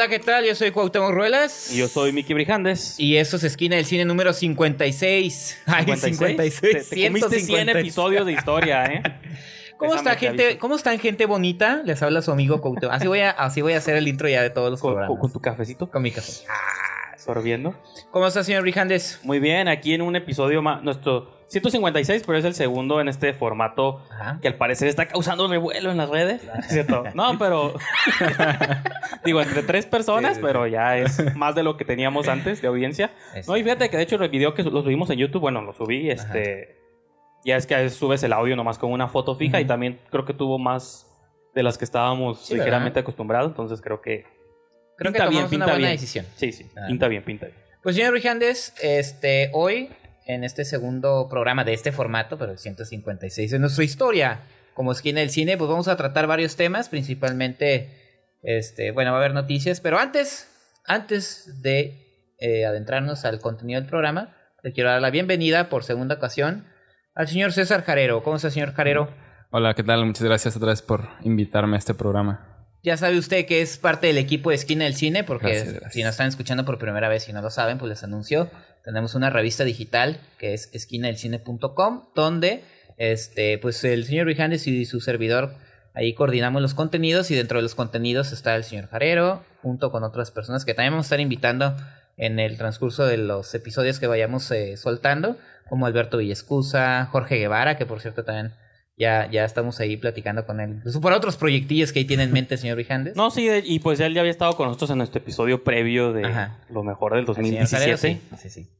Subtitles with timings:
[0.00, 0.46] Hola, ¿qué tal?
[0.46, 1.70] Yo soy Cuauhtémoc Ruelas.
[1.74, 2.98] Y yo soy Miki Brijandes.
[2.98, 5.62] Y esto es Esquina del Cine número 56.
[5.66, 6.60] Ay, 56.
[6.62, 9.02] Te, te comiste 100 episodios de historia, ¿eh?
[9.76, 10.56] ¿Cómo está te gente?
[10.56, 11.82] ¿Cómo están gente bonita?
[11.84, 12.94] Les habla su amigo Cuauhtémoc.
[12.94, 15.20] Así voy a, así voy a hacer el intro ya de todos los Con, programas.
[15.20, 15.90] con- tu cafecito.
[15.90, 16.32] Con mi café.
[17.18, 17.74] Sorbiendo.
[18.10, 19.20] ¿Cómo está, señor Brijandes?
[19.22, 20.82] Muy bien, aquí en un episodio más.
[20.82, 24.38] Nuestro 156, pero es el segundo en este formato Ajá.
[24.40, 26.42] que al parecer está causando revuelo en las redes.
[26.60, 27.04] ¿Es ¿Cierto?
[27.14, 27.74] No, pero.
[29.24, 32.68] Digo, entre tres personas, Sí, pero ya es más de lo que teníamos antes de
[32.68, 33.10] audiencia.
[33.46, 35.72] No, y fíjate que de hecho el video que lo subimos en YouTube, bueno, lo
[35.72, 36.78] subí, este.
[37.44, 39.98] Ya es que a veces subes el audio nomás con una foto fija y también
[40.10, 41.06] creo que tuvo más
[41.54, 43.02] de las que estábamos Sí, ligeramente ¿verdad?
[43.02, 44.24] acostumbrados, entonces creo que.
[44.96, 45.90] Creo que pinta bien, tomamos una pinta buena bien.
[45.92, 46.26] decisión.
[46.36, 47.58] Sí, sí, pinta bien, pinta bien.
[47.82, 49.88] Pues, señor Brijandes, este, hoy,
[50.34, 54.40] en este segundo programa de este formato, pero el 156 de nuestra historia,
[54.74, 59.20] como esquina del cine, pues vamos a tratar varios temas, principalmente, este, bueno, va a
[59.20, 60.48] haber noticias, pero antes,
[60.86, 66.16] antes de eh, adentrarnos al contenido del programa, le quiero dar la bienvenida por segunda
[66.16, 66.66] ocasión
[67.14, 68.22] al señor César Jarero.
[68.22, 69.12] ¿Cómo está, señor Jarero?
[69.50, 70.06] Hola, ¿qué tal?
[70.06, 72.68] Muchas gracias otra vez por invitarme a este programa.
[72.82, 75.92] Ya sabe usted que es parte del equipo de Esquina del Cine, porque Gracias, gracias.
[75.92, 78.50] si nos están escuchando por primera vez y no lo saben, pues les anuncio.
[78.84, 82.64] Tenemos una revista digital que es esquinadelcine.com, donde
[82.96, 85.54] este, pues el señor Rijandes y su servidor
[85.94, 90.04] ahí coordinamos los contenidos y dentro de los contenidos está el señor Jarero, junto con
[90.04, 91.76] otras personas que también vamos a estar invitando
[92.16, 95.38] en el transcurso de los episodios que vayamos eh, soltando,
[95.68, 98.52] como Alberto Villescusa, Jorge Guevara, que por cierto también
[99.00, 100.80] ya, ya estamos ahí platicando con él.
[100.82, 103.16] Pues, por otros proyectillos que ahí tiene en mente el señor Rijandes.
[103.16, 106.26] No, sí, y pues él ya había estado con nosotros en nuestro episodio previo de
[106.26, 106.58] Ajá.
[106.68, 108.20] lo mejor del Al señor Jarero, 2017.
[108.36, 108.70] sí, sí, sí.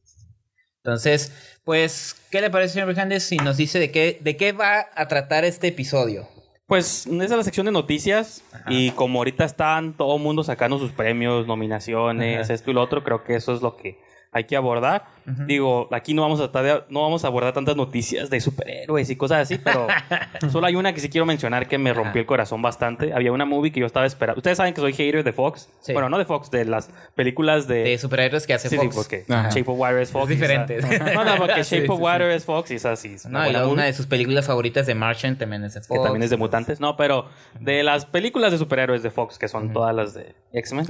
[0.83, 4.87] Entonces, pues, ¿qué le parece, señor Brijandes, si nos dice de qué, de qué va
[4.93, 6.27] a tratar este episodio?
[6.67, 8.63] Pues esa es la sección de noticias Ajá.
[8.69, 12.53] y como ahorita están todo el mundo sacando sus premios, nominaciones, Ajá.
[12.53, 13.97] esto y lo otro, creo que eso es lo que
[14.33, 15.03] hay que abordar.
[15.27, 15.43] Ujú.
[15.45, 19.09] Digo, aquí no vamos a tratar de- no vamos a abordar tantas noticias de superhéroes
[19.09, 19.87] y cosas así, pero
[20.51, 23.13] solo hay una que sí quiero mencionar que me rompió el corazón bastante.
[23.13, 24.39] Había una movie que yo estaba esperando.
[24.39, 25.69] Ustedes saben que soy hater de Fox.
[25.81, 25.93] Sí.
[25.93, 28.95] Bueno, no de Fox, de las películas de De superhéroes que hace Sí, sí, Fox.
[28.95, 29.49] porque Ajá.
[29.49, 30.31] Shape of Water es Fox.
[30.31, 30.79] Es esa- diferente.
[31.13, 32.03] No, no, porque Sí, Shape sí, of sí.
[32.03, 34.85] Water es Fox y esa sí es No, y una movie, de sus películas favoritas
[34.87, 35.99] de Martian también es de Fox.
[35.99, 36.79] que también es de mutantes.
[36.79, 37.25] No, pero
[37.59, 39.73] de las películas de superhéroes de Fox, que son Ujú.
[39.73, 40.87] todas las de X-Men.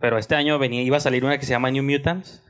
[0.00, 2.42] Pero este año venía, iba a salir una que se llama New Mutants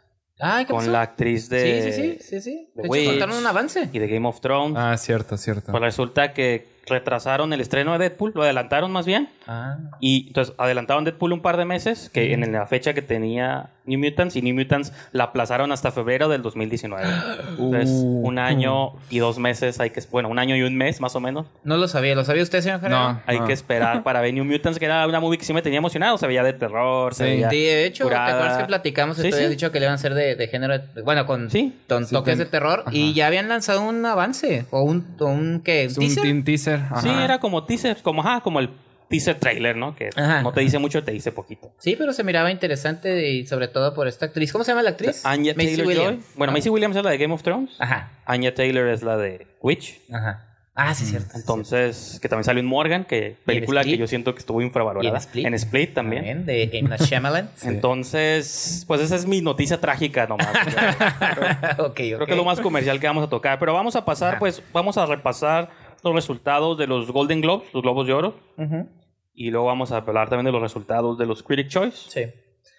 [0.61, 0.91] ¿qué con pasó?
[0.91, 2.69] la actriz Sí, de, sí, sí, sí, sí.
[2.75, 3.89] The De hecho, soltaron un avance.
[3.93, 4.77] y de Game of Thrones.
[4.79, 5.71] Ah, cierto, cierto.
[5.73, 9.29] Pues resulta que retrasaron el estreno de Deadpool, lo adelantaron más bien.
[9.47, 13.71] Ah, Y entonces adelantaron Deadpool un par de meses, que en la fecha que tenía
[13.87, 17.03] New Mutants y New Mutants la aplazaron hasta febrero del 2019.
[17.59, 18.27] Entonces, Uh.
[18.27, 20.01] un año y dos meses hay que...
[20.11, 21.47] Bueno, un año y un mes más o menos.
[21.65, 22.15] No lo sabía.
[22.15, 23.13] ¿Lo sabía usted, señor Gerardo?
[23.15, 23.21] No.
[23.27, 25.79] Hay que esperar para ver New Mutants, que era una movie que sí me tenía
[25.79, 26.17] emocionado.
[26.19, 27.31] Se veía de terror, se Sí.
[27.31, 27.49] veía...
[27.49, 28.27] De hecho, curada.
[28.27, 29.17] ¿te acuerdas que platicamos?
[29.17, 29.55] Sí, y tú habías sí.
[29.57, 31.73] dicho que le iban a ser de, de género, de- bueno, con, Sí.
[31.89, 32.81] Sí, toques de terror.
[32.87, 32.91] Ajá.
[32.97, 34.67] Y ya habían lanzado un avance.
[34.71, 35.89] O un, o un ¿qué?
[35.89, 36.45] Un ¿Teaser?
[36.45, 36.81] teaser.
[37.01, 38.71] Sí, era como teaser, como, ajá, como el
[39.13, 39.95] teaser trailer, ¿no?
[39.95, 40.43] Que Ajá.
[40.43, 41.73] no te dice mucho, te dice poquito.
[41.79, 44.51] Sí, pero se miraba interesante y sobre todo por esta actriz.
[44.51, 45.25] ¿Cómo se llama la actriz?
[45.25, 46.25] Anya Taylor Williams.
[46.25, 46.35] Joy.
[46.37, 46.57] Bueno, Ah.
[46.57, 47.71] Macy Williams es la de Game of Thrones.
[47.79, 50.01] Ajá, Anya Taylor es la de Witch.
[50.13, 50.49] ajá.
[50.75, 51.29] Ah, sí, cierto.
[51.37, 55.05] Entonces, que también salió en Morgan, que película que yo siento que estuvo infravalorada.
[55.07, 55.47] ¿Y en Split?
[55.47, 56.25] En Split también.
[56.25, 56.83] También, de.
[56.83, 57.51] Night Shyamalan.
[57.63, 60.49] Entonces, pues esa es mi noticia trágica nomás.
[61.79, 61.95] ok, ok.
[61.97, 63.59] Creo que es lo más comercial que vamos a tocar.
[63.59, 64.39] Pero vamos a pasar, Ajá.
[64.39, 65.69] pues, vamos a repasar
[66.03, 68.35] los resultados de los Golden Globes, los Globos de Oro.
[68.57, 68.89] Ujú,
[69.35, 72.11] Y luego vamos a hablar también de los resultados de los Critic Choice.
[72.11, 72.33] Sí.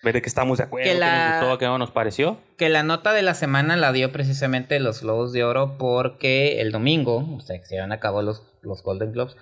[0.03, 2.38] Ver de qué estamos de acuerdo, Que qué la- nos gustó, qué no nos pareció.
[2.57, 6.71] Que la nota de la semana la dio precisamente los Globos de Oro porque el
[6.71, 9.35] domingo, o sea, que se llevan a cabo los, los Golden Globes,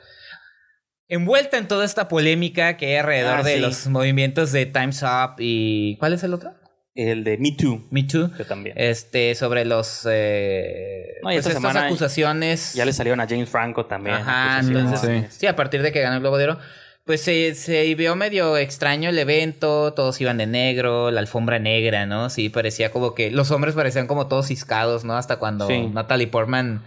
[1.07, 3.59] envuelta en toda esta polémica que hay alrededor Ah, de sí.
[3.59, 5.97] los movimientos de Time's Up y...
[5.97, 6.53] ¿Cuál es el otro?
[6.95, 8.31] El de Me Too, Me Too.
[8.35, 8.75] que también.
[8.77, 10.05] Este, sobre los...
[10.09, 12.73] Eh, No, y pues esta estas acusaciones...
[12.73, 14.15] Ya le salieron a James Franco también.
[14.17, 14.99] Ajá, entonces,
[15.31, 15.39] Sí.
[15.41, 16.59] sí, a partir de que ganó el Globo de Oro,
[17.05, 22.05] pues se, se vio medio extraño el evento, todos iban de negro, la alfombra negra,
[22.05, 22.29] ¿no?
[22.29, 25.15] Sí, parecía como que los hombres parecían como todos ciscados, ¿no?
[25.17, 25.87] Hasta cuando Sí.
[25.87, 26.83] Natalie Portman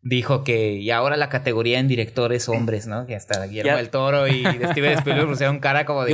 [0.00, 3.04] dijo que y ahora la categoría en directores hombres, ¿no?
[3.06, 4.42] Que hasta Guillermo del Toro y
[4.72, 6.12] Steven Spielberg pusieron cara como de...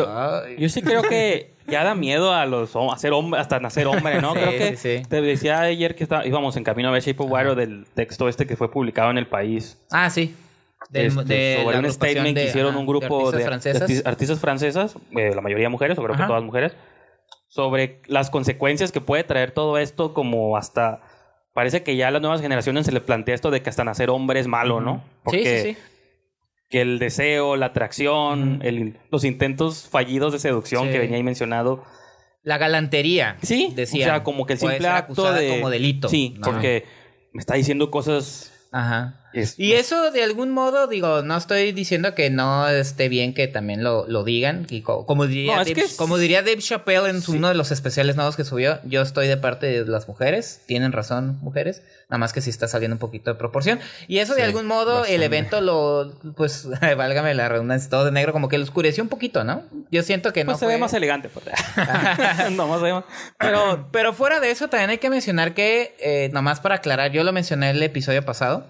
[0.59, 4.21] Yo- sí creo que ya da miedo a los a ser hombre, hasta nacer hombre,
[4.21, 4.35] ¿no?
[4.35, 5.03] Sí, creo que sí, sí.
[5.09, 8.29] te decía ayer que está- íbamos en camino a ver Shape of Water del texto
[8.29, 9.79] este que fue publicado en el país.
[9.93, 10.35] Ah, sí.
[10.91, 13.45] Del- Este, de sobre la un statement de- que hicieron ajá, un grupo de de,
[13.45, 13.91] artistas de francesas.
[13.91, 16.25] arti- artistas francesas, eh, la mayoría mujeres, o creo Ajá.
[16.25, 16.73] que todas mujeres,
[17.49, 21.01] sobre las consecuencias que puede traer todo esto, como hasta
[21.53, 24.11] parece que ya a las nuevas generaciones se les plantea esto de que hasta nacer
[24.11, 25.05] hombre es malo, ¿no?
[25.31, 25.77] Sí, sí, sí.
[26.71, 31.85] que el deseo, la atracción, el- los intentos fallidos de seducción que venía ahí mencionado.
[32.43, 33.37] La galantería.
[33.43, 34.07] Sí, decía.
[34.07, 36.09] o sea, como que el simple acto de como delito.
[36.09, 36.47] Sí, ¿no?
[36.47, 36.85] porque
[37.33, 39.21] me está diciendo cosas Ajá.
[39.35, 43.49] Es- Y eso de algún modo, digo, no estoy diciendo que no esté bien que
[43.49, 44.67] también lo, lo digan.
[44.71, 47.33] Y co- como, diría No, es Dave, que es- como diría Dave Chappelle en su-
[47.33, 50.61] uno de los especiales nuevos que subió, yo estoy de parte de las mujeres.
[50.67, 51.83] Tienen razón, mujeres.
[52.09, 53.81] Nada más que sí está saliendo un poquito de proporción.
[54.09, 58.13] Y eso de Sí, algún modo, el evento lo, pues, válgame la redundancia, todo de
[58.13, 59.63] negro, como que lo oscureció un poquito, ¿no?
[59.91, 61.29] Yo siento que no pues se ve más elegante.
[61.29, 61.47] Pues.
[62.53, 63.05] no, más se ve más-
[63.39, 67.25] pero, pero fuera de eso, también hay que mencionar que, eh, nomás para aclarar, yo
[67.25, 68.67] lo mencioné en el episodio pasado.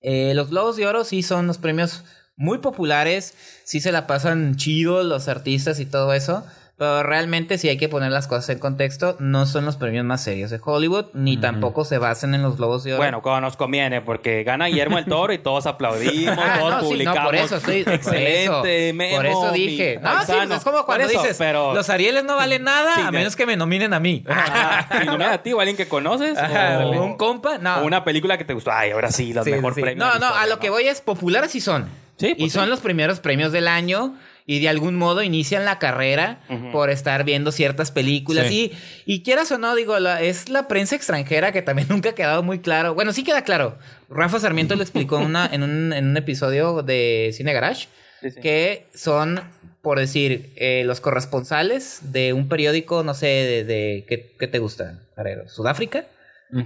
[0.00, 2.04] Eh, los Globos de Oro sí son los premios
[2.36, 6.44] muy populares, sí se la pasan chido los artistas y todo eso.
[6.80, 10.22] Pero realmente, si hay que poner las cosas en contexto, no son los premios más
[10.24, 13.02] serios de Hollywood, ni tampoco se basan en los Globos de Oro.
[13.02, 16.80] Bueno, cuando nos conviene, porque gana Guillermo el Toro y todos aplaudimos, Ah, todos no,
[16.80, 17.18] sí, publicamos.
[17.20, 17.84] no, por eso estoy.
[17.84, 18.44] por Excelente,
[18.88, 19.98] eso, Memo, Por eso mi dije.
[20.00, 21.36] No, sí, pues es como Por cuando eso, dices.
[21.36, 24.24] pero- Los Arieles no valen nada Sí, a menos que me nominen a mí.
[24.30, 24.86] Ah,
[25.34, 26.38] a ti o a alguien que conoces.
[26.38, 27.80] Ajá, o, un compa, no.
[27.80, 28.72] o una película que te gustó.
[28.72, 29.98] Ay, ahora sí, los Sí, mejor premios.
[29.98, 31.90] No, no, a lo que voy es populares sí son.
[32.16, 34.14] Sí, pues y son los primeros premios del año
[34.52, 36.40] y de algún modo inician la carrera
[36.72, 38.72] por estar viendo ciertas películas Sí.
[39.06, 42.14] y, y quieras o no, digo, la- es la prensa extranjera que también nunca ha
[42.14, 42.94] quedado muy claro.
[42.94, 43.78] Bueno, sí queda claro.
[44.08, 47.86] Rafa Sarmiento lo explicó en una, en, un, en un episodio de Cine Garage
[48.22, 48.40] Sí, sí.
[48.40, 49.40] que son,
[49.82, 54.58] por decir, eh, los corresponsales de un periódico, no sé, de, de ¿qué, qué te
[54.58, 54.98] gusta?
[55.46, 56.04] ¿Sudáfrica?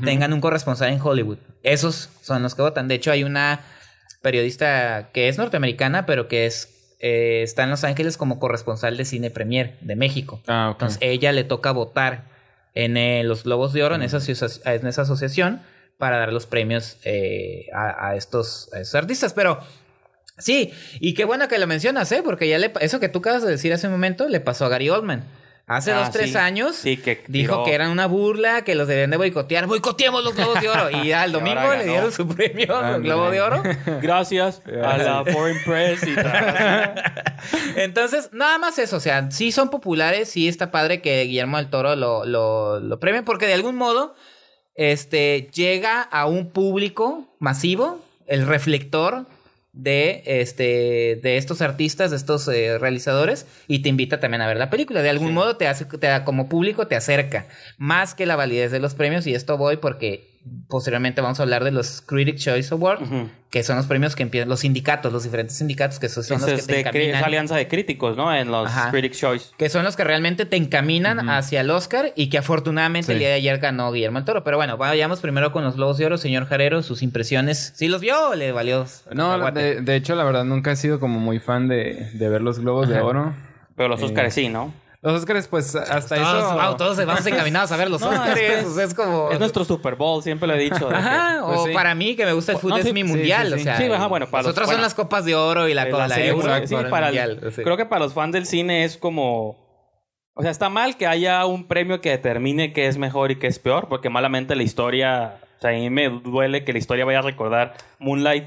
[0.04, 1.38] Tengan un corresponsal en Hollywood.
[1.62, 2.88] Esos son los que votan.
[2.88, 3.60] De hecho, hay una
[4.22, 9.04] periodista que es norteamericana, pero que es eh, está en Los Ángeles como corresponsal de
[9.04, 10.40] cine premier de México.
[10.46, 10.70] Ah.
[10.72, 12.24] Entonces, ella le toca votar
[12.74, 15.62] en eh, los Globos de Oro, en, esa, asoci- en esa asociación,
[15.98, 19.32] para dar los premios eh, a, a estos, a estos artistas.
[19.32, 19.60] Pero
[20.38, 22.22] sí, y qué bueno que lo mencionas, ¿eh?
[22.24, 24.68] Porque ya le, eso que tú acabas de decir hace un momento le pasó a
[24.68, 25.24] Gary Oldman.
[25.66, 26.36] Hace Ah, dos, tres sí.
[26.36, 29.66] años Sí, que dijo tiró- que eran una burla, que los debían de boicotear.
[29.66, 30.90] ¡Boicoteemos los Globos de Oro!
[30.90, 33.62] Y al domingo le dieron su premio al Globo de Oro.
[34.02, 37.02] Gracias a la Foreign Press y tal.
[37.76, 38.96] Entonces, nada más eso.
[38.96, 43.00] O sea, sí son populares, sí está padre que Guillermo del Toro lo, lo, lo
[43.00, 44.14] premie, porque de algún modo
[44.74, 49.26] este, llega a un público masivo, el reflector
[49.74, 54.56] de, este, de estos artistas, de estos eh, realizadores, y te invita también a ver
[54.56, 55.02] la película.
[55.02, 58.70] De algún modo te hace, te da, como público te acerca, más que la validez
[58.70, 60.33] de los premios, y esto voy porque
[60.68, 63.08] posteriormente vamos a hablar de los Critic Choice Awards,
[63.50, 66.50] que son los premios que empiezan los sindicatos, los diferentes sindicatos que son, son Ese
[66.52, 67.14] los que es te encaminan.
[67.16, 68.34] esa alianza de críticos, ¿no?
[68.34, 68.90] En los Ajá.
[68.90, 69.46] Critics' Choice.
[69.56, 73.12] Que son los que realmente te encaminan hacia el Oscar y que afortunadamente Sí.
[73.12, 74.44] el día de ayer ganó Guillermo el Toro.
[74.44, 76.18] Pero bueno, vayamos primero con los Globos de Oro.
[76.18, 77.72] Señor Jarero, sus impresiones.
[77.76, 78.86] ¿Sí los vio o le valió?
[79.12, 82.42] No, de, de hecho, la verdad, nunca he sido como muy fan de, de ver
[82.42, 83.34] los globos de oro.
[83.76, 84.72] Pero los Eh, Oscars sí, ¿no?
[85.04, 86.54] Los Oscars, pues hasta Todos, eso.
[86.54, 88.40] wow, todos vamos encaminados a ver los No, Oscars.
[88.40, 89.30] es que o sea, es como...
[89.30, 90.86] Es nuestro Super Bowl, siempre lo he dicho.
[90.86, 91.72] de que- Ajá, Pues o sí.
[91.74, 93.64] para mí que me gusta el fútbol No, es sí, mi mundial, sí, o sí.
[93.64, 95.84] sea, Sí, ajá, bueno, para los- nosotros son bueno, las copas de oro y la,
[95.84, 97.64] de copa la la serie, euro, exacto, sí, para el para el- mundial, o sea.
[97.64, 99.62] Creo que para los fans del cine es como...
[100.36, 103.46] O sea, está mal que haya un premio que determine qué es mejor y qué
[103.46, 105.36] es peor, porque malamente la historia...
[105.58, 108.44] O sea, a mí me duele que la historia vaya a recordar Moonlight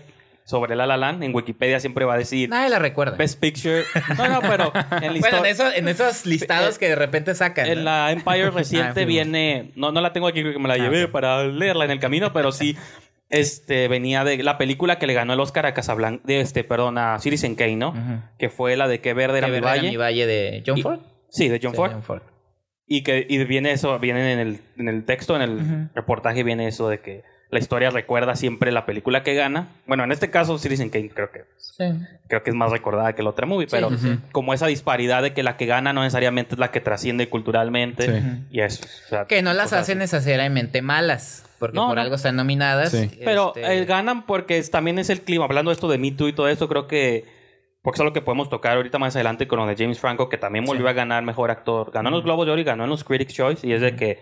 [0.48, 1.24] sobre La La Land.
[1.24, 3.18] En Wikipedia siempre va a decir Nadie la recuerda.
[3.18, 3.84] Best Picture.
[4.18, 7.36] No, no, pero en la bueno, en, eso- en esos listados Eh, que de repente
[7.36, 7.66] sacan.
[7.68, 7.84] En ¿no?
[7.84, 10.77] la Empire reciente Ah, sí, viene, no, no la tengo aquí porque me la Ah,
[10.77, 12.77] llevé para leerla en el camino, pero sí,
[13.30, 16.98] este, venía de la película que le ganó el Oscar a Casablanca, de este, perdón,
[16.98, 17.94] a Citizen Kane, ¿no?
[18.39, 19.89] Que fue la de Que Verde era Que mi verde era valle.
[19.89, 21.00] mi valle de John Y- Ford.
[21.30, 21.92] Sí, de John Sí, Ford.
[21.92, 22.22] John Ford.
[22.88, 26.70] Y que y viene eso, viene en el, en el texto, en el reportaje viene
[26.70, 29.70] eso de que la historia recuerda siempre la película que gana.
[29.86, 31.86] Bueno, en este caso Citizen Kane creo que Sí.
[32.27, 34.20] creo que es más recordada que la otra movie, pero sí, sí.
[34.32, 38.06] como esa disparidad de que la que gana no necesariamente es la que trasciende culturalmente
[38.22, 38.25] Sí.
[38.51, 38.84] y eso.
[38.84, 40.16] o sea, Que no las hacen así.
[40.16, 42.01] necesariamente malas, porque No, por no.
[42.01, 42.92] algo están nominadas.
[42.92, 43.10] Sí.
[43.24, 45.46] Pero Este, eh, ganan porque es- también es el clima.
[45.46, 47.25] Hablando de esto de Me Too y todo eso, creo que.
[47.84, 50.38] Porque es algo que podemos tocar ahorita más adelante con lo de James Franco, que
[50.38, 51.92] también volvió a ganar mejor actor.
[51.94, 53.66] Ganó en los Globos de Oro y ganó en los Critics' Choice.
[53.66, 54.20] Y es de que.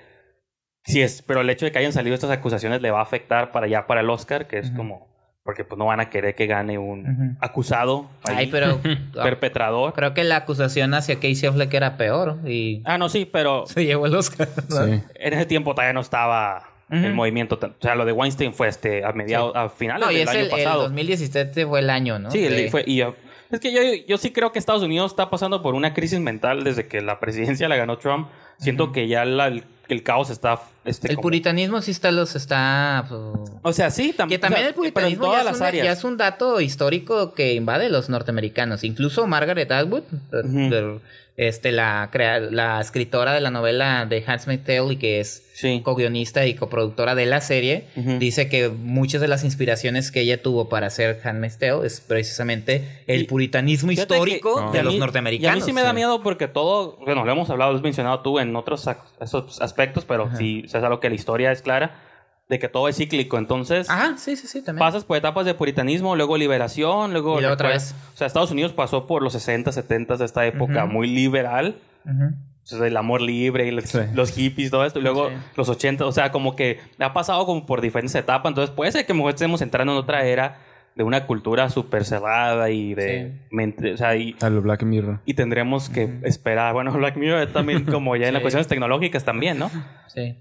[0.86, 1.22] Sí, es.
[1.24, 3.88] Pero el hecho de que hayan salido estas acusaciones le va a afectar para allá,
[3.88, 4.77] para el Oscar, que es Ujú.
[4.77, 5.15] como.
[5.44, 7.38] Porque pues no van a querer que gane un Ujú.
[7.39, 8.10] acusado.
[8.24, 8.80] ahí, Ay, pero
[9.24, 9.94] perpetrador.
[9.94, 13.86] creo que la acusación hacia Casey Affleck era peor y Ah, no, sí, pero se
[13.86, 14.48] llevó el Oscar.
[14.70, 14.86] ¿no?
[14.86, 15.01] Sí.
[15.15, 16.70] en ese tiempo todavía no estaba.
[16.88, 17.04] Ujú.
[17.04, 20.15] El movimiento, o sea, lo de Weinstein fue este a mediados, a finales No, y
[20.18, 20.82] del es año el, el pasado.
[20.84, 22.30] 2017 fue el año, ¿no?
[22.30, 23.15] Sí, el- De- fue, y yo-
[23.51, 26.63] es que yo, yo sí creo que Estados Unidos está pasando por una crisis mental
[26.63, 28.27] desde que la presidencia la ganó Trump.
[28.60, 30.62] Siento que ya la- el, el caos está...
[30.84, 33.20] Este, el como- puritanismo sí está los está pues,
[33.63, 35.56] O sea, sí, tam- que también o sea, el pero en puritanismo todas ya, las
[35.56, 35.86] es un, áreas.
[35.86, 38.84] ya es un dato histórico que invade los norteamericanos.
[38.84, 41.01] Incluso Margaret Atwood, de- Ujú.
[41.38, 45.82] Este, la, crea- la escritora de la novela de Handmaid's Tale y que es Sí.
[45.84, 50.68] co-guionista y coproductora de la serie, dice que muchas de las inspiraciones que ella tuvo
[50.70, 55.50] para hacer Handmaid's Tale es precisamente el Y- puritanismo histórico que- de los mí- norteamericanos.
[55.50, 55.96] Y a mí sí me da Sí.
[55.96, 58.86] miedo porque todo, bueno, lo hemos hablado, lo has mencionado tú en otros
[59.22, 60.36] esos aspectos, pero Ajá.
[60.36, 62.01] sí, o sea, es algo que la historia es clara,
[62.48, 63.38] de que todo es cíclico.
[63.38, 64.80] Entonces, Ajá, sí, sí, sí, también.
[64.80, 67.38] pasas por etapas de puritanismo, luego liberación, luego...
[67.38, 67.96] Y luego otra vez.
[68.14, 71.78] O sea, Estados Unidos pasó por los 60, 70 de esta época muy liberal.
[72.06, 74.00] O sea, el amor libre y los, Sí.
[74.14, 75.00] los hippies, todo esto.
[75.00, 75.36] Y luego Sí.
[75.56, 78.50] los 80, o sea, como que ha pasado como por diferentes etapas.
[78.52, 80.58] Entonces puede ser que mejor estemos entrando en otra era
[80.96, 83.48] de una cultura súper cerrada y de Sí.
[83.52, 85.20] mente, o sea, y, A lo Black Mirror.
[85.25, 86.74] y tendremos que esperar.
[86.74, 89.70] Bueno, Black Mirror es también como ya en las cuestiones tecnológicas también, ¿no?
[90.08, 90.38] Sí.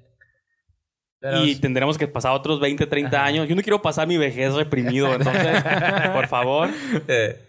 [1.24, 3.26] Pero- y tendremos que pasar otros 20, 30 Ajá.
[3.26, 3.48] años.
[3.48, 5.62] Yo no quiero pasar mi vejez reprimido, entonces,
[6.12, 6.68] por favor.
[7.08, 7.40] Eh,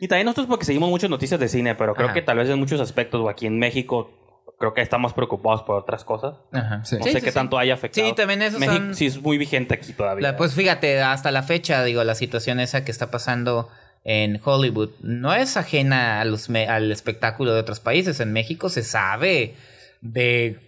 [0.00, 2.14] Y también nosotros porque seguimos muchas noticias de cine, pero creo Ajá.
[2.14, 4.10] que tal vez en muchos aspectos, o aquí en México,
[4.58, 6.34] creo que estamos preocupados por otras cosas.
[6.52, 6.84] Ajá.
[6.84, 6.96] Sí.
[6.98, 7.34] No Sí, sé sí, qué sí.
[7.34, 8.06] tanto haya afectado.
[8.08, 10.32] Sí, también esos México son- sí es muy vigente aquí todavía.
[10.32, 13.68] La- pues fíjate, hasta la fecha, digo, la situación esa que está pasando
[14.04, 18.18] en Hollywood no es ajena a los me- al espectáculo de otros países.
[18.20, 19.54] En México se sabe
[20.02, 20.58] de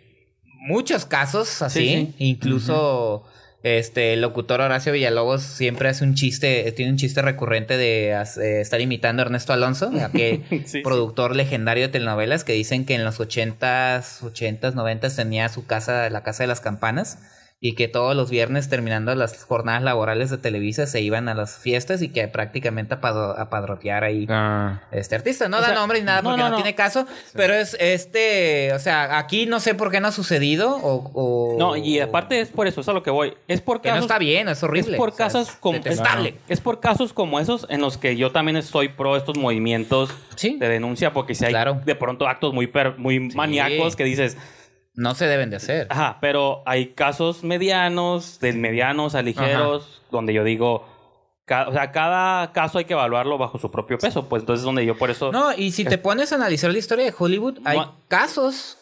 [0.66, 1.80] muchos casos así.
[1.80, 2.14] Sí, sí.
[2.18, 3.24] Incluso
[3.62, 8.60] este el locutor Horacio Villalobos siempre hace un chiste, tiene un chiste recurrente de hace-
[8.60, 13.04] estar imitando a Ernesto Alonso, aquel Sí, productor legendario de telenovelas que dicen que en
[13.04, 17.18] los 80s, 80s, 90s tenía su casa, la casa de las campanas
[17.58, 21.56] y que todos los viernes terminando las jornadas laborales de Televisa se iban a las
[21.56, 25.48] fiestas y que prácticamente a, pado- a padrotear ahí Ah, este artista.
[25.48, 26.56] No O da sea, nombre ni nada porque no, no, no.
[26.56, 30.76] tiene caso, pero es este, o sea, aquí no sé por qué no ha sucedido
[30.76, 31.10] o...
[31.14, 33.32] o- No, y aparte es por eso, es a lo que voy.
[33.48, 34.92] Es por que no está bien, es horrible.
[34.92, 36.34] Es por o sea, casos es como detestable.
[36.48, 40.58] es por casos como esos en los que yo también estoy pro estos movimientos Sí.
[40.58, 41.80] de denuncia porque si hay Claro.
[41.86, 43.36] de pronto actos muy per- muy Sí.
[43.36, 44.36] maníacos que dices,
[44.96, 45.86] No se deben de hacer.
[45.90, 50.86] ajá, pero hay casos medianos, de medianos a ligeros donde yo digo
[51.48, 54.84] o sea, cada caso hay que evaluarlo bajo su propio peso, pues entonces es donde
[54.84, 57.78] yo por eso No, y si te pones a analizar la historia de Hollywood, hay
[57.78, 58.78] No- casos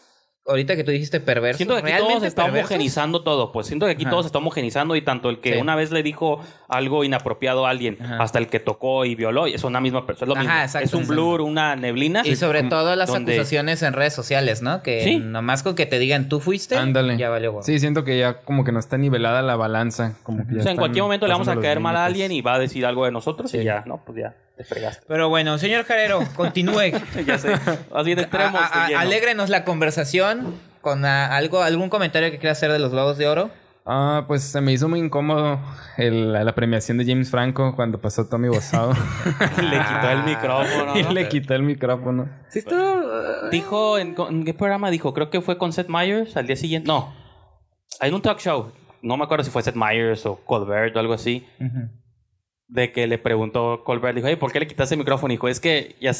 [0.47, 2.71] ahorita que tú dijiste perverso, Siento que aquí realmente todo se está perversos?
[2.71, 3.51] homogenizando todo.
[3.53, 4.11] Pues siento que aquí Ajá.
[4.11, 5.59] todo se está homogenizando y tanto el que Sí.
[5.61, 8.23] una vez le dijo algo inapropiado a alguien Ajá.
[8.23, 10.33] hasta el que tocó y violó, es una misma persona.
[10.33, 10.65] Es, lo Ajá, mismo.
[10.65, 11.15] exacto, es un exacto.
[11.23, 12.23] blur, una neblina.
[12.25, 14.83] Y sobre como- todo las donde- acusaciones en redes sociales, ¿no?
[14.83, 15.17] Que Sí.
[15.19, 17.17] nomás con que te digan tú fuiste, Ándale.
[17.17, 17.59] ya valió.
[17.63, 20.17] Sí, siento que ya como que no está nivelada la balanza.
[20.23, 22.33] Como que ya O sea, en cualquier momento le vamos a caer mal a alguien
[22.33, 25.05] y va a decir algo de nosotros y ya, no, pues ya te fregaste.
[25.09, 26.93] Pero bueno, señor Carrero, continúe.
[27.27, 27.55] ya sé.
[27.93, 28.99] Más bien lleno.
[28.99, 33.51] alégrenos la conversación con algo, algún comentario que quiera hacer de los Globos de Oro.
[33.87, 35.61] Ah, pues se me hizo muy incómodo
[35.99, 38.93] el- la premiación de James Franco cuando pasó Tommy Wiseau.
[39.63, 40.97] le quitó el micrófono.
[40.99, 42.29] y le quitó el micrófono.
[42.49, 45.13] Sí, estuvo- Dijo, ¿en, en qué programa dijo?
[45.13, 46.89] Creo que fue con Seth Meyers al día siguiente.
[46.89, 47.13] No.
[48.01, 48.73] En un talk show.
[49.03, 51.47] No me acuerdo si fue Seth Meyers o Colbert o algo así.
[51.61, 51.91] Ujú.
[52.69, 54.15] De que le preguntó Colbert.
[54.17, 55.33] Dijo, hey, ¿por qué le quitaste el micrófono?
[55.33, 56.13] Dijo, es que ya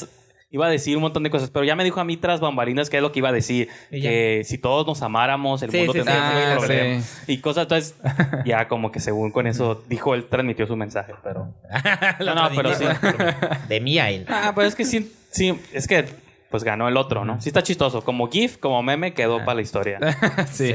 [0.51, 1.49] iba a decir un montón de cosas.
[1.49, 3.67] Pero ya me dijo a mí tras bambalinas que es lo que iba a decir.
[3.91, 4.01] Y.
[4.01, 6.65] Que si todos nos amáramos, el Sí, mundo sí, sí, tendría sí, sí.
[6.67, 7.23] problemas.
[7.27, 7.63] Y cosas.
[7.63, 7.95] Entonces,
[8.45, 11.13] ya como que según con eso dijo, él transmitió su mensaje.
[11.23, 11.53] Pero...
[12.19, 14.25] La No, no, pero transmitió De mí a él.
[14.29, 16.05] Ah, pero es que sí, sí, es que
[16.51, 17.41] pues ganó el otro, ¿no?
[17.41, 18.01] Sí está chistoso.
[18.03, 19.99] Como GIF, como meme, quedó para la historia.
[20.51, 20.73] sí.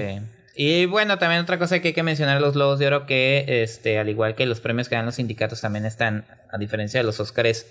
[0.55, 3.99] Y bueno, también otra cosa que hay que mencionar los Globos de Oro que, este,
[3.99, 7.21] al igual que los premios que dan los sindicatos, también están, a diferencia de los
[7.21, 7.67] Oscars,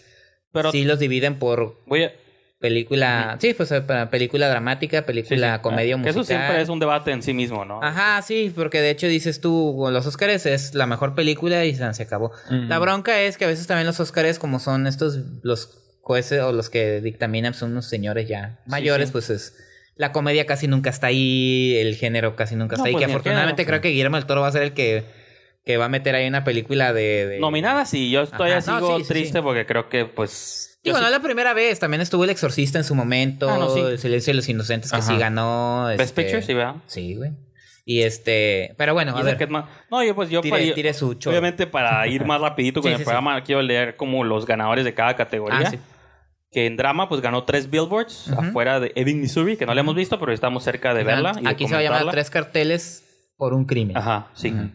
[0.51, 2.13] Pero sí los dividen por voy a...
[2.59, 5.62] película, sí, pues eh, película dramática, película sí.
[5.62, 6.21] comedia Que musical.
[6.21, 7.83] Eso siempre es un debate en sí mismo, ¿no?
[7.83, 12.03] Ajá, sí, porque de hecho dices tú, los Oscars es la mejor película y se
[12.03, 12.31] acabó.
[12.50, 16.53] La bronca es que a veces también los Oscars, como son estos, los jueces o
[16.53, 19.12] los que dictaminan, son unos señores ya mayores, sí.
[19.12, 19.65] pues es...
[19.99, 23.11] La comedia casi nunca está ahí, el género casi nunca No, está ahí, pues que
[23.11, 25.03] afortunadamente género, creo que Guillermo del Toro va a ser el que,
[25.65, 27.27] que va a meter ahí una película de...
[27.27, 29.43] de- Nominada sí, yo todavía Ajá, sigo sí, triste sí.
[29.43, 30.79] porque creo que pues...
[30.85, 33.89] Digo, no es la primera vez, también estuvo El Exorcista en su momento, Ah, no.
[33.89, 35.87] El Silencio de los Inocentes que sí ganó.
[35.89, 36.75] Best este, Picture, sí, ¿verdad?
[36.87, 37.31] Sí, güey.
[37.83, 39.49] Y este, pero bueno, a ver,
[39.91, 40.39] No, yo pues yo...
[40.39, 41.09] tire, para- tire su.
[41.25, 45.17] Obviamente para ir más rapidito con el programa quiero leer como los ganadores de cada
[45.17, 45.59] categoría.
[45.65, 45.77] Ah, sí.
[46.51, 48.41] Que en drama pues ganó tres billboards Ujú.
[48.41, 51.33] afuera de Ebbing, Missouri, que no la hemos visto, pero estamos cerca de verla.
[51.39, 52.09] y de Aquí se va a llamar.
[52.11, 53.03] Tres carteles
[53.37, 53.95] por un crimen.
[53.97, 54.49] Ajá, sí.
[54.51, 54.69] Ujú.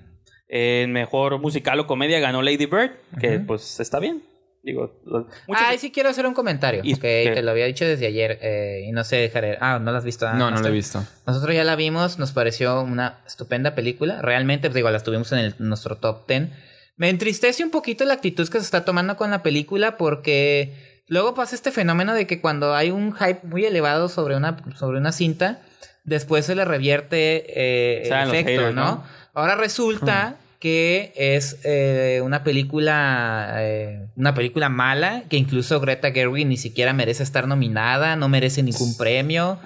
[0.48, 3.46] En mejor musical o comedia ganó Lady Bird, que Ujú.
[3.46, 4.22] pues está bien.
[4.62, 4.98] Digo,
[5.46, 6.80] muchas- Ay, sí quiero hacer un comentario.
[6.84, 7.32] Y- que ¿qué?
[7.34, 8.38] te lo había dicho desde ayer
[8.86, 9.58] y no sé dejar.
[9.60, 10.26] Ah, no lo has visto.
[10.26, 10.72] ah, No, no lo he Master?
[10.72, 11.04] visto.
[11.26, 14.22] Nosotros ya la vimos, nos pareció una estupenda película.
[14.22, 16.48] Realmente, pues digo, la tuvimos en el- nuestro top 10.
[16.96, 21.34] Me entristece un poquito la actitud que se está tomando con la película porque luego
[21.34, 25.12] pasa este fenómeno de que cuando hay un hype muy elevado sobre una, sobre una
[25.12, 25.60] cinta,
[26.04, 28.84] después se le revierte eh, el efecto, haters, ¿no?
[28.84, 29.04] ¿no?
[29.34, 36.46] Ahora resulta que es eh, una película eh, una película mala que incluso Greta Gerwig
[36.46, 39.58] ni siquiera merece estar nominada, no merece ningún premio.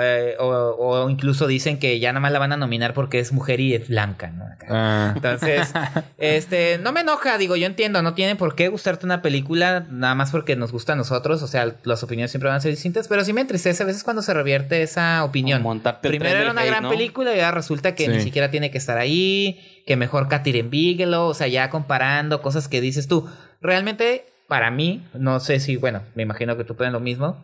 [0.00, 0.46] Eh, o,
[0.78, 3.74] o incluso dicen que ya nada más la van a nominar porque es mujer y
[3.74, 4.44] es blanca, ¿no?
[4.68, 5.72] Ah, Entonces,
[6.18, 10.14] este, no me enoja, digo, yo entiendo, no tiene por qué gustarte una película nada
[10.14, 13.08] más porque nos gusta a nosotros, o sea, las opiniones siempre van a ser distintas,
[13.08, 15.62] pero sí me entristece a veces cuando se revierte esa opinión.
[16.02, 16.90] Primero era una hate, gran ¿no?
[16.90, 18.10] película y ahora resulta que Sí.
[18.10, 22.68] ni siquiera tiene que estar ahí, que mejor Catherine Bigelow, o sea, ya comparando cosas
[22.68, 23.28] que dices tú.
[23.60, 27.36] Realmente, para mí, no sé si, bueno, me imagino que tú puedes lo mismo,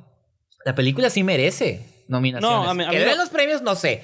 [0.65, 2.57] la película sí merece nominaciones.
[2.65, 4.03] No, a mí- a mí que den lo- los premios, no sé.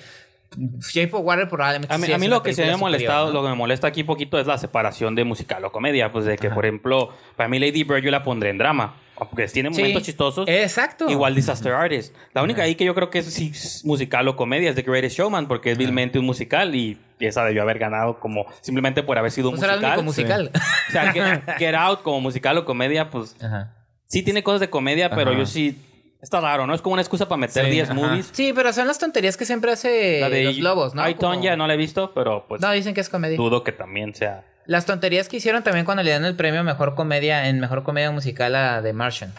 [0.93, 3.33] Shape of Water probablemente A mí, sí a mí lo que se me ha molestado,
[3.33, 6.13] lo que me molesta aquí poquito es la separación de musical o comedia.
[6.13, 6.55] Pues de que, Ajá.
[6.55, 8.95] por ejemplo, para mí Lady Bird yo la pondré en drama.
[9.19, 9.81] Porque tiene Sí.
[9.81, 10.47] momentos chistosos.
[10.47, 11.09] Exacto.
[11.09, 12.15] Igual Disaster Artist.
[12.35, 14.83] La única ahí que yo creo que es sí, es musical o comedia es The
[14.83, 19.17] Greatest Showman, porque es vilmente un musical y, esa debió haber ganado como simplemente por
[19.17, 20.51] haber sido un Pues era el único musical.
[20.89, 23.73] O sea, Get, Get Out como musical o comedia, pues Ajá.
[24.07, 25.41] sí tiene cosas de comedia, pero Ajá.
[25.41, 25.79] yo sí.
[26.21, 26.75] Está raro, ¿no?
[26.75, 27.95] Es como una excusa para meter Sí, 10 ajá.
[27.95, 28.31] movies.
[28.33, 31.03] Sí, pero son las tonterías que siempre hace La de los globos, ¿no?
[31.17, 33.37] Como- ya no la he visto, pero pues No, dicen que es comedia.
[33.37, 34.45] dudo que también sea.
[34.65, 37.85] Las tonterías que hicieron también cuando le dan el premio a mejor comedia, en mejor
[37.85, 39.33] comedia musical a The Martian.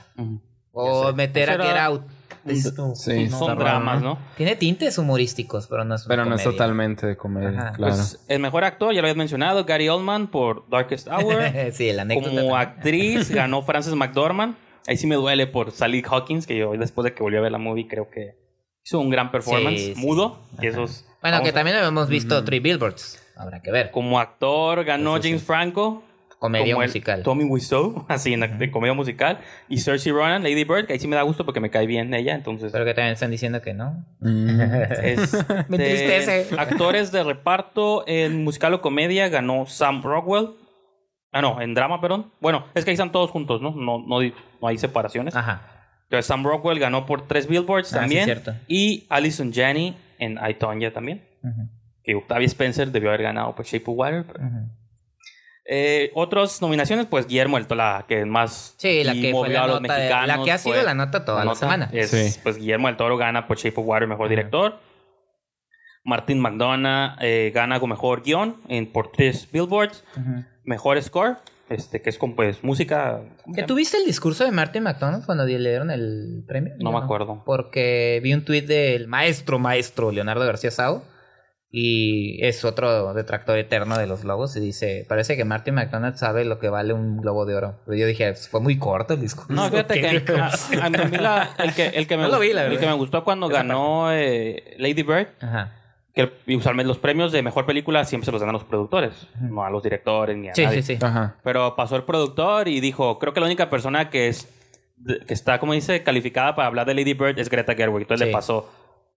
[0.72, 2.04] O meter a Get era- Out.
[2.96, 4.18] Sí, Son dramas, ¿no?
[4.38, 7.72] Tiene tintes humorísticos, pero no es Pero no es totalmente de comedia, Ajá.
[7.74, 7.94] claro.
[7.96, 11.42] Pues el mejor actor, ya lo habías mencionado, Gary Oldman por Darkest Hour.
[11.74, 12.30] sí, la anécdota.
[12.30, 12.56] Como también.
[12.58, 14.56] actriz ganó Frances McDormand.
[14.88, 17.52] Ahí sí me duele por Sally Hawkins, que yo después de que volvió a ver
[17.52, 18.36] la movie creo que
[18.86, 19.80] hizo un gran performance.
[19.80, 20.02] Sí, sí.
[20.02, 20.40] Mudo.
[20.60, 23.22] Que esos, Bueno, que a- también hemos visto Three Billboards.
[23.36, 23.92] Habrá que ver.
[23.92, 25.30] Como actor ganó Eso sí.
[25.30, 26.04] James Franco.
[26.40, 27.24] Comedia como musical.
[27.24, 29.40] Tommy Wiseau, así en la- de comedia musical.
[29.70, 32.14] Y Cersei Ronan, Lady Bird, que ahí sí me da gusto porque me cae bien
[32.14, 32.36] ella.
[32.36, 34.06] Entonces, Pero que también están diciendo que no.
[34.20, 34.62] Mm.
[35.04, 35.34] es
[35.68, 36.48] Me de entristece.
[36.58, 40.50] Actores de reparto en musical o comedia ganó Sam Rockwell.
[41.32, 42.32] Ah, no, en drama, perdón.
[42.40, 43.72] Bueno, es que ahí están todos juntos, ¿no?
[43.72, 44.20] No, no,
[44.68, 45.36] hay separaciones.
[45.36, 45.62] Ajá.
[46.04, 48.24] Entonces, Sam Rockwell ganó por tres Billboards Ah, sí, también.
[48.26, 48.54] cierto.
[48.68, 51.24] y Alison Janney en I, Tonya también.
[52.04, 54.24] Que Octavia Spencer debió haber ganado por Shape of Water.
[54.26, 54.40] pero-.
[55.70, 59.54] Eh, otras nominaciones, pues Guillermo del Toro, la que más Sí, la que fue movió
[59.54, 61.44] la a los nota de- mexicanos la que ha sido fue la nota toda la
[61.46, 61.60] nota.
[61.60, 61.90] semana.
[61.92, 62.40] Es, Sí.
[62.42, 64.80] Pues Guillermo del Toro gana por Shape of Water, mejor director.
[66.06, 70.06] Martin McDonough eh, gana con mejor guion en por tres Billboards.
[70.68, 71.38] Mejor score,
[71.70, 73.22] este que es con pues música.
[73.44, 73.68] ¿cómo se ¿Que llama?
[73.68, 76.74] ¿Tuviste el discurso de Martin McDonald cuando le dieron el premio?
[76.80, 77.42] No me acuerdo.
[77.46, 81.04] Porque vi un tuit del maestro, maestro Leonardo García Sao.
[81.70, 84.56] Y es otro detractor eterno de los globos.
[84.56, 87.82] Y dice: Parece que Martin McDonald sabe lo que vale un globo de oro.
[87.86, 89.52] Pero yo dije: "Pues, Fue muy corto el discurso.
[89.54, 92.54] No, fíjate que a, a mí la- el que, el que me, No lo vi,
[92.54, 95.74] la el que me gustó cuando Esa ganó eh, Lady Bird, Ajá.
[96.18, 99.28] Que y usualmente los premios de mejor película siempre se los dan a los productores,
[99.40, 100.82] no a los directores ni a Sí, nadie.
[100.84, 101.06] sí, sí.
[101.06, 101.36] Ajá.
[101.44, 104.54] Pero pasó el productor y dijo, creo que la única persona que es
[105.28, 108.02] que está, como dice, calificada para hablar de Lady Bird es Greta Gerwig.
[108.02, 108.30] Entonces Sí.
[108.30, 108.70] le pasó.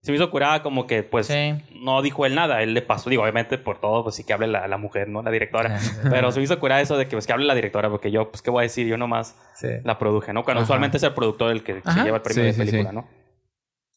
[0.03, 1.53] Se me hizo curada como que, pues, Sí.
[1.75, 2.63] no dijo él nada.
[2.63, 5.21] Él le pasó, digo, obviamente por todo, pues sí que hable la, la mujer, ¿no?
[5.23, 5.79] La directora.
[6.09, 8.29] Pero se me hizo curada eso de que, pues, que hable la directora, porque yo,
[8.31, 8.87] pues, ¿qué voy a decir?
[8.87, 9.67] Yo nomás Sí.
[9.83, 10.43] la produje, ¿no?
[10.43, 10.65] Cuando Ajá.
[10.65, 12.95] usualmente es el productor el que se lleva el premio Sí, de sí, película, sí.
[12.95, 13.07] ¿no?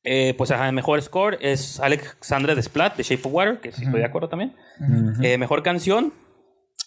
[0.04, 4.00] Eh, pues, ajá, mejor score es Alexandre Desplat de Shape of Water, que sí estoy
[4.00, 4.54] de acuerdo también.
[4.80, 5.22] Ujú.
[5.22, 6.12] Eh, mejor canción,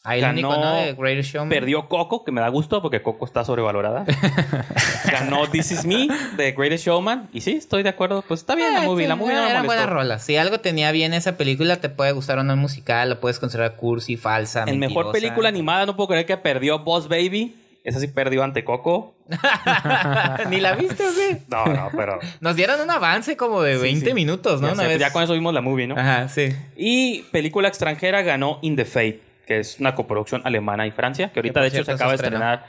[0.03, 0.75] Ahí Ganó- único, ¿no?
[0.77, 1.49] De Greatest Showman.
[1.49, 4.05] Perdió Coco, que me da gusto porque Coco está sobrevalorada.
[5.11, 7.27] Ganó This Is Me de Greatest Showman.
[7.33, 8.21] Y sí, estoy de acuerdo.
[8.25, 9.03] Pues está bien la Eh, movie.
[9.05, 9.67] sí, La movie no me eran molestó.
[9.85, 10.23] buenas rolas.
[10.23, 13.75] Si algo tenía bien esa película, te puede gustar o no musical, lo puedes considerar
[13.75, 17.55] cursi, falsa, En mejor película animada no puedo creer que perdió Boss Baby.
[17.87, 19.15] Esa sí perdió ante Coco.
[20.49, 21.41] ¿Ni la viste o qué?
[21.47, 22.19] No, no, pero...
[22.41, 24.13] Nos dieron un avance como de 20 sí.
[24.13, 24.67] minutos, ¿no?
[24.67, 24.99] ya, Una sé, vez.
[24.99, 25.95] ya con eso vimos la movie, ¿no?
[25.97, 26.53] Ajá, sí.
[26.75, 31.39] Y película extranjera ganó In the Fate, que es una coproducción alemana y Francia, que
[31.39, 32.65] ahorita de hecho se acaba de estrenar.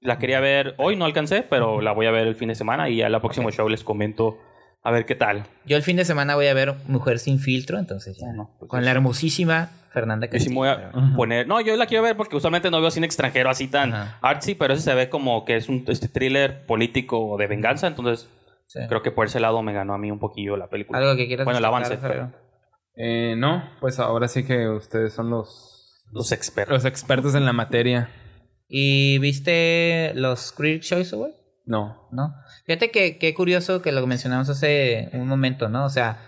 [0.00, 2.90] La quería ver hoy, no alcancé, pero la voy a ver el fin de semana
[2.90, 4.38] y al próximo show les comento
[4.82, 5.44] a ver qué tal.
[5.64, 8.26] Yo el fin de semana voy a ver Mujer sin filtro, entonces ya.
[8.26, 11.46] Bueno, pues con es- la hermosísima Fernanda Que sí me voy a pero- poner.
[11.48, 14.18] No, yo la quiero ver porque usualmente no veo cine extranjero así tan Ajá.
[14.22, 17.86] artsy, pero ese se ve como que es un este thriller político de venganza.
[17.86, 18.28] Entonces,
[18.66, 18.80] Sí.
[18.88, 20.98] creo que por ese lado me ganó a mí un poquillo la película.
[20.98, 21.98] Algo que quieras Bueno, el avance?
[22.96, 26.74] Eh, no, pues ahora sí que ustedes son los, Los expertos.
[26.74, 28.10] los expertos en la materia.
[28.68, 31.34] ¿Y viste los Critics' Choice Awards?
[31.64, 32.08] No.
[32.12, 32.34] ¿no?
[32.66, 35.84] Fíjate que qué curioso que lo mencionamos hace un momento, ¿no?
[35.84, 36.18] O sea,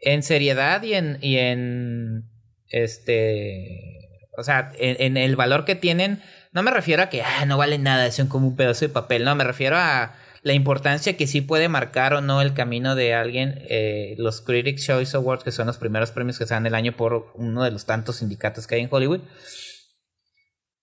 [0.00, 2.24] en seriedad y en, y en
[2.70, 7.58] este, o sea, en, el valor que tienen, no me refiero a que ah, no
[7.58, 11.26] valen nada, son como un pedazo de papel, no, me refiero a la importancia que
[11.26, 15.50] sí puede marcar o no el camino de alguien, eh, los Critics' Choice Awards, que
[15.50, 18.66] son los primeros premios que se dan el año por uno de los tantos sindicatos
[18.66, 19.22] que hay en Hollywood.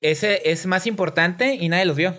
[0.01, 2.13] Ese es más importante y nadie los vio.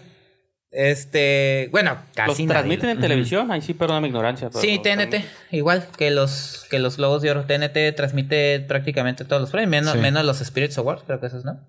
[0.74, 2.48] Este, bueno, ¿Los casi nadie.
[2.58, 3.50] transmiten en televisión?
[3.52, 4.48] Ahí sí, perdona mi ignorancia.
[4.50, 5.24] pero Sí, los TNT, transmiten.
[5.52, 7.44] igual que los que los Globos de Oro.
[7.44, 9.98] TNT transmite prácticamente todos los premios, menos, Sí.
[10.00, 11.60] menos los Spirits Awards, creo que esos no.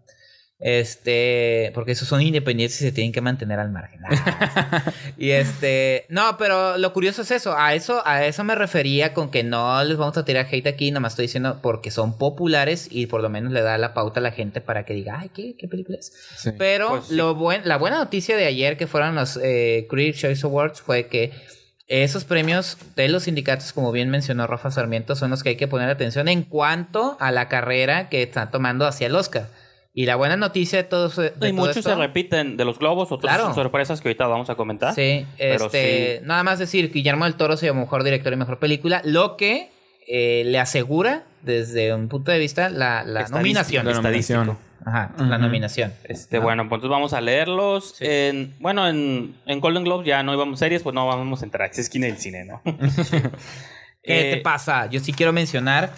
[0.58, 4.00] Este, porque esos son independientes y se tienen que mantener al margen.
[4.06, 4.94] Ah.
[5.18, 9.30] y este, no, pero lo curioso es eso, a eso a eso me refería con
[9.30, 13.08] que no les vamos a tirar hate aquí, nomás estoy diciendo porque son populares y
[13.08, 15.56] por lo menos le da la pauta a la gente para que diga, "Ay, ¿qué,
[15.58, 16.52] qué película es?" Sí.
[16.58, 17.16] Pero Pues sí.
[17.16, 21.08] lo buen, la buena noticia de ayer que fueron los eh, Critics' Choice Awards fue
[21.08, 21.32] que
[21.88, 25.68] esos premios de los sindicatos, como bien mencionó Rafa Sarmiento, son los que hay que
[25.68, 29.48] poner atención en cuanto a la carrera que están tomando hacia el Oscar.
[29.98, 32.78] Y la buena noticia de todo, de Y todo muchos esto- se repiten de los
[32.80, 33.46] globos, otros Claro.
[33.46, 34.94] son sorpresas que ahorita vamos a comentar.
[34.94, 36.26] Sí, Pero este, sí.
[36.28, 39.70] nada más decir, Guillermo del Toro se llama mejor director y mejor película, lo que
[40.08, 43.86] eh, le asegura desde un punto de vista la, nominación.
[43.86, 44.40] La estadístico.
[44.40, 44.66] nominación.
[44.86, 45.94] Ajá, la nominación.
[46.04, 46.42] Este, Ah.
[46.42, 47.96] bueno, pues entonces vamos a leerlos.
[47.98, 48.06] Sí.
[48.06, 51.72] En, bueno, en, en Golden Globe ya no íbamos series, pues no vamos a entrar.
[51.72, 52.62] Es esquina del cine, ¿no?
[54.04, 54.88] ¿Qué Eh, te pasa?
[54.88, 55.92] Yo sí quiero mencionar.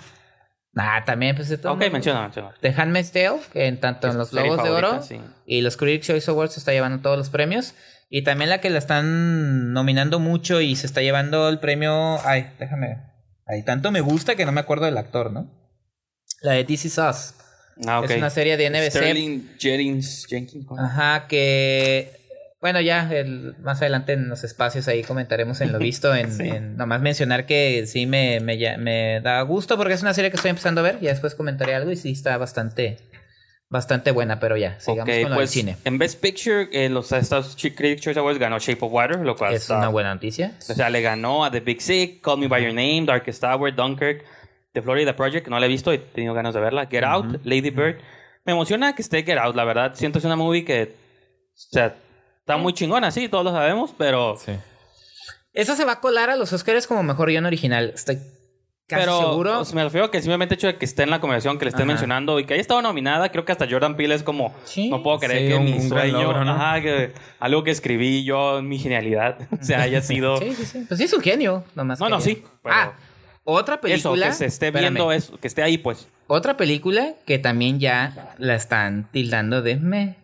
[0.77, 2.53] Ah, también, pues de todo Ok, menciona, menciona.
[2.61, 5.19] The Handmaid's Tale, que en tanto en los Globos de Oro sí.
[5.45, 7.73] y los Critics' Choice Awards se está llevando todos los premios.
[8.09, 12.19] Y también la que la están nominando mucho y se está llevando el premio.
[12.25, 13.03] Ay, déjame.
[13.45, 15.51] Ay, tanto me gusta que no me acuerdo del actor, ¿no?
[16.41, 17.33] La de This Is Us.
[17.85, 18.09] Ah, ok.
[18.09, 18.91] Es una serie de NBC.
[18.91, 20.25] Sterling Jenkins.
[20.27, 20.65] Jenkins.
[20.77, 22.26] Ajá, que.
[22.59, 26.13] Bueno, ya el- más adelante en los espacios ahí comentaremos en lo visto.
[26.15, 26.47] En, Sí.
[26.47, 30.49] en- nomás mencionar que sí me, me, da gusto porque es una serie que estoy
[30.49, 30.99] empezando a ver.
[30.99, 32.97] Ya después comentaré algo y sí está bastante,
[33.69, 35.77] bastante buena, pero ya, sigamos con lo pues del cine.
[35.85, 39.53] en Best Picture, en los Estados Critics Choice Awards ganó Shape of Water, lo cual
[39.53, 40.53] Es está- una buena noticia.
[40.59, 43.75] O sea, le ganó a The Big Sick, Call Me By Your Name, Darkest Tower,
[43.75, 44.23] Dunkirk,
[44.73, 47.03] The Florida Project, que no la he visto y he tenido ganas de verla, Get
[47.03, 47.41] Out.
[47.43, 47.97] Lady Bird.
[48.45, 49.91] Me emociona que esté Get Out, la verdad.
[49.95, 50.95] Siento que es una movie que,
[51.53, 51.95] o sea,
[52.47, 54.53] está muy chingona, sí, todos lo sabemos, pero Sí.
[55.53, 57.91] Eso se va a colar a los Oscars como mejor guion original.
[57.93, 58.17] Estoy
[58.87, 59.59] casi pero seguro.
[59.59, 61.65] o sea, me refiero a que simplemente hecho de que esté en la conversación, que
[61.65, 61.87] le estén Ajá.
[61.93, 64.87] mencionando y que haya estado nominada, creo que hasta Jordan Peele es como, Sí.
[64.89, 66.51] no puedo creer Sí, que un- mi sueño, logro, ¿no?
[66.53, 70.85] ajá, que algo que escribí yo, mi genialidad, o sea, haya sido Sí, sí, sí.
[70.87, 71.99] Pues sí es un genio, nomás.
[71.99, 72.23] No, que no, ya.
[72.25, 72.93] sí, pero- Ah,
[73.43, 74.27] otra eso, película.
[74.27, 74.93] que se esté espérame.
[74.93, 76.07] viendo eso, que esté ahí, pues.
[76.27, 80.15] Otra película que también ya la están tildando de me.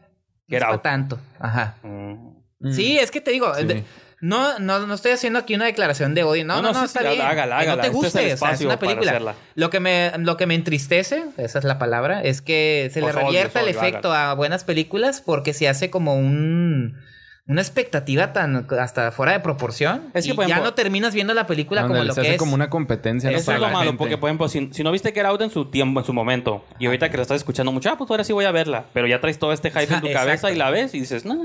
[0.59, 1.19] Get tanto.
[1.39, 1.75] Ajá.
[1.83, 2.71] Mm.
[2.71, 3.65] Sí, es que te digo, Sí.
[3.65, 3.83] de-
[4.21, 6.45] no, no, no estoy haciendo aquí una declaración de odio.
[6.45, 7.21] No, No, no, no, sí, está sí, bien.
[7.21, 7.81] hágala, que no hágala.
[7.81, 9.11] te Este es guste, o sea, es una película.
[9.11, 9.35] hacerla.
[9.55, 13.11] Lo que me, lo que me entristece, esa es la palabra, es que se le
[13.11, 16.97] revierta el efecto a buenas películas porque se hace como un
[17.45, 21.45] una expectativa tan hasta fuera de proporción Es que, y ya no terminas viendo la
[21.45, 22.39] película como lo se que hace es.
[22.39, 23.29] como una competencia.
[23.29, 23.36] ¿no?
[23.38, 23.97] Eso para es lo malo, gente.
[23.97, 26.63] porque por ejemplo, si, si no viste Get Out en su tiempo, en su momento,
[26.79, 29.08] y ahorita que la estás escuchando mucho, ah, pues ahora sí voy a verla, pero
[29.08, 30.13] ya traes todo este hype en tu Exacto.
[30.13, 31.38] cabeza y la ves y dices, no,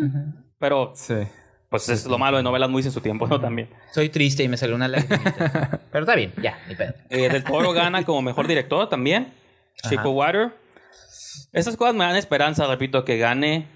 [0.61, 1.15] pero Sí.
[1.69, 3.41] pues es lo malo de novelas muy en su tiempo, ¿no?
[3.41, 3.69] También.
[3.93, 5.21] Soy triste y me salió una lágrima.
[5.91, 6.95] Pero está bien, ya, ni pedo.
[7.11, 9.33] Eh, Del Toro gana como mejor director también.
[9.85, 10.51] Of Water.
[11.53, 13.67] Estas cosas me dan esperanza, repito, que gane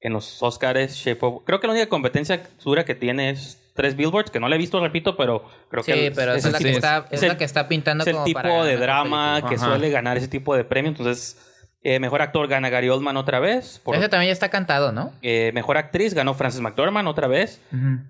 [0.00, 3.96] en los Oscars Shape of Creo que la única competencia dura que tiene es tres
[3.96, 6.58] Billboards, que no la he visto, repito, pero creo Sí, que el- pero es la
[6.58, 8.64] que es- está, es es el- la que está pintando es el como tipo para
[8.64, 9.66] de drama que Ajá.
[9.66, 10.90] suele ganar ese tipo de premio.
[10.90, 11.38] Entonces,
[11.84, 13.80] eh, mejor actor gana Gary Oldman otra vez.
[13.84, 15.12] Por- Ese también ya está cantado, ¿no?
[15.22, 17.60] eh, mejor actriz ganó Frances McDormand otra vez.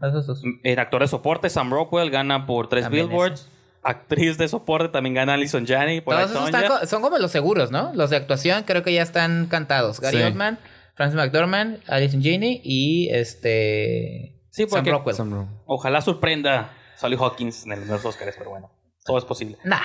[0.02, 0.42] Esos dos.
[0.62, 3.48] El actor de soporte, Sam Rockwell, gana por tres También Billboards.
[3.82, 7.70] Actriz de soporte también gana Alison Janney por Todos esos están son como los seguros,
[7.70, 7.92] ¿no?
[7.94, 10.00] Los de actuación creo que ya están cantados.
[10.00, 10.22] Gary Sí.
[10.24, 10.58] Oldman,
[10.98, 14.42] Francis McDormand, Alison Janney y este...
[14.50, 15.14] Sí, Sam porque- Rockwell.
[15.16, 15.48] Some room.
[15.64, 18.72] Ojalá sorprenda Sally Hawkins en los Oscars, pero bueno,
[19.06, 19.56] todo es posible.
[19.62, 19.78] Nah.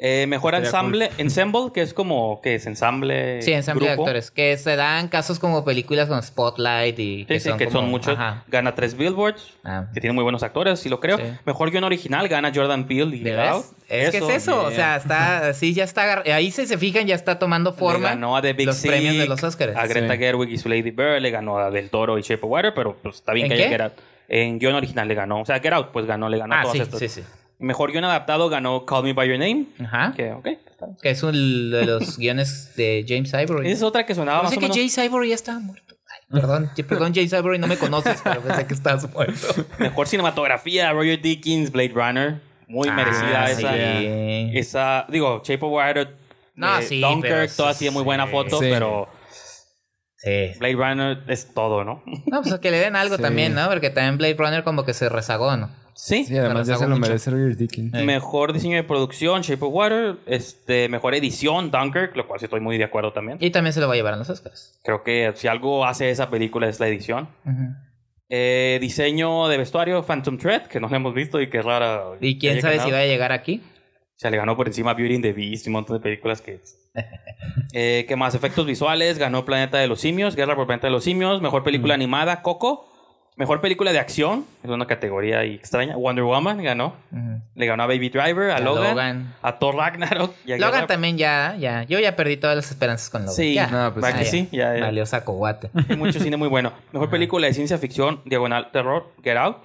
[0.00, 3.42] Eh, mejor Estaría ensamble, ensemble, que es como que es ensamble.
[3.42, 4.30] Sí, ensamble de actores.
[4.30, 7.26] Que se dan casos como películas con Spotlight y...
[7.28, 8.14] Sí, sí, que son, como- muchos.
[8.14, 8.44] Ajá.
[8.46, 9.86] Gana tres Billboards, Ah.
[9.92, 11.16] que tiene muy buenos actores, si lo creo.
[11.18, 11.24] Sí.
[11.44, 13.28] Mejor guion original gana Jordan Peele y.
[13.88, 17.16] Es que es eso, o sea, está, sí, ya está, ahí si se fijan, ya
[17.16, 19.74] está tomando Le forma ganó a The Big los Sick, premios de los Oscars.
[19.76, 20.18] A Greta Sí.
[20.20, 22.96] Gerwig y su Lady Bird, le ganó a Del Toro y Shape of Water, pero
[23.02, 23.70] pues está bien ¿En que haya qué?
[23.70, 23.92] Get Out.
[24.28, 25.40] En guion original le ganó.
[25.40, 27.00] O sea, Get Out, pues ganó, le ganó a Ah, todas sí, estas.
[27.00, 27.22] sí, sí.
[27.58, 29.66] Mejor guion adaptado ganó Call Me By Your Name.
[29.84, 30.12] Ajá.
[30.16, 30.46] Que, ok.
[30.46, 30.98] está bien.
[31.02, 31.32] Que es un
[31.70, 33.66] de los guiones de James Ivory.
[33.68, 34.94] Esa es otra que sonaba más Pensé o que menos.
[34.94, 35.94] James Ivory ya estaba muerto.
[36.10, 39.46] Ay, perdón, perdón, James Ivory, no me conoces, pero pensé que estabas muerto.
[39.78, 42.40] Mejor cinematografía, Roger Dickens, Blade Runner.
[42.68, 43.72] Muy merecida Ah, esa.
[43.72, 44.50] sí.
[44.58, 46.16] Esa, digo, Shape of Water.
[46.54, 47.50] No, eh, sí, Dunkirk,
[47.92, 48.30] muy buena sí.
[48.32, 48.66] foto, Sí.
[48.70, 49.08] pero
[50.16, 50.50] Sí.
[50.58, 52.02] Blade Runner es todo, ¿no?
[52.26, 53.22] No, pues que le den algo Sí.
[53.22, 53.68] también, ¿no?
[53.68, 55.70] Porque también Blade Runner como que se rezagó, ¿no?
[56.00, 56.24] Sí.
[56.24, 57.08] Sí, además ya se lo mucho.
[57.08, 57.92] merece Roger Dickens.
[57.92, 58.04] Eh.
[58.04, 60.16] Mejor diseño de producción, Shape of Water.
[60.26, 63.36] Este, mejor edición, Dunkirk, lo cual sí estoy muy de acuerdo también.
[63.40, 64.78] Y también se lo va a llevar a los Oscars.
[64.84, 67.28] Creo que si algo hace esa película es la edición.
[68.28, 72.04] Eh, diseño de vestuario, Phantom Thread, que no lo hemos visto y que es rara.
[72.20, 73.60] ¿Y quién sabe si va a llegar aquí?
[74.14, 76.60] Se le ganó por encima Beauty and the Beast y un montón de películas que...
[77.72, 78.36] eh, ¿Qué más?
[78.36, 79.18] Efectos visuales.
[79.18, 80.36] Ganó Planeta de los Simios.
[80.36, 81.42] Guerra por Planeta de los Simios.
[81.42, 82.87] Mejor película animada, Coco.
[83.38, 84.44] Mejor película de acción.
[84.64, 85.96] Es una categoría ahí extraña.
[85.96, 86.94] Wonder Woman ganó.
[87.54, 89.34] Le ganó a Baby Driver, a, A Logan, Logan.
[89.42, 90.34] a Thor Ragnarok.
[90.44, 91.84] Y a Logan Guerra- también ya, ya.
[91.84, 93.36] Yo ya perdí todas las esperanzas con Logan.
[93.36, 93.68] Sí, ya.
[93.68, 94.48] No, pues ¿verdad Ah, que sí?
[94.52, 94.84] Ya, ya.
[94.86, 95.70] Valió saco guate.
[95.88, 96.72] Hay mucho cine muy bueno.
[96.92, 99.58] Mejor película de ciencia ficción, diagonal terror, Get Out.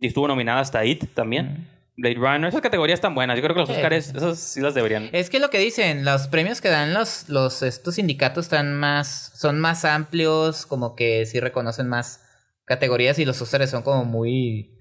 [0.00, 1.68] Y estuvo nominada hasta It también.
[1.96, 2.48] Blade Runner.
[2.48, 3.36] Esas categorías están buenas.
[3.36, 3.70] Yo creo que los.
[3.70, 5.08] Oscars, esas sí las deberían.
[5.12, 9.32] Es que lo que dicen, los premios que dan los, los estos sindicatos están más,
[9.34, 12.20] son más amplios, como que sí reconocen más
[12.68, 14.74] categorías y los Oscars son como muy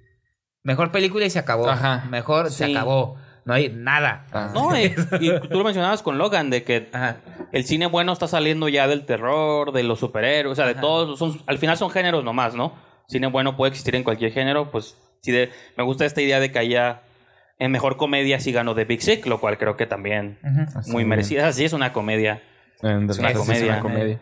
[0.63, 1.69] mejor película y se acabó.
[1.69, 2.05] Ajá.
[2.09, 3.15] Mejor se acabó.
[3.45, 4.25] No hay nada.
[4.53, 7.17] No, y, y tú lo mencionabas con Logan, de que Ajá.
[7.53, 10.81] el cine bueno está saliendo ya del terror, de los superhéroes, o sea, de Ajá.
[10.81, 11.17] todos.
[11.17, 12.73] Son, al final son géneros nomás, ¿no?
[13.07, 16.51] Cine bueno puede existir en cualquier género, pues sí de, me gusta esta idea de
[16.51, 17.03] que haya
[17.57, 20.37] en mejor comedia sí ganó The Big Sick, lo cual creo que también
[20.87, 21.51] muy merecida.
[21.53, 22.41] Sí, es una comedia.
[22.83, 23.71] En Es una comedia.
[23.73, 24.21] una comedia.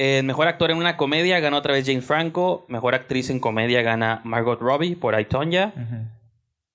[0.00, 2.64] Eh, mejor actor en una comedia ganó otra vez Jane Franco.
[2.68, 5.74] Mejor actriz en comedia gana Margot Robbie por I, Tonya.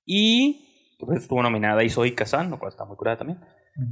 [0.06, 3.40] Y pues, estuvo nominada y Zoe Kazan, lo cual está muy curada también.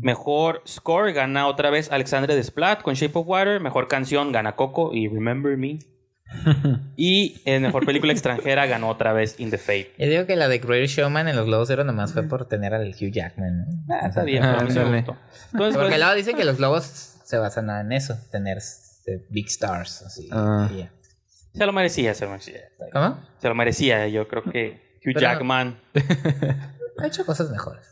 [0.02, 3.62] Mejor score gana otra vez Alexandre Desplat con Shape of Water.
[3.62, 5.80] Mejor canción gana Coco y Remember Me.
[6.98, 9.94] y en mejor película extranjera ganó otra vez In the Fate.
[9.98, 12.50] Yo digo que la de Great Showman en los Globos de Oro nomás fue por
[12.50, 13.60] tener al Hugh Jackman.
[13.60, 13.96] ¿no?
[13.96, 14.98] Ah, está bien, Ah, pero a mí sí me.
[15.00, 16.84] Entonces, Porque pues, luego dicen que los Globos
[17.24, 18.60] se basan en eso, tener
[19.16, 20.02] este, big stars.
[20.04, 20.70] Así, Ah.
[21.54, 22.62] se lo merecía, se lo merecía.
[22.94, 23.20] ¿Cómo?
[23.40, 24.08] Se lo merecía.
[24.08, 25.80] Yo creo que Hugh Pero- Jackman.
[27.02, 27.88] Ha hecho cosas mejores.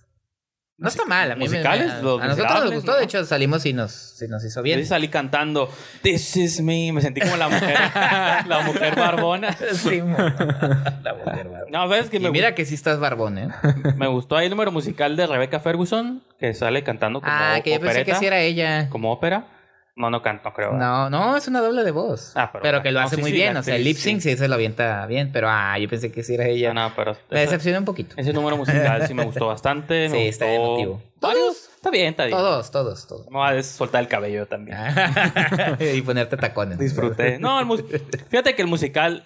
[0.77, 2.97] No está mal, a mí me- musicales, me- a, Los a nosotros nos gustó, ¿no?
[2.99, 4.79] de hecho salimos y nos, y nos hizo Yo bien.
[4.79, 5.69] sí salí cantando
[6.03, 6.91] This is me.
[6.93, 7.75] Me sentí como la mujer,
[8.47, 9.51] la mujer barbona.
[9.73, 9.97] Sí.
[11.03, 11.71] La mujer barbón.
[11.71, 13.49] No, ves que Y me, mira que sí estás barbón, ¿eh?
[13.97, 17.71] me gustó ahí el número musical de Rebecca Ferguson, que sale cantando como Ah, que
[17.73, 18.89] yo pensé que sí era ella.
[18.89, 19.47] como ópera.
[19.95, 20.71] No, no canto, no creo.
[20.73, 22.31] No, no, es una doble de voz.
[22.35, 23.57] Ah, pero, pero- que lo no, hace sí, muy sí, bien.
[23.57, 24.37] O sea, el lip sync sí.
[24.37, 25.31] se lo avienta bien.
[25.33, 26.73] Pero ah, yo pensé que sí era ella.
[26.73, 28.15] No, no, pero Me ese, decepcionó un poquito.
[28.17, 30.07] ese número musical sí me gustó bastante.
[30.07, 31.01] me Sí, está emotivo.
[31.19, 31.69] Todos.
[31.75, 32.37] Está bien, está bien.
[32.37, 33.29] Todos, todos, todos.
[33.29, 34.77] No, es soltar el cabello también.
[35.79, 36.77] y ponerte tacones.
[36.79, 37.37] Disfruté.
[37.39, 37.83] No, el mus-
[38.29, 39.23] fíjate que el musical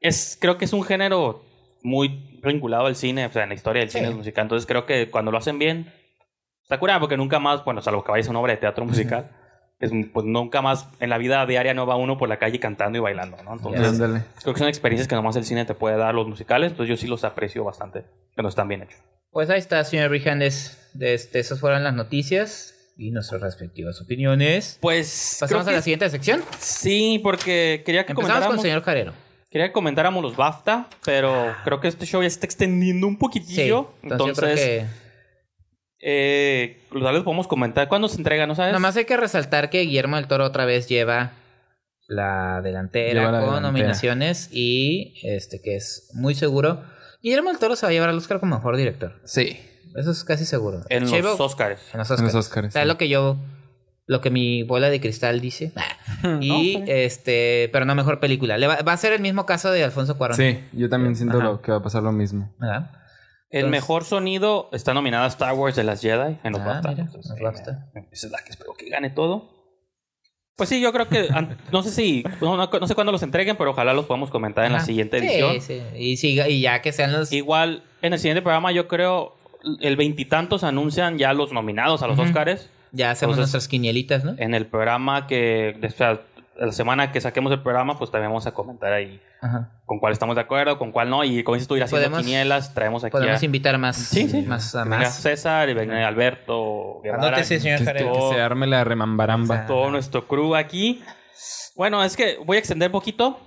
[0.00, 1.44] es, creo que es un género
[1.82, 4.44] muy vinculado al cine, o sea, en la historia del cine es musical.
[4.44, 5.92] Entonces creo que cuando lo hacen bien,
[6.62, 9.30] está curado porque nunca más, bueno, salvo que vayas a una obra de teatro musical,
[9.82, 12.96] es, pues nunca más en la vida diaria no va uno por la calle cantando
[12.98, 13.52] y bailando, ¿no?
[13.54, 14.24] Entonces Ándale.
[14.40, 17.00] creo que son experiencias que nomás el cine te puede dar los musicales, entonces yo
[17.00, 18.98] sí los aprecio bastante, cuando están bien hechos.
[19.30, 20.78] Pues ahí está, señor Rijandes.
[20.94, 24.78] De este, esas fueron las noticias y nuestras respectivas opiniones.
[24.80, 26.42] Pues Pasamos a la que siguiente sección.
[26.58, 29.12] sí, porque quería que Empezamos con comentáramos el señor Jarero.
[29.50, 33.14] Quería que comentáramos los BAFTA, pero creo que este show ya se está extendiendo un
[33.14, 33.18] Sí.
[33.18, 33.90] poquitillo.
[34.02, 34.86] Entonces, yo creo que
[36.02, 37.88] Eh, tal vez podemos comentar.
[37.88, 38.46] ¿Cuándo se entrega?
[38.46, 38.72] ¿No sabes?
[38.72, 41.32] Nomás hay que resaltar que Guillermo del Toro otra vez lleva
[42.08, 43.60] la delantera Lleva la con delantera.
[43.72, 46.82] nominaciones y este que es muy seguro.
[47.22, 49.20] Guillermo del Toro se va a llevar al Oscar como mejor director.
[49.24, 49.60] Sí.
[49.94, 50.82] Eso es casi seguro.
[50.88, 51.80] En los Oscars.
[51.92, 52.22] En los En Oscars.
[52.22, 52.88] los Oscars, O sea, sí.
[52.88, 53.36] lo que yo
[54.06, 55.72] lo que mi bola de cristal dice.
[56.40, 58.58] y No, este, pero no mejor película.
[58.58, 60.36] Le va, va a ser el mismo caso de Alfonso Cuarón.
[60.36, 61.46] Sí, yo también siento Ajá.
[61.46, 62.52] lo que va a pasar lo mismo.
[62.58, 62.90] ¿Verdad?
[63.52, 66.88] El Entonces- mejor sonido está nominada Star Wars de las Jedi en los Ah, BAFTA.
[66.90, 68.04] mira, Entonces, los eh.
[68.10, 69.50] Esa es la que espero que gane todo.
[70.56, 71.28] Pues sí, yo creo que
[71.72, 74.64] no sé si no, no- no sé cuándo los entreguen, pero ojalá los podamos comentar
[74.64, 75.60] en la siguiente Sí, edición.
[75.60, 75.82] sí.
[75.96, 77.32] Y, siga- y ya que sean los.
[77.32, 79.36] Igual en el siguiente programa yo creo
[79.80, 82.28] el veintitantos anuncian ya los nominados a los Ujú.
[82.28, 82.68] Oscars.
[82.94, 84.34] ya hacemos entonces- nuestras quinielitas, ¿no?
[84.36, 86.20] En el programa que o sea,
[86.66, 89.70] la semana que saquemos el programa, pues también vamos a comentar ahí Ajá.
[89.86, 91.24] con cuál estamos de acuerdo, con cuál no.
[91.24, 93.96] Y como dices tú, ir haciendo Podemos- quinielas, traemos aquí Podemos a, invitar más.
[93.96, 94.42] Sí, sí.
[94.42, 95.14] Más a más.
[95.16, 97.28] César y venga Alberto Guevara.
[97.28, 98.12] Anótese, señor Jarero.
[98.12, 99.66] que se arme la remambaramba.
[99.66, 101.02] todo nuestro crew aquí.
[101.76, 103.40] Bueno, es que voy a extender un poquito,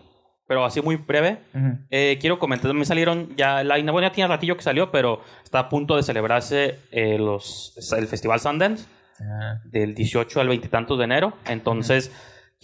[0.47, 1.39] pero así muy breve.
[1.53, 1.77] Ujú.
[1.91, 5.59] Eh, quiero comentar, me salieron ya, la bueno, ya tiene ratillo que salió, pero está
[5.59, 8.85] a punto de celebrarse eh, los, el Festival Sundance
[9.21, 11.33] Ah, del 18 al 20 y tantos de enero.
[11.45, 12.11] Entonces,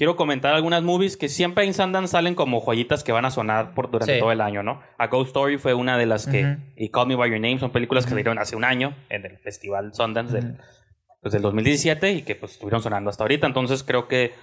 [0.01, 3.75] quiero comentar algunas movies que siempre en Sundance salen como joyitas que van a sonar
[3.75, 4.19] por, durante Sí.
[4.19, 4.81] todo el año, ¿no?
[4.97, 6.57] A Ghost Story fue una de las que, Ujú.
[6.75, 9.37] y Call Me By Your Name son películas que salieron hace un año en el
[9.37, 10.61] Festival Sundance del, Ujú.
[11.21, 13.45] pues, del 2017 y que pues estuvieron sonando hasta ahorita.
[13.45, 14.33] Entonces, creo que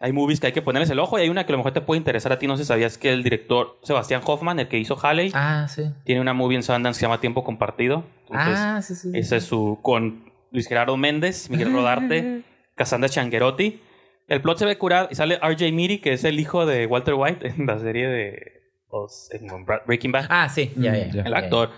[0.00, 1.72] hay movies que hay que ponerles el ojo y hay una que a lo mejor
[1.72, 2.46] te puede interesar a ti.
[2.46, 5.84] No sé, sabías que el director Sebastián Hoffman, el que hizo Halley, Ah, sí.
[6.04, 8.04] tiene una movie en Sundance que se llama Tiempo Compartido.
[8.28, 9.10] Entonces, ah, sí, sí.
[9.14, 12.42] es su con Luis Gerardo Méndez, Miguel Rodarte,
[12.76, 13.80] Cassandra Changuerotti.
[14.28, 17.14] El plot se ve curado y sale RJ Miri, que es el hijo de Walter
[17.14, 18.52] White en la serie de
[18.92, 20.26] los- en Bra- Breaking Bad.
[20.28, 21.06] Ah, sí, ya, Mm, ya.
[21.12, 21.22] ya.
[21.22, 21.70] el actor.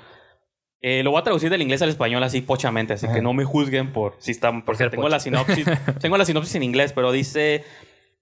[0.80, 3.16] Eh, lo voy a traducir del inglés al español así pochamente, así Ajá.
[3.16, 5.66] que no me juzguen por si están, porque ser tengo la sinopsis,
[6.00, 7.64] tengo la sinopsis en inglés, pero dice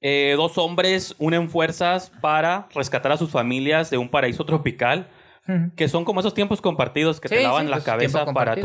[0.00, 5.08] eh, dos hombres unen fuerzas para rescatar a sus familias de un paraíso tropical
[5.76, 8.56] que son como esos tiempos compartidos que te lavan sí, la pues, cabeza para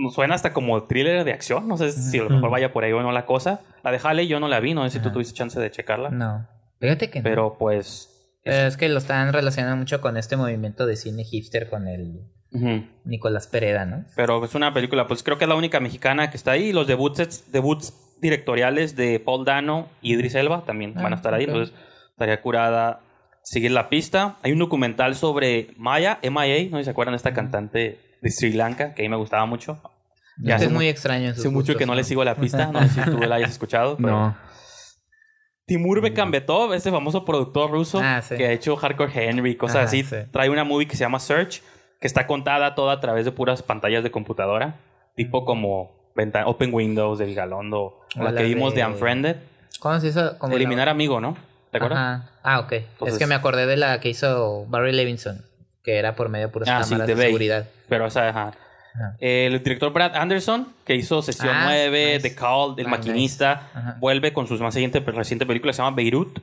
[0.00, 2.84] nos suena hasta como thriller de acción no sé si a lo mejor vaya por
[2.84, 5.00] ahí o no la cosa la de Halley yo no la vi no sé si
[5.02, 6.48] tú tuviste chance de checarla No.
[6.80, 7.24] Fíjate que no.
[7.24, 11.68] pero pues Pero es que lo están relacionando mucho con este movimiento de cine hipster
[11.68, 12.20] con el.
[13.04, 14.04] Nicolás Pereda, ¿no?
[14.16, 16.86] pero es una película pues creo que es la única mexicana que está ahí los
[16.86, 21.44] debuts debuts directoriales de Paul Dano y Idris Elba también Ah, van a estar ahí
[21.44, 21.74] entonces
[22.10, 23.00] estaría curada
[23.44, 26.70] seguir la pista hay un documental sobre Maya M.I.A.
[26.70, 29.16] no sé si se acuerdan de esta cantante de Sri Lanka que a mí me
[29.16, 29.80] gustaba mucho
[30.42, 31.30] Ya es mu- muy extraño.
[31.30, 33.96] Hace mucho que no le sigo la pista, no sé si tú la hayas escuchado.
[33.96, 34.36] pero- No.
[35.66, 38.34] Timur Bekambetov, este famoso productor ruso Ah, sí.
[38.36, 40.16] que ha hecho Hardcore Henry, cosas Ajá, así, sí.
[40.32, 41.62] trae una movie que se llama Search,
[42.00, 44.80] que está contada toda a través de puras pantallas de computadora,
[45.14, 48.86] tipo como venta- Open Windows de Vigalondo, o O la la que vimos de, de-
[48.88, 49.36] Unfriended,
[49.78, 50.36] ¿Cómo se hizo?
[50.38, 51.36] Como Eliminar la- Amigo, ¿no?
[51.70, 51.98] ¿Te acuerdas?
[52.00, 52.30] Ajá.
[52.42, 52.72] Ah, ok.
[53.06, 55.44] es que me acordé de la que hizo Barry Levinson,
[55.84, 57.26] que era por medio de puras Ah, cámaras de Bay.
[57.26, 57.66] seguridad.
[57.88, 58.52] Pero esa, ajá.
[58.94, 59.16] Ajá.
[59.20, 62.28] El director Brad Anderson, que hizo Sesión Ah, 9, nice.
[62.28, 66.38] The Call, El Ah, Maquinista, vuelve con su más reciente, reciente película, se llama Beirut,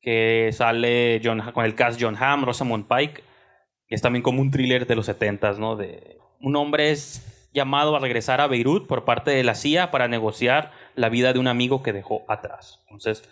[0.00, 3.22] que sale John, con el cast John Hamm, Rosamund Pike,
[3.88, 5.76] que es también como un thriller de los 70s, ¿no?
[5.76, 10.06] De un hombre es llamado a regresar a Beirut por parte de la CIA para
[10.06, 12.78] negociar la vida de un amigo que dejó atrás.
[12.86, 13.24] Entonces,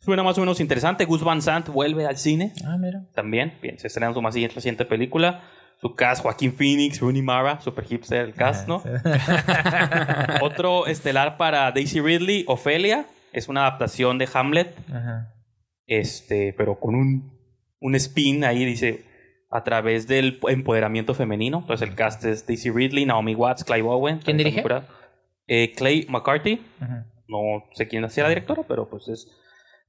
[0.00, 1.04] suena más o menos interesante.
[1.04, 3.02] Gus Van Sant vuelve al cine Ah, mira.
[3.14, 3.58] también.
[3.60, 5.42] Bien, se estrena su más reciente película.
[5.80, 8.82] Su cast, Joaquín Phoenix, Rooney Mara, super hipster el cast, ¿no?
[10.40, 13.06] Otro estelar para Daisy Ridley, Ophelia.
[13.32, 15.34] Es una adaptación de Hamlet, Ajá.
[15.86, 17.38] este, pero con un,
[17.80, 19.04] un spin ahí, dice,
[19.50, 21.58] a través del empoderamiento femenino.
[21.58, 24.20] Entonces el cast es Daisy Ridley, Naomi Watts, Clive Owen.
[24.24, 24.64] ¿Quién dirige?
[25.46, 26.62] Eh, Clay McCarthy.
[26.80, 27.06] Ajá.
[27.28, 29.28] No sé quién hacía la directora, pero pues es...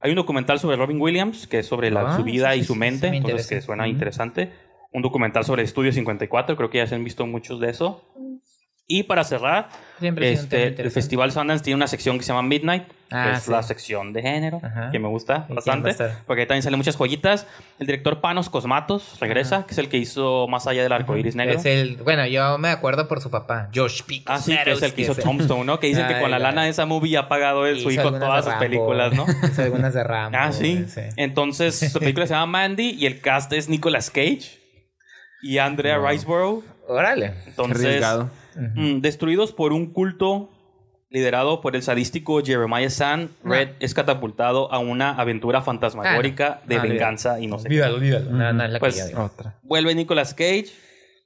[0.00, 2.64] Hay un documental sobre Robin Williams, que es sobre la, Ah, su vida sí, y
[2.64, 4.52] su mente, sí, entonces que suena interesante.
[4.92, 8.04] Un documental sobre Estudio 54, creo que ya se han visto muchos de eso.
[8.90, 9.68] Y para cerrar,
[10.00, 10.90] este, el.
[10.90, 13.50] Festival Sundance tiene una sección que se llama Midnight, que Ah, es sí.
[13.50, 14.90] la sección de género, Ajá.
[14.90, 17.46] que me gusta ¿Y quién va a bastante, porque ahí también salen muchas joyitas.
[17.78, 21.36] El director Panos Cosmatos regresa, que es el que hizo Más allá del arco iris
[21.36, 21.58] negro.
[21.58, 24.22] Es el, bueno, yo me acuerdo por su papá, George P.
[24.24, 25.14] Ah, sí, que es el que hizo.
[25.14, 25.78] Tombstone, ¿no?
[25.78, 28.10] Que dicen que Ay, con la lana de esa movie ha pagado de su hijo
[28.10, 29.26] todas sus películas, ¿no?
[29.50, 30.38] Hizo algunas de Rambo.
[30.40, 30.86] Ah, sí.
[30.88, 31.02] sí.
[31.16, 34.57] Entonces, su película se llama Mandy y el cast es Nicolas Cage
[35.42, 36.08] y Andrea Wow.
[36.08, 36.64] Riseborough.
[36.88, 37.32] Órale.
[37.46, 38.30] Entonces, arriesgado.
[38.56, 40.50] mm, destruidos por un culto
[41.10, 46.82] liderado por el sadístico Jeremiah Sand, Red es catapultado a una aventura fantasmagórica de Ah,
[46.82, 46.88] no.
[46.88, 47.68] venganza y no sé.
[47.68, 48.30] Olvídalo, olvídalo.
[48.30, 49.22] No, no es la Pues, que digo.
[49.24, 49.54] Otra.
[49.62, 50.66] Vuelve Nicolas Cage.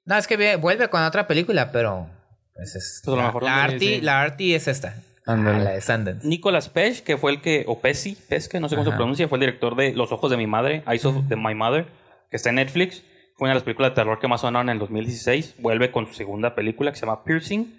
[0.04, 2.08] No, es que vuelve con otra película, pero...
[2.54, 4.96] Pues es, Pues a lo la, mejor la Arty, la Arty es esta.
[5.26, 6.26] Ah, la de Sundance.
[6.26, 9.38] Nicolas Page, que fue el que, o Pesci, Pesce, no sé cómo se pronuncia, fue
[9.38, 11.86] el director de Los Ojos de mi Madre, Eyes of the- My Mother,
[12.30, 13.02] que está en Netflix.
[13.42, 15.56] Fue una de las películas de terror que más sonaron en el 2016.
[15.58, 17.76] Vuelve con su segunda película que se llama Piercing.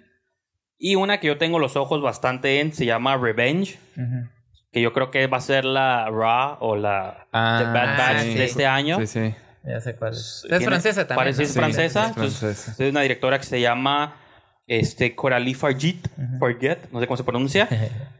[0.76, 4.28] Y una que yo tengo los ojos bastante en, se llama Revenge, Ujú.
[4.72, 8.22] que yo creo que va a ser la Raw o la Ah, The Bad Batch
[8.24, 8.34] sí.
[8.34, 8.98] de este año.
[8.98, 9.34] Sí, sí.
[9.64, 10.46] Ya sé cuál es.
[10.50, 11.16] Es francesa también.
[11.34, 11.44] Parece ¿no?
[11.44, 12.02] es Sí, francesa.
[12.02, 12.84] es entonces, francesa.
[12.84, 14.16] Es una directora que se llama
[14.66, 16.06] este, Coralie Fargit,
[16.38, 17.68] Forget, no sé cómo se pronuncia.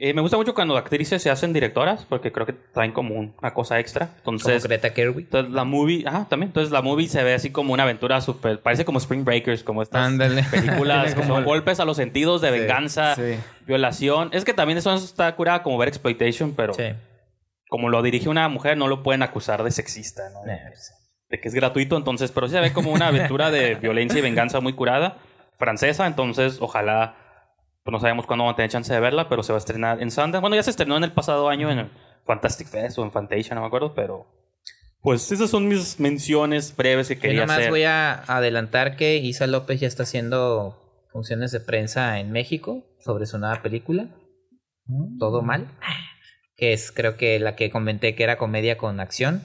[0.00, 3.34] Eh, me gusta mucho cuando actrices se hacen directoras, porque creo que traen como un-
[3.42, 4.06] una cosa extra.
[4.22, 5.24] Como Entonces, Greta Gerwig.
[5.26, 8.60] entonces la movie, ah, también, entonces la movie se ve así como una aventura súper,
[8.62, 10.12] parece como Spring Breakers, como estas
[10.52, 13.38] películas que como son el- golpes a los sentidos de Sí, venganza, Sí.
[13.66, 14.30] violación.
[14.32, 16.84] Es que también eso está curada como ver exploitation, pero Sí.
[17.68, 20.48] como lo dirige una mujer, no lo pueden acusar de sexista, ¿no?
[20.48, 20.60] Eh,
[21.28, 24.22] de que es gratuito, entonces, pero sí se ve como una aventura de violencia y
[24.22, 25.18] venganza muy curada,
[25.58, 27.16] francesa, entonces ojalá,
[27.88, 30.02] pues no sabemos cuándo vamos a tener chance de verla, pero se va a estrenar
[30.02, 30.40] en Sundance.
[30.42, 31.90] Bueno, ya se estrenó en el pasado año en el
[32.26, 34.26] Fantastic Fest o en Fantasia, no me acuerdo, pero
[35.00, 37.70] pues esas son mis menciones breves que Yo quería nomás hacer.
[37.70, 43.24] voy a adelantar que Isa López ya está haciendo funciones de prensa en México sobre
[43.24, 44.10] su nueva película.
[45.18, 45.68] Todo mal.
[46.56, 49.42] Que es, creo que la que comenté que era comedia con acción.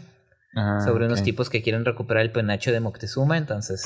[0.54, 3.38] Ah, sobre unos tipos que quieren recuperar el penacho de Moctezuma.
[3.38, 3.84] Entonces,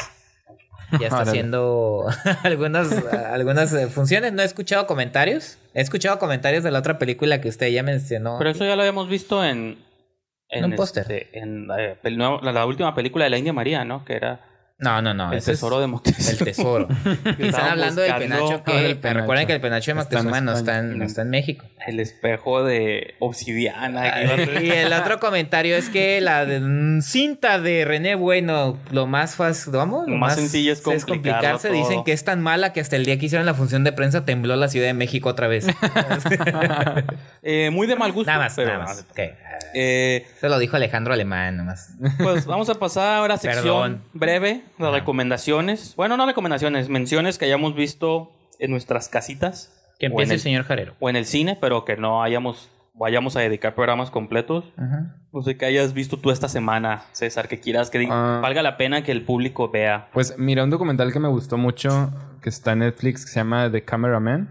[0.99, 2.05] ya está haciendo
[2.43, 4.33] algunas, algunas eh, funciones.
[4.33, 5.57] No he escuchado comentarios.
[5.73, 8.37] He escuchado comentarios de la otra película que usted ya mencionó.
[8.37, 9.85] Pero eso ya lo habíamos visto en...
[10.49, 11.01] En un póster.
[11.11, 14.05] este, en eh, la, la última película de la India María, ¿no?
[14.05, 14.46] Que era
[14.79, 15.31] No, no, no.
[15.31, 16.29] El ese es Tesoro de Moctezuma.
[16.29, 16.87] El tesoro.
[17.39, 18.71] Están hablando del penacho que...
[18.71, 19.19] Ah, del penacho.
[19.21, 21.65] Recuerden que el penacho de Moctezuma no está, en, no está en México.
[21.87, 24.03] El espejo de obsidiana.
[24.13, 28.13] que iba a ser- Y el otro comentario es que la de- cinta de René
[28.13, 31.69] Bueno, lo más fácil, vamos, Lo más sencillo es complicarlo complicarse.
[31.69, 31.77] todo.
[31.77, 34.25] Dicen que es tan mala que hasta el día que hicieron la función de prensa
[34.25, 35.65] tembló la Ciudad de México otra vez.
[37.49, 38.29] Eh, muy de mal gusto.
[38.29, 39.05] nada más, pero nada más.
[39.09, 39.19] Ok.
[39.73, 41.95] Eh, Se lo dijo Alejandro Alemán, nomás.
[42.17, 44.01] pues vamos a pasar ahora a sección Perdón.
[44.13, 45.95] breve de recomendaciones.
[45.95, 50.37] Bueno, no recomendaciones, menciones que hayamos visto en nuestras casitas Que O en empiece el
[50.37, 50.93] el- señor Jarero.
[50.99, 54.73] o en el cine, pero que no hayamos vayamos a dedicar programas completos.
[55.31, 58.39] No sé qué hayas visto tú esta semana, César, que quieras que Ah.
[58.41, 60.07] valga la pena que el público vea.
[60.13, 63.71] Pues mira, un documental que me gustó mucho, que está en Netflix, que se llama
[63.71, 64.49] The Cameraman,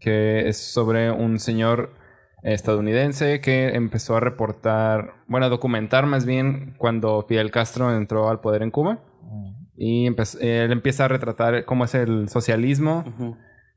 [0.00, 1.94] que es sobre un señor
[2.42, 8.40] estadounidense que empezó a reportar, bueno, a documentar más bien cuando Fidel Castro entró al
[8.40, 9.00] poder en Cuba.
[9.76, 10.06] Y
[10.40, 13.02] él empieza a retratar cómo es el socialismo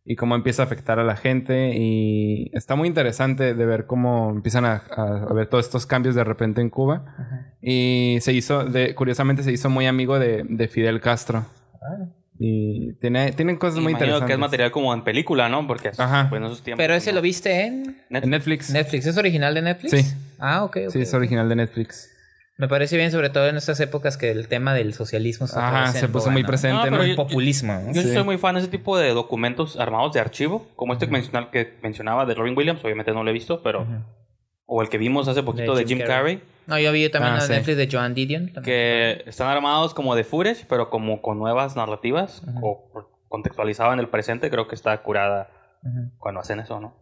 [0.06, 1.72] y cómo empieza a afectar a la gente.
[1.78, 6.26] Y está muy interesante de ver cómo empiezan a, a- ver todos estos cambios de
[6.26, 7.06] repente en Cuba.
[7.62, 11.46] Y se hizo, de, curiosamente, se hizo muy amigo de, de Fidel Castro.
[12.46, 14.28] Y tiene, tienen cosas muy interesantes.
[14.28, 15.66] que es material como en película, ¿no?
[15.66, 16.28] porque Ajá.
[16.30, 16.84] pues, en esos tiempos.
[16.84, 17.16] Pero ese no.
[17.18, 18.70] lo viste en En Netflix.
[18.70, 19.06] Netflix.
[19.06, 19.92] ¿Es original de Netflix?
[19.92, 20.14] Sí.
[20.40, 20.92] Ah, ok, ok.
[20.92, 22.10] Sí, es original de Netflix.
[22.58, 26.08] Me parece bien, sobre todo en estas épocas que el tema del socialismo Ajá, se
[26.10, 26.48] puso boga, muy ¿no?
[26.50, 26.92] presente, No, ¿no?
[26.92, 27.74] pero El yo- populismo.
[27.88, 27.94] ¿no?
[27.94, 28.14] Yo Sí.
[28.14, 31.50] soy muy fan de ese tipo de documentos armados de archivo, como este que, menciona-
[31.50, 33.88] que mencionaba de Robin Williams, obviamente no lo he visto, pero...
[34.66, 37.42] O el que vimos hace poquito de, Jim Carrey, No, yo vi también Ah, la
[37.42, 37.52] sí.
[37.52, 38.46] Netflix de Joan Didion.
[38.54, 38.64] también.
[38.64, 42.90] que están armados como de footage, pero como con nuevas narrativas, o
[43.28, 45.50] contextualizado en el presente, creo que está curada
[46.18, 46.96] cuando hacen eso, ¿no?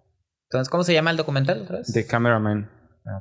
[0.49, 1.91] Entonces, ¿cómo se llama el documental otra vez?
[1.93, 2.69] The Cameraman.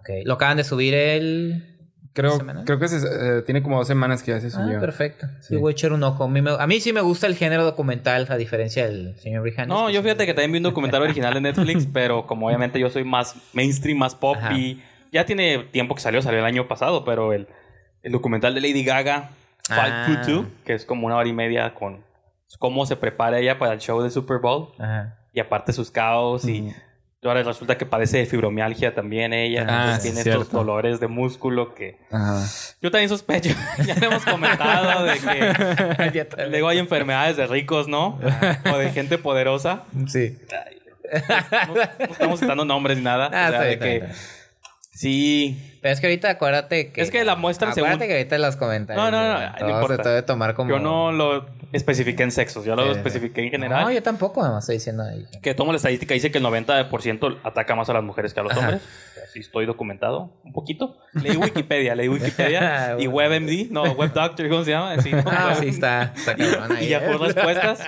[0.01, 0.09] Ok.
[0.25, 1.67] Lo acaban de subir el
[2.13, 3.07] Creo, creo que se-
[3.39, 4.81] eh, tiene como dos semanas que ya se Ah, subió.
[4.81, 5.29] perfecto.
[5.41, 5.57] Sí, Sí.
[5.57, 6.25] voy a echar un ojo.
[6.25, 9.45] A mí, me, a mí sí me gusta el género documental, a diferencia del señor
[9.45, 9.67] Rihanna.
[9.73, 12.91] No, yo fíjate que también vi un documental original de Netflix, pero como obviamente yo
[12.91, 14.55] soy más mainstream, más pop Ajá.
[14.59, 14.83] y
[15.13, 17.49] ya tiene tiempo que salió, salió el año pasado, pero el,
[18.03, 19.31] el documental de Lady Gaga,
[19.69, 20.05] Fight Ah.
[20.07, 22.05] Food 2, que es como una hora y media con
[22.59, 25.17] cómo se prepara ella para el show de Super Bowl Ajá.
[25.33, 26.73] y aparte sus caos y
[27.23, 30.41] ahora resulta que padece de fibromialgia también ella, Ah, tiene cierto.
[30.43, 32.45] estos dolores de músculo que Ajá.
[32.83, 33.51] yo también sospecho,
[33.87, 38.19] ya le hemos comentado de que luego hay enfermedades de ricos, ¿no?
[38.73, 39.85] O de gente poderosa.
[40.09, 40.39] Sí.
[41.29, 41.75] No,
[42.07, 43.31] no estamos citando nombres ni nada.
[43.33, 44.05] Ah, o sea, de que.
[44.91, 45.67] Sí.
[45.83, 47.01] Pero es que ahorita acuérdate que...
[47.01, 49.03] Es que la muestran Acuérdate según- que ahorita en los comentarios...
[49.03, 50.03] No, no, no, eh, no todo importa.
[50.03, 50.69] se debe tomar como...
[50.71, 52.97] Yo no lo especifiqué en sexos, yo lo Sí, sí.
[52.99, 53.85] especifiqué en general.
[53.85, 55.25] No, yo tampoco, nada más estoy diciendo ahí.
[55.41, 58.43] Que tomo la estadística, dice que el 90% ataca más a las mujeres que a
[58.43, 58.61] los Ajá.
[58.61, 58.83] hombres.
[59.25, 60.99] Así estoy documentado un poquito.
[61.15, 63.37] Leí Wikipedia, leí Wikipedia y Bueno.
[63.37, 65.01] WebMD, no, Web Doctor, ¿cómo se llama?
[65.01, 65.23] Sí, ¿no?
[65.27, 66.85] Ah, sí, está, está cabrón ahí.
[66.87, 67.07] Y ya ¿eh?
[67.17, 67.85] por respuestas,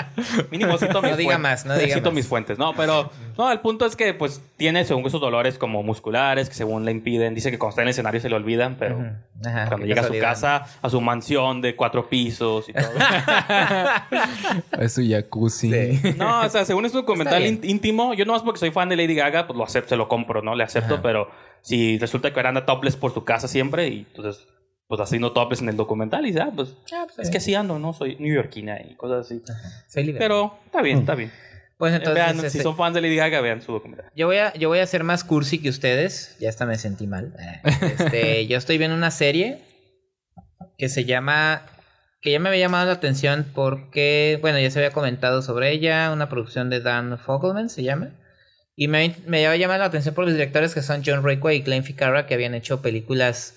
[0.50, 1.38] mínimo cito mis No diga fuentes.
[1.42, 2.14] más, no diga Cito más.
[2.14, 5.82] mis fuentes, no, pero no, el punto es que pues tiene según esos dolores como
[5.82, 8.76] musculares que según le impiden, dice que cuando está en el escenario se le olvidan,
[8.78, 9.06] pero Ujú.
[9.44, 12.86] Ajá, cuando llega a su casa, a su mansión de cuatro pisos y todo.
[14.78, 15.72] Es su jacuzzi.
[15.72, 16.14] Sí.
[16.16, 19.14] no, o sea, según es un ín- íntimo, yo nomás porque soy fan de Lady
[19.16, 20.54] Gaga, pues lo acepto, se lo compro, ¿no?
[20.54, 21.02] Le acepto, Ajá.
[21.02, 21.28] pero
[21.60, 24.46] si resulta que ahora anda topless por su casa siempre y entonces
[24.86, 27.78] pues haciendo topless en el documental y ya, pues Ah, pues, es que así ando,
[27.78, 27.94] ¿no?
[27.94, 29.42] Soy neoyorquina y cosas así.
[29.88, 30.20] soy libre.
[30.20, 31.32] Pero está bien, está bien.
[31.82, 34.08] Pues Eh, entonces, vean, si este, son fans de Lady Gaga, vean su documental.
[34.14, 36.36] yo voy a yo voy a ser más cursi que ustedes.
[36.38, 37.34] Ya hasta me sentí mal.
[37.40, 37.60] Eh,
[37.98, 39.58] Este, yo estoy viendo una serie
[40.78, 41.66] que se llama
[42.20, 46.12] que ya me había llamado la atención porque bueno ya se había comentado sobre ella,
[46.12, 48.10] una producción de Dan Fogelman se llama.
[48.76, 51.62] Y me, me había llamado la atención por los directores que son John Requa y
[51.62, 53.56] Glenn Ficarra, que habían hecho películas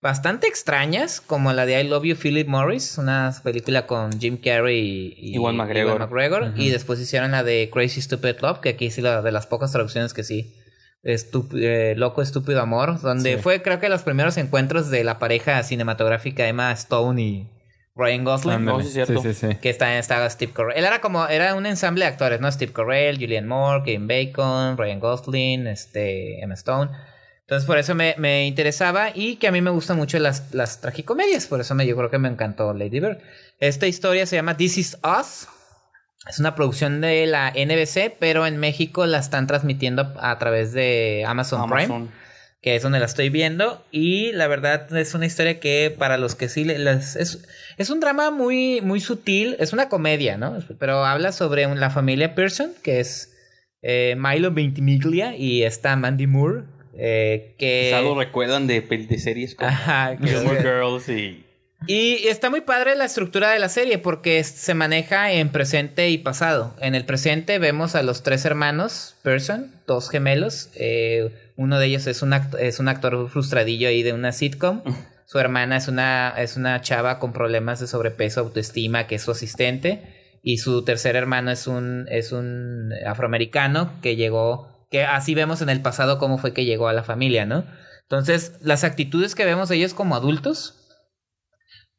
[0.00, 5.14] bastante extrañas, como la de I Love You, Philip Morris, una película con Jim Carrey
[5.16, 5.96] y, McGregor.
[5.96, 9.32] Ewan McGregor, Y después hicieron la de Crazy Stupid Love, que aquí sí la de
[9.32, 10.54] las pocas traducciones que sí.
[11.04, 13.42] Estup- eh, Loco Estúpido Amor, donde Sí.
[13.42, 17.48] fue creo que los primeros encuentros de la pareja cinematográfica Emma Stone y
[17.94, 18.54] Ryan Gosling.
[18.54, 18.78] Ándale.
[18.78, 19.04] No, sí.
[19.06, 19.54] Sí, sí, sí.
[19.60, 20.76] Que está, estaba Steve Carell.
[20.76, 22.50] Él era como, era un ensamble de actores, ¿no?
[22.50, 26.90] Steve Carell, Julianne Moore, Kevin Bacon, Ryan Gosling, este, Emma Stone.
[27.48, 30.82] Entonces por eso me, me interesaba y que a mí me gustan mucho las, las
[30.82, 31.46] tragicomedias.
[31.46, 33.18] Por eso me, yo creo que me encantó Lady Bird.
[33.58, 35.48] Esta historia se llama This Is Us.
[36.28, 41.24] Es una producción de la NBC, pero en México la están transmitiendo a través de
[41.26, 42.08] Amazon, Prime
[42.60, 46.34] que es donde la estoy viendo y la verdad es una historia que para los
[46.34, 47.46] que sí le- les- es,
[47.76, 51.90] es un drama muy muy sutil es una comedia no pero habla sobre un- la
[51.90, 53.32] familia Pearson que es
[53.80, 56.64] eh, Milo Ventimiglia y está Mandy Moore
[56.98, 58.82] eh, que Quizá lo recuerdan de,
[59.18, 61.44] series como Ajá, que- Gilmore Girls y...
[61.86, 66.18] y está muy padre la estructura de la serie porque se maneja en presente y
[66.18, 66.74] pasado.
[66.80, 70.70] En el presente vemos a los tres hermanos Person, dos gemelos.
[70.74, 74.82] Eh, uno de ellos es un, es un actor frustradillo ahí de una sitcom.
[75.26, 79.30] Su hermana es una, es una chava con problemas de sobrepeso, autoestima, que es su
[79.30, 80.00] asistente.
[80.42, 85.68] Y su tercer hermano es un, es un afroamericano que llegó, que así vemos en
[85.68, 87.64] el pasado cómo fue que llegó a la familia, ¿no?
[88.02, 90.74] Entonces, las actitudes que vemos ellos como adultos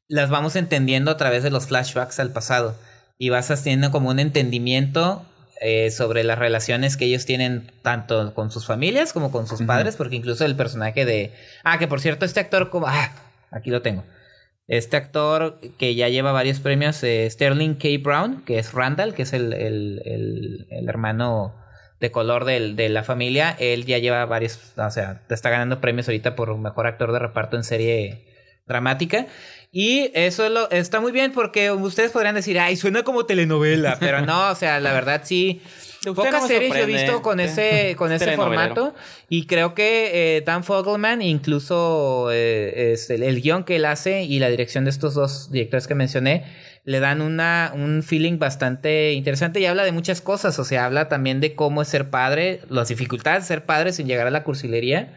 [0.08, 2.76] las vamos entendiendo a través de los flashbacks al pasado
[3.20, 5.24] y vas haciendo como un entendimiento
[5.62, 9.98] eh, sobre las relaciones que ellos tienen tanto con sus familias como con sus padres,
[9.98, 11.34] porque incluso el personaje de...
[11.64, 12.88] Ah, que por cierto, este actor como...
[12.88, 13.12] Ah,
[13.52, 14.04] aquí lo tengo.
[14.68, 17.90] Este actor que ya lleva varios premios, eh, Sterling K.
[18.02, 21.56] Brown, que es Randall, que es el, el, el, el hermano
[22.00, 26.08] de color del- de la familia, él ya lleva varios, o sea, está ganando premios
[26.08, 28.26] ahorita por mejor actor de reparto en serie
[28.66, 29.28] dramática.
[29.72, 34.22] Y eso lo, está muy bien porque ustedes podrían decir, ay, suena como telenovela, pero
[34.26, 35.62] no, o sea, la verdad sí.
[36.04, 38.94] De usted Pocas series yo he visto con ese, con ese formato.
[39.28, 44.24] Y creo que eh, Dan Fogelman, incluso eh, es el, el guion que él hace
[44.24, 46.46] y la dirección de estos dos directores que mencioné,
[46.86, 50.58] le dan una, un feeling bastante interesante y habla de muchas cosas.
[50.58, 54.08] O sea, habla también de cómo es ser padre, las dificultades de ser padre sin
[54.08, 55.14] llegar a la cursilería.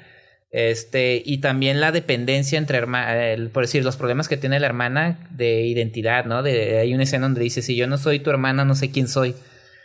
[0.51, 5.27] Este, y también la dependencia entre hermanos, por decir, los problemas que tiene la hermana
[5.31, 6.43] de identidad, ¿no?
[6.43, 9.09] De, hay una escena donde dice, si yo no soy tu hermana, no sé quién
[9.09, 9.35] soy.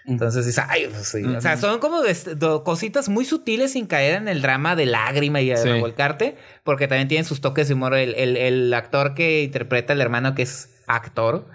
[0.08, 1.22] Entonces dice, ay, pues sí.
[1.24, 2.02] O sea, son como
[2.38, 5.68] do- cositas muy sutiles sin caer en el drama de lágrima y de Sí.
[5.68, 7.94] revolcarte, porque también tienen sus toques de humor.
[7.94, 11.48] El, el- el actor que interpreta al hermano, que es actor,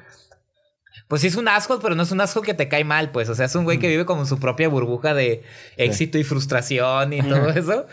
[1.12, 3.28] Pues sí es un asco, pero no es un asco que te cae mal, pues.
[3.28, 5.42] O sea, es un güey que vive como su propia burbuja de
[5.76, 7.86] éxito y frustración y todo eso.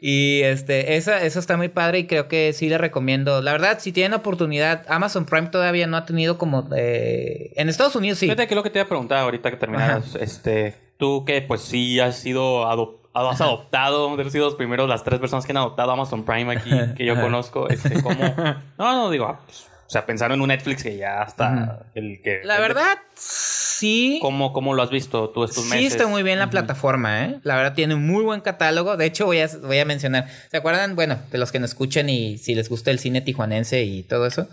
[0.00, 3.40] Y este, esa, eso está muy padre y creo que sí le recomiendo.
[3.42, 6.68] La verdad, si tienen oportunidad, Amazon Prime todavía no ha tenido como...
[6.76, 8.26] eh, en Estados Unidos sí.
[8.26, 11.60] Fíjate que lo que te iba a preguntar ahorita que terminaras, este, tú que pues
[11.60, 15.58] sí has sido adop- has adoptado, has sido los primeros, las tres personas que han
[15.58, 18.16] adoptado Amazon Prime aquí que yo conozco, este, ¿cómo?
[18.78, 22.20] No, no, digo, ah, pues, o sea, pensaron en un Netflix que ya está el
[22.22, 22.40] que...
[22.44, 24.18] La verdad, sí.
[24.22, 25.92] ¿Cómo, cómo lo has visto tú estos Sí meses?
[25.92, 27.40] está muy bien la plataforma, ¿eh?
[27.42, 28.96] La verdad tiene un muy buen catálogo.
[28.96, 30.26] De hecho, voy a, voy a mencionar.
[30.50, 30.96] ¿Se acuerdan?
[30.96, 34.26] Bueno, de los que nos escuchan y si les gusta el cine tijuanense y todo
[34.26, 34.48] eso.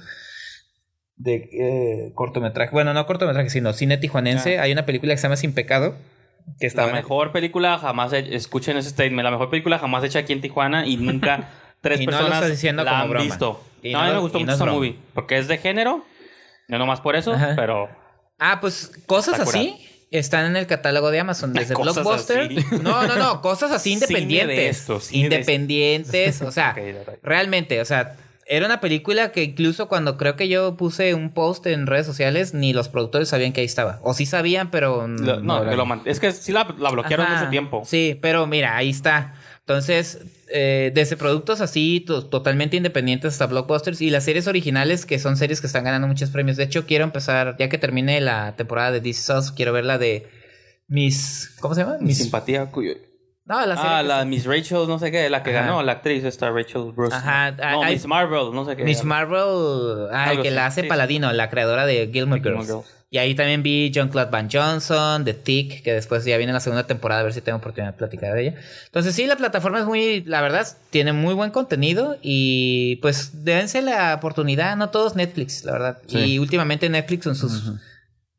[1.15, 2.71] De eh, cortometraje.
[2.71, 4.59] Bueno, no cortometraje, sino cine tijuanense.
[4.59, 5.95] Hay una película que se llama Sin Pecado.
[6.59, 10.19] Que está La mejor película jamás, he- escuchen ese statement, la mejor película jamás hecha
[10.19, 11.49] aquí en Tijuana y nunca
[11.81, 13.25] tres Y no lo personas estás diciendo la como han broma.
[13.25, 13.63] visto.
[13.83, 14.77] Y no, no a mí me gustó no mucho es esa broma.
[14.77, 16.05] movie, porque es de género,
[16.67, 17.53] no nomás por eso, Ajá.
[17.55, 17.89] pero...
[18.39, 21.53] Ah, pues cosas Está así están en el catálogo de Amazon.
[21.53, 22.41] Desde Cosas Blockbuster.
[22.41, 22.65] así.
[22.81, 23.41] No, no, no.
[23.41, 24.77] Cosas así Cine de independientes.
[24.79, 25.51] esto, cine de esto.
[25.51, 26.41] independientes.
[26.41, 28.15] O sea, Ok, realmente, o sea,
[28.47, 32.53] era una película que incluso cuando creo que yo puse un post en redes sociales,
[32.53, 33.99] ni los productores sabían que ahí estaba.
[34.03, 35.07] O sí sabían, pero.
[35.07, 35.85] Lo- no, no, que lo no.
[35.85, 37.83] man- es que sí la, la bloquearon Ajá, mucho tiempo.
[37.85, 39.35] Sí, pero mira, ahí está.
[39.59, 40.19] Entonces,
[40.53, 45.37] eh, desde productos así, to- totalmente independientes hasta blockbusters y las series originales, que son
[45.37, 46.57] series que están ganando muchos premios.
[46.57, 49.85] De hecho, quiero empezar, ya que termine la temporada de This Is Us, quiero ver
[49.85, 50.27] la de
[50.87, 51.55] Miss.
[51.61, 51.97] ¿Cómo se llama?
[52.01, 52.65] Mi simpatía.
[52.71, 52.95] cuyo-
[53.45, 53.91] No, la serie.
[53.91, 55.65] Ah, la Miss Rachel, no sé qué, la que Ajá.
[55.65, 57.15] ganó, la actriz esta Rachel Bruce.
[57.15, 58.83] Ajá, No, Miss Marvel, no sé qué.
[58.83, 60.87] Miss Marvel, ah, el que la hace sí.
[60.87, 62.67] Paladino, la creadora de Gilmore Girls.
[62.67, 62.85] Girls.
[63.13, 66.61] Y ahí también vi John Claude Van Johnson, The Tick, que después ya viene la
[66.61, 68.55] segunda temporada, a ver si tengo oportunidad de platicar de ella.
[68.85, 73.81] Entonces sí, la plataforma es muy, la verdad, tiene muy buen contenido y pues dense
[73.81, 75.97] la oportunidad, no todos Netflix, la verdad.
[76.07, 76.19] Sí.
[76.19, 77.73] Y últimamente Netflix en sus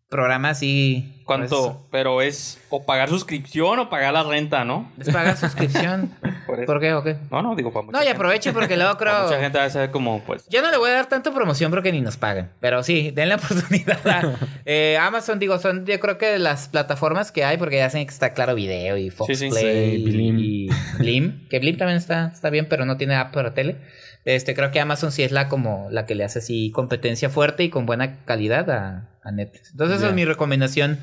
[0.08, 1.21] programas y...
[1.24, 1.86] ¿Cuánto?
[1.90, 4.90] Pero es o pagar suscripción o pagar la renta, ¿no?
[4.98, 6.10] Es pagar suscripción.
[6.46, 6.66] Por eso.
[6.66, 7.16] ¿Por qué o qué?
[7.30, 8.16] No, no, digo para mucha No, y gente.
[8.16, 9.24] aproveche porque luego creo...
[9.24, 10.46] Mucha gente va a ser como, pues...
[10.48, 12.50] Yo no le voy a dar tanto promoción porque ni nos pagan.
[12.60, 15.38] Pero sí, denle oportunidad a eh, Amazon.
[15.38, 18.54] Digo, son yo creo que las plataformas que hay, porque ya saben que está Claro
[18.54, 19.50] Video y Fox Sí, sí.
[19.50, 20.38] Play Sí, Blim.
[20.38, 20.68] y
[20.98, 21.48] Blim.
[21.48, 23.76] Que Blim también está, está bien, pero no tiene app para tele.
[24.24, 27.64] Este, creo que Amazon sí es la como la que le hace así competencia fuerte
[27.64, 29.70] y con buena calidad a, a Netflix.
[29.72, 31.00] Entonces esa es mi recomendación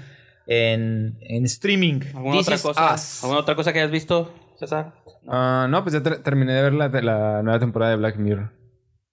[0.52, 2.00] en, en streaming.
[2.16, 2.94] ¿Alguna This otra is cosa?
[2.96, 3.24] us.
[3.24, 4.94] ¿Alguna otra cosa que hayas visto, César?
[5.28, 8.52] Ah, no, pues ya ter- terminé de ver la, la nueva temporada de Black Mirror.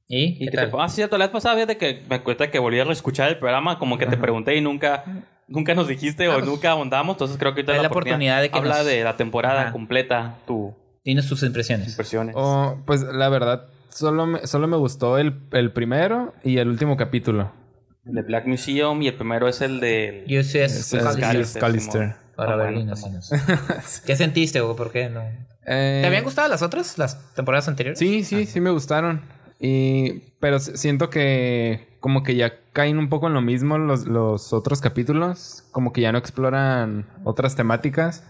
[0.09, 0.25] ¿Y?
[0.25, 0.71] ¿Y ¿Qué qué tal?
[0.71, 3.29] te Ah, sí, cierto, la vez pasada, fíjate que me acuerdo que volví a reescuchar
[3.29, 5.05] el programa, como que te pregunté y nunca,
[5.49, 8.41] nunca nos dijiste Ah, o pues, nunca ahondamos, entonces creo que ahorita es la oportunidad
[8.41, 9.73] de que Habla nos- de la temporada Ajá.
[9.73, 10.73] completa, tus
[11.03, 11.89] Tienes tus impresiones.
[11.89, 12.35] impresiones.
[12.39, 16.97] Oh, pues la verdad, solo me, solo me gustó el, el primero y el último
[16.97, 17.53] capítulo.
[18.07, 20.25] El de Black Museum y el primero es el de...
[20.29, 22.15] USS Es- es Callister.
[22.37, 22.95] Para Ah, ver bueno.
[24.07, 25.23] ¿Qué sentiste o por qué no?
[25.67, 27.99] Eh, ¿Te habían gustado las otras, las temporadas anteriores?
[27.99, 29.23] Sí, sí, sí me gustaron.
[29.59, 34.53] Y, pero siento que como que ya caen un poco en lo mismo los, los
[34.53, 35.65] otros capítulos.
[35.73, 38.23] Como que ya no exploran otras temáticas.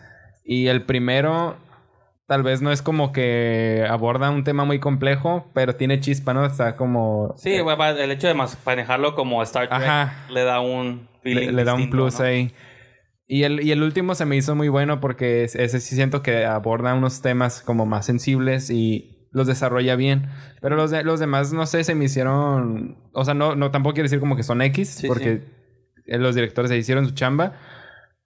[0.45, 1.57] Y el primero
[2.27, 6.45] tal vez no es como que aborda un tema muy complejo, pero tiene chispa, ¿no?
[6.45, 7.35] Está como...
[7.39, 10.15] Sí, va- el hecho de manejarlo como Star Trek Ajá.
[10.31, 12.27] le da un feeling le, le da un plus ¿no?
[12.27, 12.53] ahí.
[13.29, 16.23] Y el, y el último se me hizo muy bueno porque es- ese sí siento
[16.23, 20.29] que aborda unos temas como más sensibles y los desarrolla bien.
[20.61, 22.97] Pero los, de- los demás, no sé, se me hicieron...
[23.13, 25.43] O sea, no, no tampoco quiero decir como que son X, Sí, porque
[26.07, 27.53] eh, los directores se hicieron su chamba.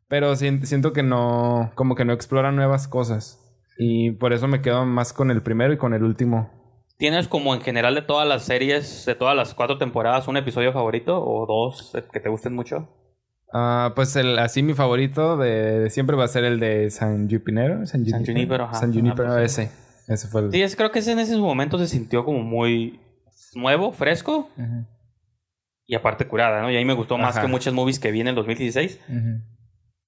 [0.08, 1.70] Pero sien- siento que no...
[1.74, 3.39] Como que no exploran nuevas cosas.
[3.82, 6.50] Y por eso me quedo más con el primero y con el último.
[6.98, 10.70] ¿Tienes como en general de todas las series, de todas las cuatro temporadas, un episodio
[10.74, 12.88] favorito o dos eh, que te gusten mucho?
[13.54, 17.26] Ah, pues el, así mi favorito de, de siempre va a ser el de San
[17.28, 17.86] Junipero.
[17.86, 18.74] San Junípero, ajá.
[18.74, 19.62] San Junipero, Ah, pues sí.
[19.62, 20.12] ese.
[20.12, 20.52] Ese fue el...
[20.52, 23.00] Sí, es, creo que ese en ese momento se sintió como muy
[23.54, 24.50] nuevo, fresco
[25.86, 26.70] y aparte curada, ¿no?
[26.70, 27.46] Y ahí me gustó más Ajá.
[27.46, 29.00] que muchas movies que vi en el 2016.
[29.08, 29.40] ujú.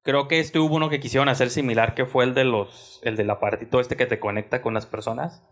[0.02, 3.16] Creo que este hubo uno que quisieron hacer similar, que fue el de los, el
[3.16, 5.42] del apartito este que te conecta con las personas,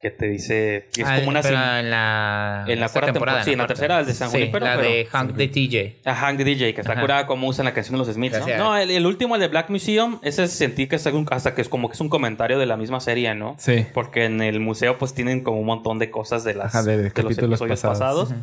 [0.00, 3.42] que te dice, y es Ah, como una pero en la, en la cuarta temporada,
[3.42, 6.08] sí, en la tercera, el de San Sí, Junípero, la pero- de Hank de TJ.
[6.08, 7.00] a Hank the DJ, que está Ajá.
[7.00, 8.44] curada como usan la canción de los Smiths, ¿no?
[8.46, 8.58] Gracias.
[8.58, 11.60] No, el, el último, el de Black Museum, ese sentí que es un- hasta que
[11.62, 13.54] es como que es un comentario de la misma serie, ¿no?
[13.58, 13.86] Sí.
[13.94, 17.04] Porque en el museo pues tienen como un montón de cosas de las Ajá, de
[17.04, 18.28] los capítulos episodios pasados.
[18.30, 18.34] pasados.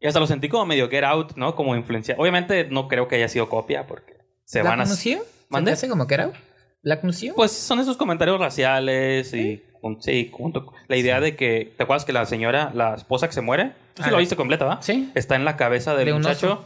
[0.00, 1.54] Y hasta lo sentí como medio Get Out, ¿no?
[1.56, 2.14] Como influencia.
[2.18, 4.21] Obviamente no creo que haya sido copia porque
[4.52, 4.84] se ¿Black van a...
[4.84, 5.20] Museum?
[5.22, 5.70] ¿Se ¿Mande?
[5.70, 6.30] te hace como que era?
[6.82, 7.34] ¿Black Museum?
[7.34, 9.62] Pues son esos comentarios raciales y...
[9.80, 11.72] con- Sí, junto- la idea de que...
[11.76, 13.72] ¿Te acuerdas que la señora, la esposa que se muere?
[13.94, 14.82] Tú sí Ah, lo la- viste completa, ¿va?
[14.82, 15.10] Sí.
[15.14, 16.64] Está en la cabeza del De muchacho.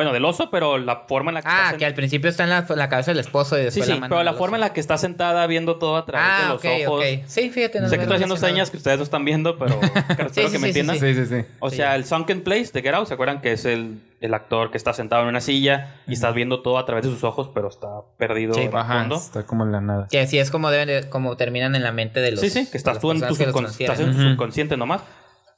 [0.00, 2.44] Bueno, del oso, pero la forma en la que Ah, está que al principio está
[2.44, 4.56] en la, la cabeza del esposo y Sí, después sí, la mano pero la forma
[4.56, 6.48] en la que está sentada viendo todo a través Ah, de
[6.80, 7.00] los ojos.
[7.00, 7.24] ok.
[7.26, 7.80] Sí, fíjate.
[7.82, 9.78] no sé que estoy haciendo señas que ustedes no están viendo, pero
[10.08, 10.98] espero Sí, sí, que me sí, sí, entiendan.
[10.98, 11.44] Sí, sí, sí.
[11.60, 14.70] O sea, el Sunken Place de Get Out, ¿se acuerdan que es el, el actor
[14.70, 17.50] que está sentado en una silla y estás viendo todo a través de sus ojos,
[17.54, 19.16] pero está perdido Sí, en el fondo?
[19.16, 20.06] está como en la nada.
[20.10, 22.66] Que así es como deben de- como terminan en la mente de los Sí, sí,
[22.70, 23.92] que estás tú en tu, personas que los subcon- transfieren.
[24.00, 25.02] estás en tu subconsciente nomás.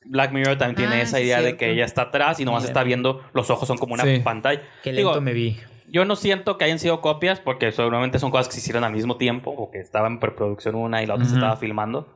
[0.05, 2.63] Black Mirror también tiene Ah, esa sí, idea de que ella está atrás y nomás
[2.63, 2.69] Sí.
[2.69, 4.21] está viendo, los ojos son como una Sí.
[4.25, 4.61] pantalla.
[4.83, 5.59] Qué Digo, lento me vi.
[5.89, 8.93] Yo no siento que hayan sido copias porque seguramente son cosas que se hicieron al
[8.93, 11.39] mismo tiempo o que estaba en preproducción una y la otra se Ujú.
[11.41, 12.09] estaba filmando.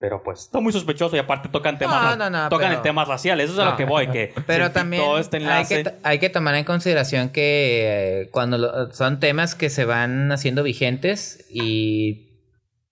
[0.00, 3.08] Pero pues está muy sospechoso y aparte tocan temas, No, no, no, tocan pero- temas
[3.08, 3.50] raciales.
[3.50, 4.06] Eso es a lo que voy.
[4.06, 5.82] Que Pero también todo este hay, enlace.
[5.82, 10.30] que, hay que tomar en consideración que eh, cuando lo- son temas que se van
[10.30, 12.27] haciendo vigentes y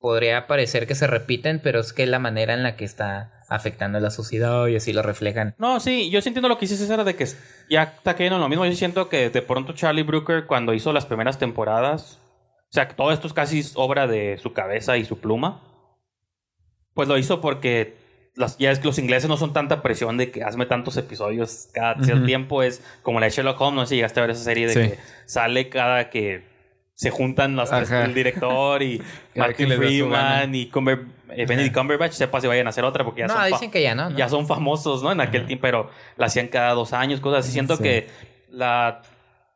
[0.07, 3.43] podría parecer que se repiten, pero es que es la manera en la que está
[3.49, 5.57] afectando a la sociedad y así lo reflejan.
[5.59, 7.27] No, sí, yo sí entiendo lo que dices, César, de que
[7.69, 8.65] ya en lo mismo.
[8.65, 12.21] Yo siento que de pronto Charlie Brooker, cuando hizo las primeras temporadas,
[12.71, 15.61] o sea, todo esto es casi obra de su cabeza y su pluma,
[16.95, 17.97] pues lo hizo porque
[18.37, 21.69] las, ya es que los ingleses no son tanta presión de que hazme tantos episodios
[21.75, 22.63] cada cierto tiempo.
[22.63, 24.73] Es como la de Sherlock Holmes, no sé si llegaste a ver esa serie de
[24.73, 24.79] Sí.
[24.91, 26.55] que sale cada que
[26.97, 28.05] se juntan las, Ajá.
[28.07, 29.01] el director y
[29.37, 29.71] Martin.
[29.73, 33.35] Freeman y Cumber, eh, Benedict Cumberbatch, sepa si vayan a hacer otra porque ya no,
[33.35, 34.09] son fa- dicen que ya no.
[34.11, 34.17] ¿no?
[34.17, 35.13] ya son famosos, ¿no?
[35.13, 37.53] En aquel tiempo, pero la hacían cada dos años, cosas así.
[37.53, 37.83] Siento Sí.
[37.83, 38.09] que
[38.51, 39.03] la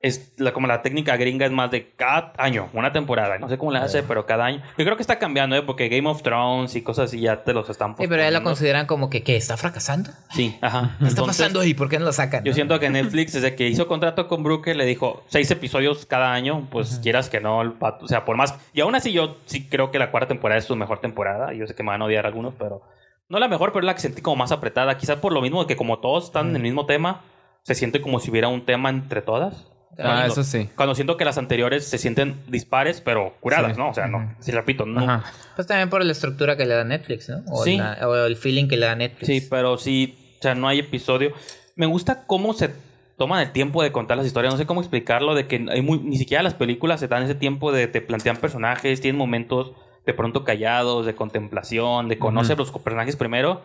[0.02, 3.38] es la, como la técnica gringa es más de cada año, una temporada.
[3.38, 4.62] No sé cómo la hace, pero cada año.
[4.78, 5.62] Yo creo que está cambiando, ¿eh?
[5.62, 8.42] Porque Game of Thrones y cosas así ya te los están Sí, pero ya lo
[8.42, 9.36] consideran como que, ¿qué?
[9.36, 10.10] ¿Está fracasando?
[10.30, 10.96] Sí, ajá.
[10.98, 11.74] ¿Qué está Entonces, pasando ahí?
[11.74, 12.42] ¿Por qué no lo sacan?
[12.44, 12.54] Yo no?
[12.54, 16.66] siento que Netflix, desde que hizo contrato con Brooker, le dijo seis episodios cada año,
[16.70, 18.54] pues quieras que no, el o sea, por más.
[18.72, 21.52] Y aún así, yo sí creo que la cuarta temporada es su mejor temporada.
[21.52, 22.80] Yo sé que me van a odiar algunos, pero
[23.28, 24.96] no la mejor, pero es la que sentí como más apretada.
[24.96, 27.22] Quizás por lo mismo de que, como todos están en el mismo tema,
[27.62, 29.70] se siente como si hubiera un tema entre todas.
[29.98, 30.68] Ah, eso sí.
[30.76, 33.78] Cuando siento que las anteriores se sienten dispares, pero curadas, Sí.
[33.78, 33.90] ¿no?
[33.90, 35.00] O sea, no, si repito, no.
[35.00, 35.32] Ajá.
[35.56, 37.42] Pues también por la estructura que le da Netflix, ¿no?
[37.52, 37.76] O, Sí.
[37.76, 39.26] la- o el feeling que le da Netflix.
[39.26, 41.32] Sí, pero sí, o sea, no hay episodio.
[41.76, 42.70] Me gusta cómo se
[43.18, 44.54] toman el tiempo de contar las historias.
[44.54, 47.34] No sé cómo explicarlo, de que hay muy, ni siquiera las películas se dan ese
[47.34, 49.72] tiempo de te plantean personajes, tienen momentos
[50.06, 53.60] de pronto callados, de contemplación, de conocer los personajes primero,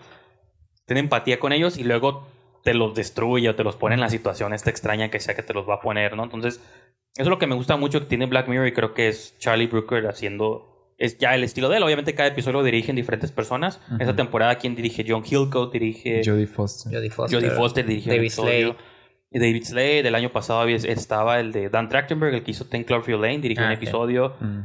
[0.86, 2.28] tener empatía con ellos y luego
[2.66, 5.44] te los destruye o te los pone en la situación esta extraña que sea que
[5.44, 6.24] te los va a poner, ¿no?
[6.24, 6.56] Entonces,
[7.14, 9.38] eso es lo que me gusta mucho que tiene Black Mirror y creo que es
[9.38, 11.84] Charlie Brooker haciendo es ya el estilo de él.
[11.84, 13.80] Obviamente cada episodio lo dirigen diferentes personas.
[13.92, 13.98] Ujú.
[14.00, 15.06] Esta temporada, quien dirige?
[15.08, 16.22] John Hillcoat dirige...
[16.26, 16.92] Jodie Foster.
[16.92, 17.40] Jodie Foster.
[17.40, 18.30] Jodie Foster dirigió el David.
[18.32, 18.76] Slade.
[19.32, 22.84] David Slade, del año pasado había- estaba el de Dan Trachtenberg, el que hizo Ten
[22.86, 24.36] Cloverfield Lane, dirigió Ah, un episodio.
[24.40, 24.60] Mm.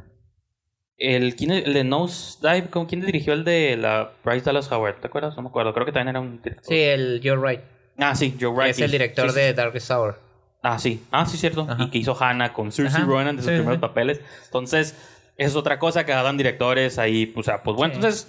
[0.96, 5.00] El, ¿quién, el de Nosedive, ¿con quién dirigió el de la Bryce Dallas Howard?
[5.00, 5.36] ¿Te acuerdas?
[5.36, 5.72] No me acuerdo.
[5.74, 6.64] Creo que también era un director.
[6.66, 7.60] Sí, el You're Right.
[7.98, 8.70] Ah, sí, Joe Wright.
[8.70, 9.54] es el y- director sí, sí, de sí.
[9.54, 10.20] Darkest Hour.
[10.62, 11.02] Ah, sí.
[11.10, 11.66] Ah, sí, cierto.
[11.68, 11.84] Ajá.
[11.84, 13.04] Y que hizo Hannah con Ajá.
[13.04, 13.80] Ronan de sus Sí, primeros sí.
[13.80, 14.20] papeles.
[14.46, 14.94] Entonces,
[15.36, 17.26] es otra cosa que hagan directores ahí.
[17.26, 17.98] Pues, o sea, pues bueno, Sí.
[17.98, 18.28] entonces...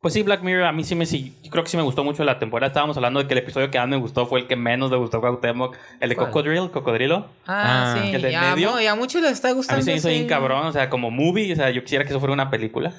[0.00, 1.06] Pues sí, Black Mirror a mí sí me...
[1.06, 2.68] Sí, yo creo que sí me gustó mucho la temporada.
[2.68, 4.96] Estábamos hablando de que el episodio que más me gustó fue el que menos le
[4.96, 5.74] gustó a Cuauhtémoc.
[5.98, 6.28] El de ¿Cuál?
[6.28, 7.26] Cocodrilo, Cocodrilo.
[7.48, 8.14] Ah, Ah, sí.
[8.14, 8.70] el del ya, medio.
[8.74, 9.78] mu- ya mucho le está A gustando.
[9.78, 10.66] mí se me hizo bien cabrón.
[10.66, 11.52] O sea, como movie.
[11.52, 12.92] O sea, yo quisiera que eso fuera una película.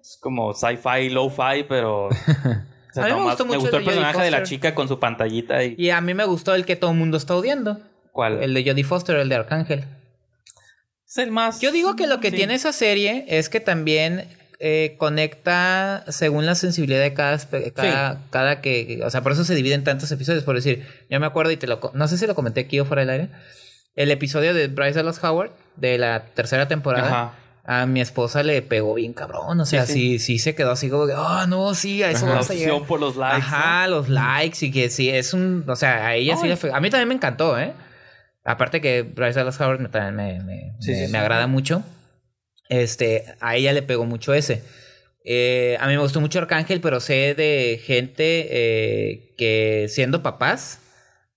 [0.00, 2.08] Es como sci-fi, low-fi, pero...
[3.00, 4.74] o sea, A mí me gustó mucho me gustó el el personaje de la chica
[4.74, 5.74] con su pantallita y...
[5.76, 7.80] Y a mí me gustó el que todo el mundo está odiando.
[8.12, 8.42] ¿Cuál?
[8.42, 9.84] El de Jodie Foster, el de Arcángel.
[11.06, 11.60] Es el más...
[11.60, 12.36] Yo digo que lo que Sí.
[12.36, 14.28] tiene esa serie es que también
[14.60, 17.38] eh, conecta según la sensibilidad de cada,
[17.74, 19.00] cada, cada que...
[19.04, 20.44] O sea, por eso se divide en tantos episodios.
[20.44, 21.80] Por decir, yo me acuerdo y te lo...
[21.94, 23.28] No sé si lo comenté aquí o fuera del aire.
[23.96, 27.06] El episodio de Bryce Dallas Howard de la tercera temporada.
[27.08, 27.34] Ajá.
[27.66, 29.58] A mi esposa le pegó bien cabrón.
[29.60, 30.18] O sea, Sí, sí, sí.
[30.18, 32.34] sí, se quedó así como que, ah, no, sí, a eso Ajá.
[32.34, 32.82] Vamos a llegar.
[32.86, 33.36] por los likes.
[33.38, 35.64] Ajá, los likes y que sí, es un...
[35.66, 36.70] O sea, a ella sí le fue...
[36.72, 37.72] A mí también me encantó, ¿eh?
[38.44, 41.82] Aparte que Bryce Dallas Howard me, también me, me, Sí, me- me agrada mucho.
[42.68, 44.62] Este, a ella le pegó mucho ese.
[45.24, 50.80] Eh, a mí me gustó mucho Arcángel, pero sé de gente eh, que siendo papás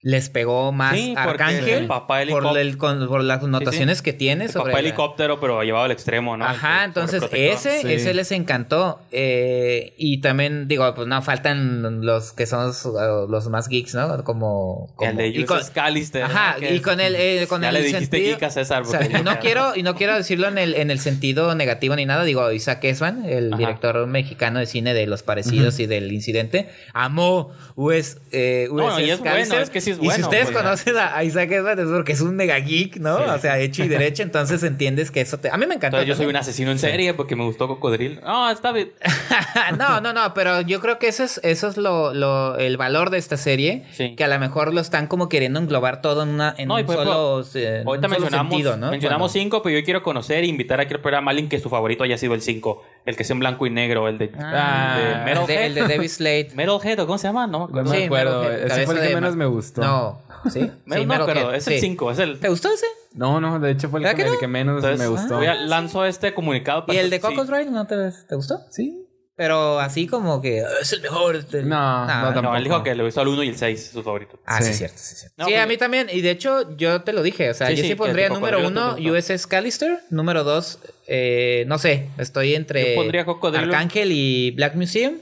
[0.02, 4.14] les pegó más Sí, porque Arcángel papá por, helicóptero- el- con- por las notaciones que
[4.14, 6.46] tiene El sobre papá la- helicóptero, pero llevado al extremo, ¿no?
[6.46, 7.92] Ajá, El entonces ese, Sí.
[7.92, 9.00] ese les encantó.
[9.12, 14.24] Eh, y también, digo, pues no, faltan los que son los, los más geeks, ¿no?
[14.24, 14.94] Como...
[14.96, 16.24] como El de y con- Callister.
[16.24, 18.84] Ajá, y con el, eh, con ya el le dijiste sentido- geek a César.
[18.84, 21.56] o sea, porque- y no quiero, y no quiero decirlo en el, en el sentido
[21.56, 22.24] negativo ni nada.
[22.24, 23.58] Digo, Isaac Esban, el Ajá.
[23.60, 28.86] director mexicano de cine de Los Parecidos y del Incidente, amó US, eh, No, no,
[28.96, 31.52] USS y es bueno, es que sí es Y si ustedes pues, conocen a Isaac
[31.52, 33.18] Edward es porque es un mega geek, ¿no?
[33.18, 33.24] Sí.
[33.30, 35.50] O sea, hecho y derecho, entonces entiendes que eso te...
[35.50, 35.98] A mí me encantó.
[35.98, 38.22] Entonces yo soy un asesino en serie porque me gustó Cocodrilo.
[38.22, 38.92] No, está bien.
[39.78, 43.10] no, no, no, pero yo creo que eso es, eso es lo, lo- el valor
[43.10, 44.16] de esta serie, Sí.
[44.16, 46.80] que a lo mejor lo están como queriendo englobar todo en, una, en No, un
[46.82, 48.92] ejemplo, solo, eh, en Ahorita un solo mencionamos, sentido, ¿no?
[48.92, 51.60] mencionamos Cuando- cinco, pero yo quiero conocer e invitar a que programa a alguien que
[51.60, 52.84] su favorito haya sido el 5.
[53.06, 55.66] El que sea en blanco y negro, el de, Ah, de el de, Metalhead.
[55.68, 56.50] el de David Slade.
[56.56, 57.46] Metalhead, ¿o cómo se llama?
[57.48, 57.90] No me No acuerdo.
[57.92, 58.42] me Sí, acuerdo.
[58.44, 59.77] Metalhead, Ese fue el que menos me gustó.
[59.82, 60.22] No,
[60.52, 60.60] ¿sí?
[60.86, 61.80] Me- sí, no, pero es el sí.
[61.82, 62.12] 5.
[62.12, 62.86] Es el, ¿Te gustó ese?
[63.14, 64.34] No, no, de hecho fue el ¿Verdad que, que no?
[64.36, 65.38] el que menos entonces, me gustó.
[65.38, 66.84] voy a- lanzo este comunicado.
[66.84, 67.22] ¿Y para- el de sí.
[67.22, 67.96] Cocodrilo no te,
[68.28, 68.60] te gustó?
[68.70, 69.04] Sí.
[69.36, 71.36] Pero así como que "Ah, es el mejor.
[71.36, 71.62] este".
[71.62, 72.56] No, no, No, tampoco.
[72.56, 74.40] él dijo que le gustó el 1 y el 6, su favorito.
[74.48, 74.80] Ah, sí, Sí.
[74.80, 75.36] cierto, sí, cierto.
[75.38, 76.08] No, sí, pues- a mí también.
[76.12, 77.52] Y de hecho, yo te lo dije.
[77.52, 79.34] O sea, Sí, yo sí, sí, que pondría número cocodrilo uno te gustó.
[79.34, 80.00] USS Callister.
[80.10, 82.10] Número dos, eh, no sé.
[82.18, 83.66] Estoy entre Yo pondría Cocodrilo.
[83.66, 85.18] Arcángel y Black Museum.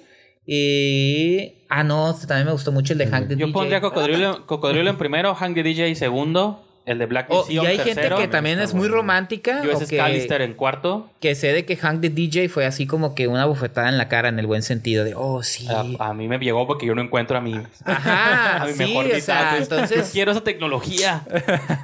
[0.47, 1.64] Y.
[1.77, 3.51] Ah, no, también me gustó mucho el de Hank the Yo DJ.
[3.53, 7.67] pondría Cocodrilo, Cocodrilo en primero, Hank the DJ segundo, el de Black Oh, Museum y
[7.67, 9.61] hay tercero, gente que también es muy romántica.
[9.63, 11.09] o USS que, Callister en cuarto.
[11.19, 14.07] que sé de que Hank the DJ fue así como que una bufetada en la
[14.07, 15.67] cara en el buen sentido de, oh, sí.
[15.69, 18.79] A, a mí me llegó porque yo no encuentro a mi, Ajá, a mi sí,
[18.79, 21.23] mejor o sea, Entonces, quiero esa tecnología.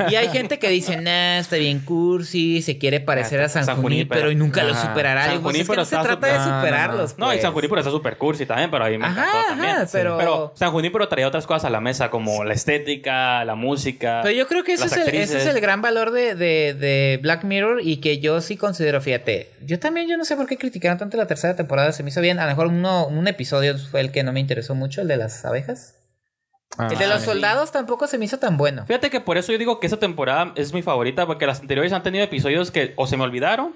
[0.09, 3.65] Y hay gente que dice, nah, está bien cursi, se quiere parecer Ah, a San,
[3.65, 4.31] San Junípero, Junípero.
[4.31, 5.23] y nunca lo superará.
[5.23, 7.17] San Digo, pues es que Junípero no se trata de No, superarlos.
[7.17, 7.41] No, y pues.
[7.41, 9.75] San Junípero está super cursi también, pero a mí me Ajá, encantó ajá, también.
[9.91, 14.19] pero- Pero San Junípero traía otras cosas a la mesa, como la estética, la música.
[14.23, 17.19] Pero yo creo que las es, el, ese es el gran valor de, de- de
[17.21, 20.57] Black Mirror y que yo sí considero, fíjate, yo también yo no sé por qué
[20.57, 23.77] criticaron tanto la tercera temporada, se me hizo bien, a lo mejor uno, un episodio
[23.77, 25.95] fue el que no me interesó mucho, el de las abejas.
[26.77, 27.25] Ah, el de los sí.
[27.25, 28.85] soldados tampoco se me hizo tan bueno.
[28.85, 31.91] Fíjate que por eso yo digo que esa temporada es mi favorita, porque las anteriores
[31.91, 33.73] han tenido episodios que o se me olvidaron.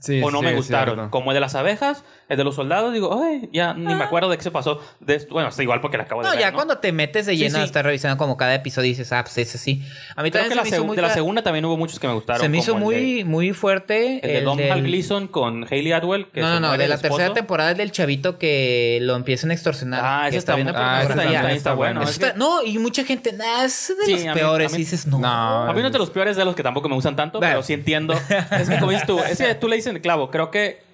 [0.00, 1.10] Sí, o no sí, me gustaron.
[1.10, 4.28] Como el de las abejas, el de los soldados, digo, ay, ya ni me acuerdo
[4.28, 4.80] de qué se pasó.
[5.00, 5.32] De esto.
[5.32, 6.30] Bueno, está igual porque la acabo de Ah.
[6.30, 6.44] No, ver.
[6.44, 7.62] ya cuando te metes de lleno sí.
[7.62, 9.82] a estar revisando como cada episodio y dices, ah, pues ese sí.
[10.14, 11.76] A mí Creo también que se la me hizo muy de la segunda también hubo
[11.76, 12.42] muchos que me gustaron.
[12.42, 14.20] Se me hizo muy, de- muy fuerte.
[14.22, 16.26] El de Dom del- Hal Gleason con Hayley Atwell.
[16.30, 17.16] Que No, no, no, de la esposo.
[17.16, 20.00] tercera temporada es del chavito que lo empiezan a extorsionar.
[20.04, 22.02] Ah, que ese está, muy- ah, está está bueno.
[22.02, 24.74] Está- que- no, y mucha gente, nah, es de Sí, los peores.
[24.74, 25.18] y dices, no.
[25.18, 25.28] No.
[25.64, 27.52] A mí no es de los peores de los que tampoco me gustan tanto, Bueno.
[27.54, 28.14] pero sí entiendo.
[28.50, 30.30] Es que como dices tú, es que tú le dices el clavo.
[30.30, 30.86] Creo que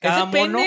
[0.00, 0.60] cada mono,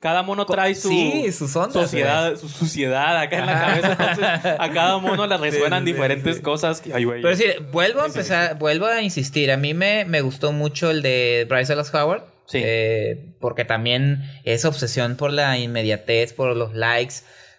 [0.00, 3.90] cada mono trae su Sí, sus ondas, sociedad, su suciedad acá en la cabeza.
[3.92, 6.42] Entonces, a cada mono le resuenan sí, diferentes sí.
[6.42, 6.80] cosas.
[6.80, 7.22] que, ay, güey.
[7.22, 9.50] Pero sí, vuelvo a empezar, vuelvo a insistir.
[9.50, 12.24] A mí me, me gustó mucho el de Bryce Dallas Howard.
[12.48, 12.60] Sí.
[12.62, 17.16] eh, porque también es obsesión por la inmediatez, por los likes.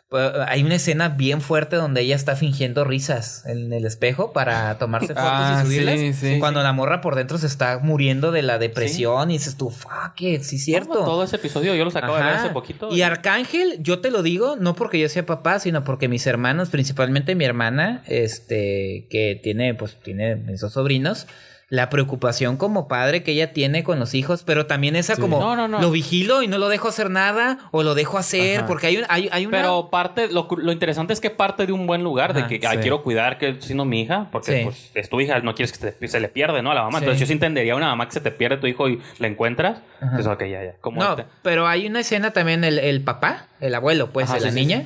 [0.09, 4.77] Pues, Hay una escena bien fuerte donde ella está fingiendo risas en el espejo para
[4.77, 5.99] tomarse fotos Ah, y subirlas.
[5.99, 6.39] sí, sí.
[6.39, 10.21] Cuando la morra por dentro se está muriendo de la depresión y dices tú, fuck
[10.21, 10.93] it, sí, cierto.
[11.03, 12.43] Todo ese episodio yo los acabo de ver Ajá.
[12.45, 12.89] hace poquito.
[12.95, 16.69] Y Arcángel, yo te lo digo, no porque yo sea papá, sino porque mis hermanos,
[16.69, 21.27] principalmente mi hermana, este, que tiene, pues, tiene esos sobrinos,
[21.69, 25.55] la preocupación como padre que ella tiene con los hijos, pero también esa como, No,
[25.57, 25.81] no, no.
[25.81, 28.67] lo vigilo y no lo dejo hacer nada, o lo dejo hacer, Ajá.
[28.67, 29.57] porque hay, un, hay, hay una...
[29.57, 32.65] Pero parte, lo, lo interesante es que parte de un buen lugar, Ajá, de que
[32.65, 32.77] sí.
[32.77, 34.63] quiero cuidar que siendo mi hija, porque Sí.
[34.63, 36.71] pues, es tu hija, no quieres que te- se le pierde, ¿no?
[36.71, 36.99] A la mamá.
[36.99, 37.03] Sí.
[37.03, 39.27] Entonces yo sí entendería a una mamá que se te pierde tu hijo y la
[39.27, 39.79] encuentras.
[39.99, 40.11] Ajá.
[40.15, 40.73] Pues ok, ya, ya.
[40.79, 41.25] Como No, este.
[41.41, 44.53] pero hay una escena también, el, el papá, el abuelo, pues, Ajá, de la sí,
[44.57, 44.85] sí, niña.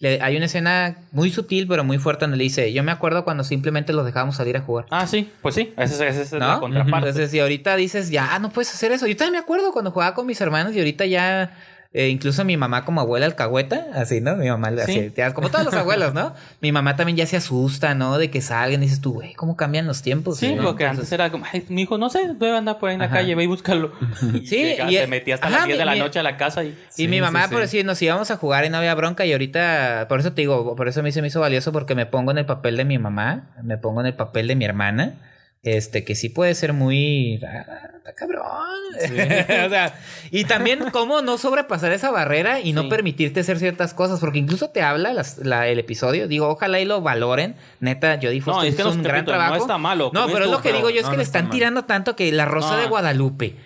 [0.00, 3.22] Le- hay una escena muy sutil, pero muy fuerte, donde le dice, yo me acuerdo
[3.24, 4.86] cuando simplemente los dejábamos salir a jugar.
[4.90, 6.38] Ah, sí, pues sí, esa es, ¿No?
[6.38, 7.08] la contraparte.
[7.10, 9.06] Entonces, si ahorita dices, ya no puedes hacer eso.
[9.06, 11.54] Yo también me acuerdo cuando jugaba con mis hermanos y ahorita ya,
[11.92, 14.36] eh, incluso mi mamá como abuela alcahueta, así, ¿no?
[14.36, 15.10] Mi mamá, Sí.
[15.16, 16.34] así, como todos los abuelos, ¿no?
[16.60, 18.16] Mi mamá también ya se asusta, ¿no?
[18.16, 20.38] De que salgan y dices tú, güey, ¿cómo cambian los tiempos?
[20.38, 20.62] Sí, ¿no?
[20.62, 23.00] porque Entonces, antes era como, ay, mi hijo, no sé, debe andar por ahí en
[23.00, 23.16] la Ajá.
[23.16, 23.90] calle, ve y búscalo.
[24.34, 26.36] Y Sí, y- se metía hasta ajá, las 10 de la mi- noche a la
[26.36, 26.68] casa y...
[26.68, 29.26] Y Sí, mi mamá, sí, por decir, nos íbamos a jugar y no había bronca.
[29.26, 31.96] Y ahorita, por eso te digo, por eso a mí se me hizo valioso porque
[31.96, 34.64] me pongo en el papel de mi mamá, me pongo en el papel de mi
[34.64, 35.14] hermana.
[35.62, 37.34] Este, que sí puede ser muy.
[37.34, 38.46] Está cabrón.
[39.66, 39.94] o sea,
[40.30, 42.88] y también cómo no sobrepasar esa barrera y no Sí.
[42.88, 46.28] permitirte hacer ciertas cosas, porque incluso te habla las- la- el episodio.
[46.28, 47.56] Digo, ojalá y lo valoren.
[47.80, 49.62] Neta, Jodie Foster es que hizo no, un gran repito, no trabajo.
[49.62, 51.38] está malo, No, pero es lo que digo yo, es no, que no le está
[51.40, 51.56] están mal.
[51.56, 52.78] tirando tanto que la Rosa No.
[52.78, 53.56] de Guadalupe.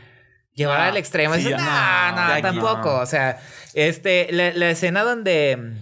[0.55, 1.35] Llevar Ah, al extremo.
[1.35, 2.97] sí, Dices, no, no, tampoco.
[3.01, 3.41] O sea,
[3.75, 5.75] este, la, la escena donde.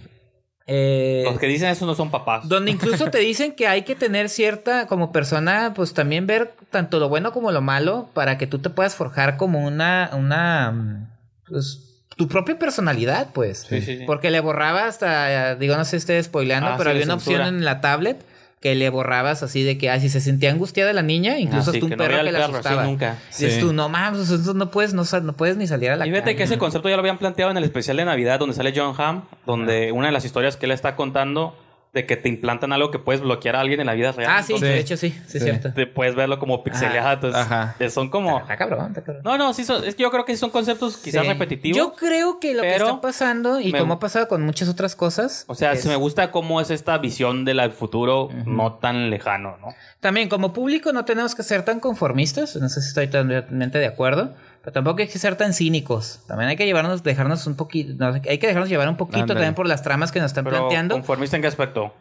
[0.67, 2.47] Eh, Los que dicen eso no son papás.
[2.47, 6.99] donde incluso te dicen que hay que tener cierta, como persona, pues también ver tanto
[6.99, 11.07] lo bueno como lo malo para que tú te puedas forjar como una, una, mm,
[11.49, 13.65] pues, tu propia personalidad, pues.
[13.67, 14.03] Sí, sí, sí.
[14.05, 17.41] Porque le borraba hasta, digo, no sé si estoy spoileando, Ah, pero había una opción
[17.41, 18.23] en la tablet
[18.63, 21.73] que le borrabas así de que, ah, si se sentía angustiada la niña, incluso Ah,
[21.73, 22.83] sí, hasta un que no perro vea que la perro, sí, asustaba.
[22.85, 23.17] nunca.
[23.27, 23.59] Dices Sí.
[23.59, 26.23] tú, no mames, eso no puedes, no, no puedes ni salir a la Y fíjate
[26.23, 26.37] calle.
[26.37, 28.95] que ese concepto ya lo habían planteado en el especial de Navidad donde sale John
[28.97, 31.57] Hamm, donde una de las historias que él está contando
[31.93, 34.31] de que te implantan algo que puedes bloquear a alguien en la vida real.
[34.33, 35.37] Ah, sí, Entonces, de hecho sí, sí, Sí.
[35.37, 35.73] es cierto.
[35.73, 37.13] te puedes verlo como pixeleada.
[37.13, 37.75] Entonces, Ajá.
[37.79, 38.39] eh, son como...
[38.39, 39.21] Está cabrón, está cabrón.
[39.23, 41.27] No, no, sí, son- es que yo creo que son conceptos quizás Sí.
[41.27, 41.77] repetitivos.
[41.77, 44.95] Yo creo que lo que está pasando, y me- como ha pasado con muchas otras
[44.95, 45.45] cosas.
[45.47, 49.57] O sea, es- se me gusta cómo es esta visión del futuro no tan lejano,
[49.61, 49.67] ¿no?
[49.99, 52.55] También, como público, no tenemos que ser tan conformistas.
[52.55, 54.33] No sé si estoy totalmente de acuerdo.
[54.63, 56.21] Pero tampoco hay que ser tan cínicos.
[56.25, 57.93] También hay que llevarnos, dejarnos un poquito.
[57.97, 60.57] no, hay que dejarnos llevar un poquito también por las tramas que nos están Pero
[60.57, 60.95] planteando.
[60.95, 61.93] conformista en qué aspecto.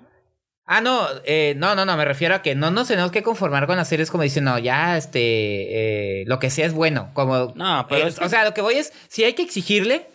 [0.65, 3.67] Ah, no, eh, no, no, no, me refiero a que no nos tenemos que conformar
[3.67, 7.11] con las series como dicen, no, ya, este, eh, lo que sea es bueno.
[7.15, 9.43] Como, No, pero eh, es que- O sea, lo que voy es, si hay que
[9.43, 10.07] exigirle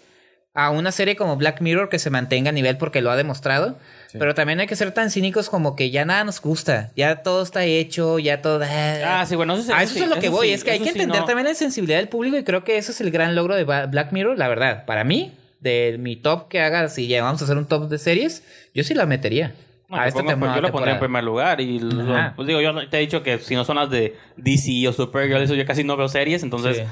[0.53, 3.77] a una serie como Black Mirror que se mantenga a nivel porque lo ha demostrado,
[4.07, 4.17] Sí.
[4.19, 7.43] pero también hay que ser tan cínicos como que ya nada nos gusta, ya todo
[7.43, 8.61] está hecho, ya todo...
[8.65, 10.63] Ah, sí, bueno, eso, sí- A eso sí, es a lo que voy, sí, es
[10.63, 11.25] que hay que sí, entender no.
[11.25, 14.11] también la sensibilidad del público y creo que eso es el gran logro de Black
[14.13, 14.85] Mirror, la verdad.
[14.85, 18.43] Para mí, de mi top que haga, si llegamos a hacer un top de series,
[18.73, 19.53] yo sí la metería.
[19.89, 22.47] No, a yo esta pongo- temporada- yo lo pondría en primer lugar y lo- pues
[22.47, 25.53] digo, yo te he dicho que si no son las de DC o Supergirl, eso
[25.55, 26.83] yo casi no veo series, entonces Sí.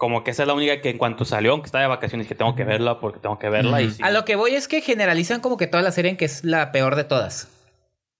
[0.00, 2.34] Como que esa es la única que en cuanto salió, aunque está de vacaciones, que
[2.34, 4.02] tengo que verla porque tengo que verla y sí.
[4.02, 6.42] A lo que voy es que generalizan como que toda la serie en que es
[6.42, 7.48] la peor de todas.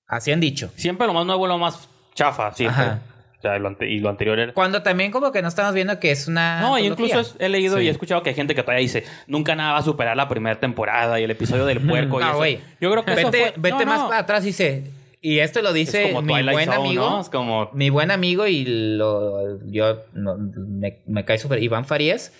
[0.07, 0.71] Así han dicho.
[0.77, 2.83] Siempre lo más nuevo, lo más chafa, siempre.
[2.85, 3.01] Ajá.
[3.39, 4.53] O sea, lo ante- y lo anterior era...
[4.53, 6.61] Cuando también como que no estamos viendo que es una...
[6.61, 7.17] No, y antología.
[7.21, 7.85] incluso es- he leído Sí.
[7.85, 10.29] y he escuchado que hay gente que todavía dice, nunca nada va a superar la
[10.29, 12.21] primera temporada y el episodio del puerco.
[12.21, 12.37] y No, eso".
[12.37, 12.61] güey.
[12.79, 14.09] Yo creo que eso Vete, fue- vete no, más no.
[14.09, 14.91] para atrás, dice...
[15.21, 17.11] Y esto lo Es dice como mi Twilight buen Zone, amigo.
[17.11, 17.21] ¿no?
[17.21, 17.71] Es como...
[17.75, 18.65] Mi buen amigo y
[18.97, 21.63] lo, yo no, me, me cae súper.
[21.63, 22.33] Iván Farías.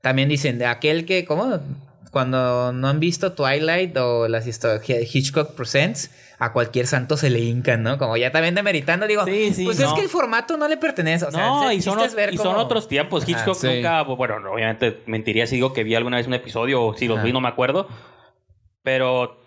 [0.00, 1.58] También dicen, de aquel que, ¿cómo?
[2.12, 4.82] Cuando no han visto Twilight o las historias
[5.14, 7.98] Hitchcock Presents, a cualquier santo se le hincan, ¿no?
[7.98, 9.94] Como ya también demeritando, digo, Sí, sí, pues es no.
[9.94, 11.26] que el formato no le pertenece.
[11.26, 13.28] O sea, no, y son, es ver y son otros tiempos.
[13.28, 13.66] Hitchcock sí.
[13.66, 17.18] nunca, bueno, obviamente mentiría si digo que vi alguna vez un episodio o si los
[17.18, 17.26] Ajá.
[17.26, 17.88] vi, no me acuerdo.
[18.82, 19.38] Pero.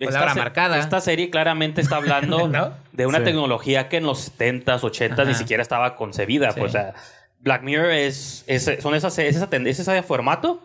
[0.00, 0.78] Palabra se- marcada.
[0.78, 2.72] esta serie claramente está hablando ¿No?
[2.92, 3.24] de una Sí.
[3.24, 6.50] tecnología que en los 70s, 80s ni siquiera estaba concebida.
[6.52, 6.60] Sí.
[6.60, 6.94] Pues, o sea,
[7.38, 10.60] Black Mirror es, es, son esas, es, esa, es ese formato,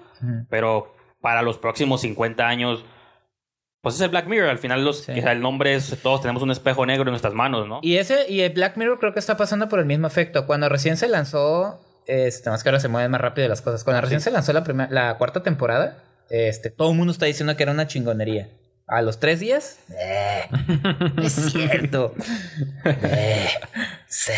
[0.49, 2.83] pero para los próximos 50 años.
[3.81, 4.49] Pues es el Black Mirror.
[4.49, 5.11] Al final, los, Sí.
[5.13, 5.97] el nombre es.
[6.01, 7.79] Todos tenemos un espejo negro en nuestras manos, ¿no?
[7.83, 10.45] Y ese, y el Black Mirror creo que está pasando por el mismo efecto.
[10.47, 13.83] Cuando recién se lanzó, este, más que ahora se mueven más rápido las cosas.
[13.83, 15.97] Cuando recién se lanzó la la cuarta temporada,
[16.29, 18.49] este, todo el mundo está diciendo que era una chingonería.
[18.87, 20.43] A los tres días, eh,
[21.21, 22.13] es cierto.
[22.85, 23.47] Eh,
[24.07, 24.31] sí.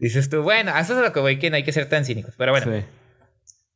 [0.00, 2.34] Dices tú, bueno, eso es lo que voy, que no hay que ser tan cínicos.
[2.36, 2.84] Pero bueno, Sí.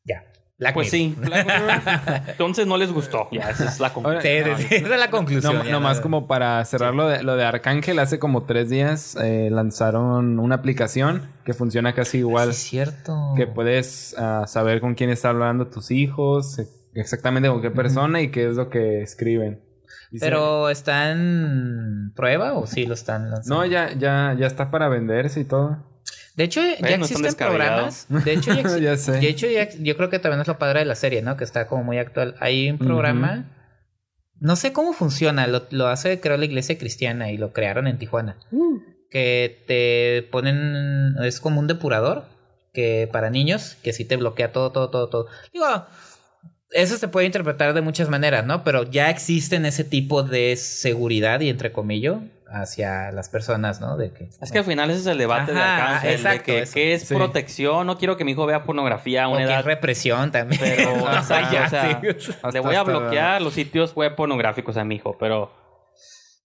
[0.05, 0.25] ya.
[0.59, 1.15] Black Pues Mirror.
[1.15, 2.23] sí, Black Mirror.
[2.27, 3.29] Entonces no les gustó.
[3.31, 4.23] Ya, esa es la conclusión.
[4.23, 5.59] Sí, sí, sí, esa es la conclusión.
[5.59, 9.17] No, nomás no- como para cerrar lo, de, lo de Arcángel, hace como tres días
[9.23, 12.53] eh, lanzaron una aplicación que funciona casi igual.
[12.53, 13.35] Sí, es cierto.
[13.37, 18.21] Que puedes ah, saber con quién está hablando tus hijos, eh, exactamente con qué persona
[18.21, 19.63] y qué es lo que escriben.
[20.11, 23.57] Dice- Pero ¿está en prueba o sí lo están lanzando?
[23.57, 25.85] No, ya, ya, ya está para venderse y todo.
[26.35, 28.07] De hecho, ya no existen programas.
[28.25, 29.13] De hecho, ya, sé.
[29.13, 31.37] De hecho, ya, yo creo que también es lo padre de la serie, ¿no?
[31.37, 32.37] Que está como muy actual.
[32.41, 33.47] Hay un programa.
[34.41, 35.47] No sé cómo funciona.
[35.49, 38.37] Lo, lo hace, creo, la iglesia cristiana y lo crearon en Tijuana.
[39.11, 41.17] Que te ponen.
[41.25, 42.25] Es como un depurador.
[42.73, 43.77] Que para niños.
[43.83, 45.27] Que sí te bloquea todo, todo, todo, todo.
[45.53, 45.67] Digo.
[46.71, 48.63] Eso se puede interpretar de muchas maneras, ¿no?
[48.63, 52.17] Pero ya existen ese tipo de seguridad y entre comillas
[52.51, 53.97] hacia las personas, ¿no?
[53.97, 56.11] De que Es que al final ese es el debate de Ajá, Arcángel.
[56.13, 56.73] exacto, de que, eso.
[56.75, 57.15] ¿Qué es Sí.
[57.15, 57.87] protección?
[57.87, 59.59] No quiero que mi hijo vea pornografía a o una que edad.
[59.61, 60.61] es represión también.
[60.63, 62.07] Pero, O sea, ya, o sea, sí.
[62.43, 65.53] Hasta- le voy a hasta- bloquear los sitios web pornográficos a mi hijo, pero.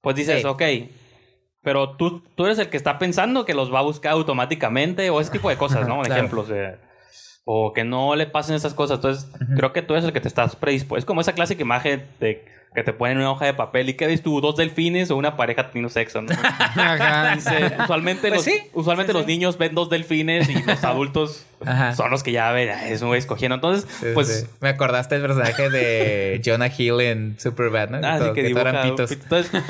[0.01, 0.47] Pues dices, Sí.
[0.47, 0.61] ok.
[1.61, 5.21] Pero tú, tú eres el que está pensando que los va a buscar automáticamente o
[5.21, 6.01] ese tipo de cosas, ¿no?
[6.03, 6.15] Claro.
[6.15, 6.75] Ejemplos de.
[7.45, 8.97] O que no le pasen esas cosas.
[8.97, 9.27] Entonces,
[9.57, 10.99] creo que tú eres el que te estás predispuesto.
[10.99, 14.07] Es como esa clásica imagen de que te ponen una hoja de papel y que
[14.07, 16.29] ves tú dos delfines o una pareja teniendo sexo, ¿no?
[17.35, 19.31] Dice, usualmente Pues los, sí, usualmente sí, los sí.
[19.31, 21.93] niños ven dos delfines y los adultos Ajá.
[21.95, 23.53] son los que ya ven, "Ah, es un güey escogiendo.
[23.55, 24.27] Entonces, Sí, pues.
[24.27, 24.47] sí.
[24.59, 27.97] Me acordaste del personaje de Jonah Hill en Superbad, ¿no?
[28.07, 29.05] Ah, que todo eran dibuja.
[29.05, 29.11] pitos.
[29.11, 29.61] Entonces,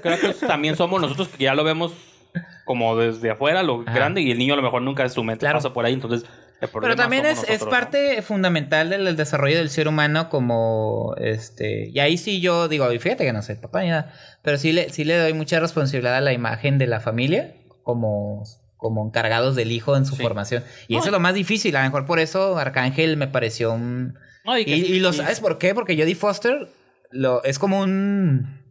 [0.00, 1.92] creo que también somos nosotros que ya lo vemos
[2.64, 3.92] como desde afuera, lo Ajá.
[3.94, 5.58] grande, y el niño a lo mejor nunca su mente Claro.
[5.58, 5.92] pasa por ahí.
[5.92, 6.28] Entonces,
[6.60, 11.90] el Pero también es, es parte fundamental del, del desarrollo del ser humano como este
[11.90, 14.72] y ahí sí yo digo y fíjate que no soy papá ni nada pero sí
[14.72, 18.44] le sí le doy mucha responsabilidad a la imagen de la familia como
[18.78, 20.22] como encargados del hijo en su Sí.
[20.22, 23.26] formación y No, eso es lo más difícil a lo mejor por eso Arcángel me
[23.28, 24.14] pareció un
[24.46, 26.68] No, y y, que- y lo y- sabes por qué porque Jodie Foster
[27.10, 28.63] lo es como un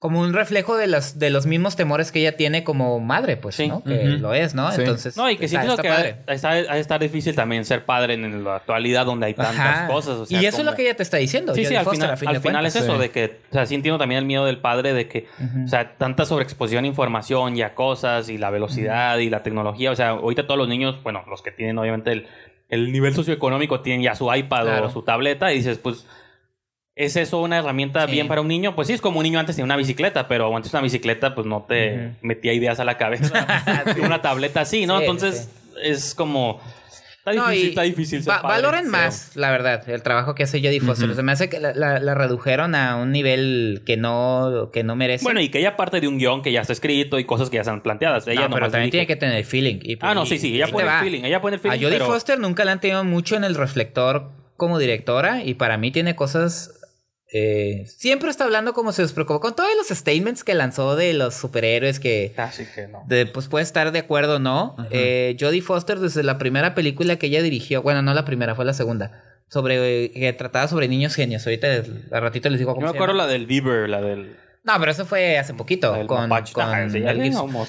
[0.00, 3.56] como un reflejo de los, de los mismos temores que ella tiene como madre, pues,
[3.56, 3.66] Sí.
[3.66, 3.82] ¿no?
[3.82, 4.70] Que lo es, ¿no?
[4.70, 4.82] Sí.
[4.82, 5.16] Entonces.
[5.16, 6.16] No, y que está- siento está que padre.
[6.28, 9.86] ha, está, estar difícil también ser padre en la actualidad donde hay tantas Ajá.
[9.88, 10.14] cosas.
[10.18, 11.52] o sea, y eso es lo que ella te está diciendo.
[11.52, 13.00] Sí, sí, al Foster, final, fin al final es eso, Sí.
[13.00, 15.26] de que, o sea, sí entiendo también el miedo del padre de que,
[15.64, 19.90] o sea, tanta sobreexposición a información y a cosas y la velocidad y la tecnología,
[19.90, 22.26] o sea, ahorita todos los niños, bueno, los que tienen obviamente el,
[22.68, 24.86] el nivel socioeconómico tienen ya su iPad Claro.
[24.86, 26.06] o su tableta y dices, pues,
[26.98, 28.12] ¿es eso una herramienta Sí.
[28.12, 28.74] bien para un niño?
[28.74, 31.46] Pues sí, es como un niño antes tenía una bicicleta, pero antes una bicicleta pues
[31.46, 33.46] no te metía ideas a la cabeza.
[34.02, 34.98] Una tableta sí, ¿no?
[34.98, 35.48] Sí, Entonces,
[35.82, 36.60] es como...
[37.18, 40.44] Está No, difícil, está difícil ser va- padre, valoren más, la verdad, el trabajo que
[40.44, 41.14] hace Jodie Foster.
[41.14, 44.96] Se me hace que la, la- la redujeron a un nivel que no, que no
[44.96, 45.24] merece.
[45.24, 47.56] Bueno, y que ella parte de un guion que ya está escrito y cosas que
[47.56, 48.26] ya están planteadas.
[48.28, 48.90] Ella no, pero también dirige.
[48.90, 49.78] tiene que tener feeling.
[49.82, 51.98] Y, Ah, no, sí, sí, ella pone el feeling, ella pone el A feeling, Jodie
[51.98, 55.90] pero- Foster nunca la han tenido mucho en el reflector como directora y para mí
[55.90, 56.77] tiene cosas...
[57.30, 61.34] eh, siempre está hablando como se despreocupó con todos los statements que lanzó de los
[61.34, 62.32] superhéroes que...
[62.36, 63.04] Así que no.
[63.06, 64.76] de, pues puede estar de acuerdo o no.
[64.90, 68.64] Eh, Jodie Foster, desde la primera película que ella dirigió, bueno, no la primera, fue
[68.64, 71.46] la segunda, sobre eh, que trataba sobre niños genios.
[71.46, 71.68] Ahorita
[72.12, 73.26] a ratito les digo Yo cómo me se acuerdo llama.
[73.26, 74.36] la del Bieber, la del...
[74.64, 76.86] No, pero eso fue hace poquito con, Ah,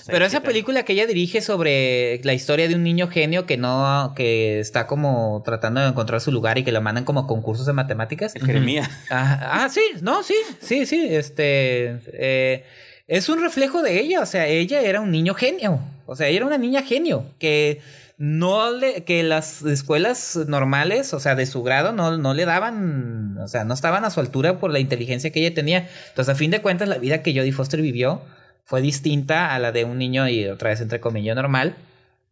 [0.08, 4.14] Pero esa película que ella dirige sobre la historia de un niño genio que no,
[4.16, 7.66] que está como tratando de encontrar su lugar y que lo mandan como a concursos
[7.66, 8.34] de matemáticas.
[8.34, 8.90] Jeremías.
[9.10, 12.66] Ah, ah, sí, no, sí, sí, sí, este, eh,
[13.08, 16.38] es un reflejo de ella, o sea, ella era un niño genio, o sea, ella
[16.38, 17.82] era una niña genio, que
[18.22, 23.38] no le, que las escuelas normales, o sea, de su grado, no, no le daban,
[23.38, 26.36] o sea, no estaban a su altura por la inteligencia que ella tenía, entonces a
[26.38, 28.22] fin de cuentas la vida que Jodie Foster vivió
[28.66, 31.76] fue distinta a la de un niño y otra vez entre comillas normal,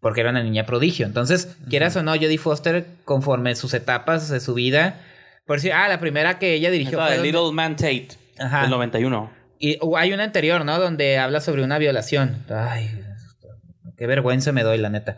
[0.02, 1.06] porque era una niña prodigio.
[1.08, 5.00] Entonces, quieras o no, Jodie Foster, conforme sus etapas de su vida,
[5.46, 8.10] por decir, ah, la primera que ella dirigió fue donde- Little Man Tate,
[8.40, 8.64] Ajá.
[8.64, 9.32] del 91.
[9.58, 10.78] y hay una anterior, ¿no?
[10.80, 12.44] Donde habla sobre una violación.
[12.50, 12.92] Ay,
[13.98, 15.16] qué vergüenza me doy, la neta.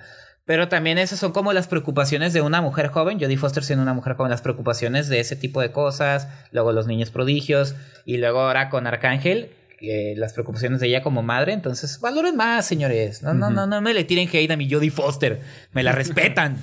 [0.50, 3.94] Pero también esas son como las preocupaciones de una mujer joven, Jodie Foster siendo una
[3.94, 8.40] mujer joven, las preocupaciones de ese tipo de cosas, luego los niños prodigios, y luego
[8.42, 11.54] ahora con Arcángel, eh, las preocupaciones de ella como madre.
[11.54, 13.22] Entonces, valoren más, señores.
[13.22, 13.56] No, no, Ujú.
[13.58, 15.40] no, no me le tiren hate a mi Jodie Foster.
[15.72, 16.58] Me la respetan.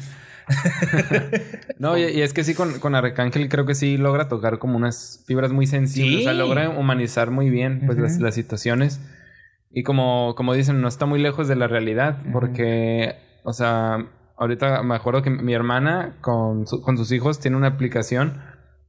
[1.78, 4.76] No, y, y es que sí, con, con Arcángel creo que sí logra tocar como
[4.76, 6.14] unas fibras muy sensibles.
[6.14, 6.20] Sí.
[6.22, 8.98] O sea, logra humanizar muy bien pues, las, las situaciones.
[9.70, 12.16] Y como, como dicen, no está muy lejos de la realidad.
[12.32, 13.14] Porque,
[13.46, 14.04] o sea,
[14.36, 18.42] ahorita me acuerdo que mi hermana con, su- con sus hijos tiene una aplicación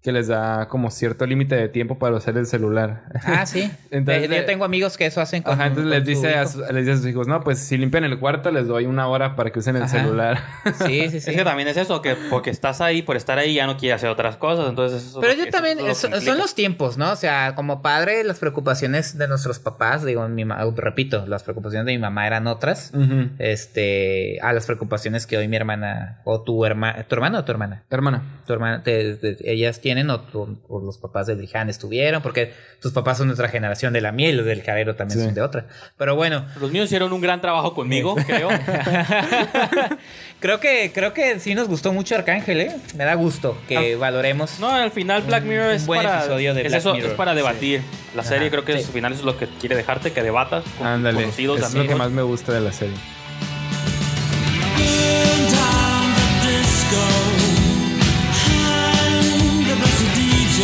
[0.08, 3.04] que les da como cierto límite de tiempo para usar el celular.
[3.26, 3.70] Ah, sí.
[3.92, 6.48] Entonces, Eh, yo tengo amigos que eso hacen con Ajá, entonces con les dice, a
[6.48, 9.10] su- les dice a sus hijos, no, pues si limpian el cuarto les doy una
[9.10, 10.00] hora para que usen el Ajá.
[10.00, 10.40] celular.
[10.86, 11.30] Sí, sí, sí.
[11.32, 13.98] Es que también es eso, que porque estás ahí, por estar ahí, ya no quieres
[13.98, 14.70] hacer otras cosas.
[14.70, 17.12] Entonces, eso Pero yo también, lo son, los tiempos, ¿no?
[17.12, 21.86] O sea, como padre, las preocupaciones de nuestros papás, digo, mi ma- repito, las preocupaciones
[21.86, 22.94] de mi mamá eran otras.
[23.40, 27.52] Este, a las preocupaciones que hoy mi hermana, o tu hermana, ¿tu hermana o tu
[27.52, 27.84] hermana?
[27.90, 28.22] Hermana.
[28.46, 32.54] Tu hermana, te- te- ellas tienen, o, tu- o los papás de Brijan estuvieron, porque
[32.82, 35.26] tus papás son de otra generación de la miel, los del Jarero también Sí.
[35.26, 35.68] son de otra.
[35.98, 38.50] Pero bueno, Los míos hicieron un gran trabajo conmigo, creo.
[40.40, 42.76] creo que, creo que sí nos gustó mucho Arcángel, ¿eh?
[42.96, 44.60] Me da gusto que valoremos.
[44.60, 47.10] No, al final Black Mirror es Un buen para, episodio de es Black eso, Mirror.
[47.12, 47.82] es para debatir.
[48.16, 48.86] La Ajá, serie creo que sí.
[48.86, 51.22] al final eso es lo que quiere dejarte, que debatas con Ándale.
[51.22, 52.96] conocidos, es lo que más me gusta de la serie.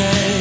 [0.04, 0.33] DJ,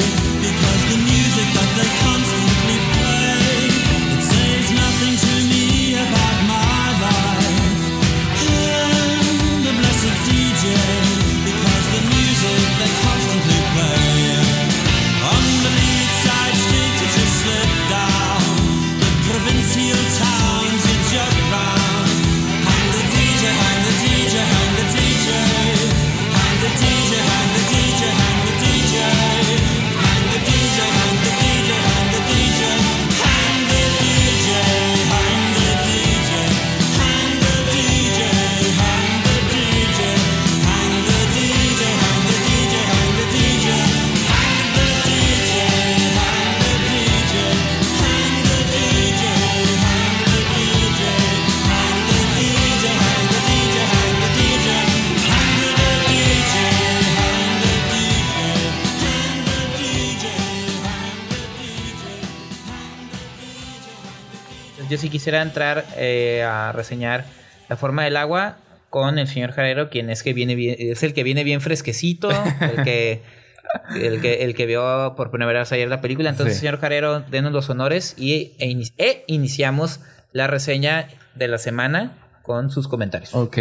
[64.89, 67.25] Yo sí quisiera entrar eh, a reseñar
[67.69, 68.57] La forma del agua
[68.91, 72.31] con el señor Jarero, quien es que viene bien, es el que viene bien fresquecito,
[72.61, 73.23] el que
[73.95, 76.29] el que, el que vio por primera vez ayer la película.
[76.29, 76.61] Entonces, Sí.
[76.61, 80.01] señor Carrero, denos los honores y, e, ini- e iniciamos
[80.33, 83.35] la reseña de la semana con sus comentarios.
[83.35, 83.57] Ok.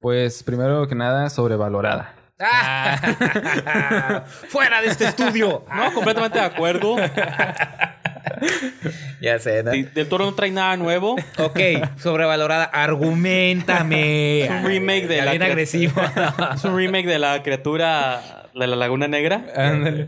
[0.00, 2.14] Pues primero que nada, sobrevalorada.
[2.40, 4.24] ¡Ah!
[4.48, 5.64] ¡Fuera de este estudio!
[5.72, 6.96] No, completamente de acuerdo.
[9.20, 9.70] ya sé, ¿no?
[9.72, 11.16] De- Del Toro no trae nada nuevo.
[11.38, 11.58] Ok,
[11.98, 12.64] sobrevalorada.
[12.64, 14.42] Argumentame.
[14.44, 15.92] Es un remake de la Bien agresivo.
[16.54, 19.44] Es un remake de la criatura de la Laguna Negra.
[19.56, 20.06] Ándale.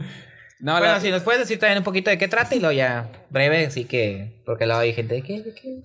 [0.59, 2.73] No, bueno, la- si nos puedes decir también un poquito de qué trata y lo
[2.73, 4.41] ya breve, así que.
[4.47, 5.83] Porque luego hay gente de qué, de qué.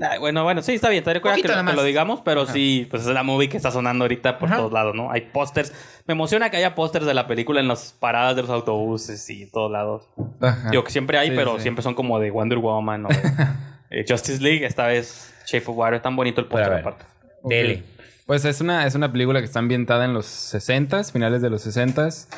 [0.00, 1.04] Ay, bueno, bueno, sí, está bien.
[1.04, 4.04] Te recuerda que, que lo digamos, pero sí, pues es la movie que está sonando
[4.04, 4.58] ahorita por Ajá.
[4.58, 5.10] todos lados, ¿no?
[5.10, 5.72] Hay pósters.
[6.06, 9.44] Me emociona que haya pósters de la película en las paradas de los autobuses y
[9.44, 10.08] en todos lados.
[10.40, 10.70] Ajá.
[10.70, 11.62] Digo que siempre hay, Sí, pero sí.
[11.62, 13.16] siempre son como de Wonder Woman o de
[13.90, 14.66] eh, Justice League.
[14.66, 16.02] Esta vez Shape of Water.
[16.02, 17.04] Tan bonito el póster aparte.
[17.44, 17.84] Dele.
[18.26, 21.66] Pues es una, es una película que está ambientada en los 60s, finales de los
[21.66, 22.28] 60s.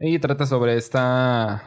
[0.00, 1.64] Y trata sobre esta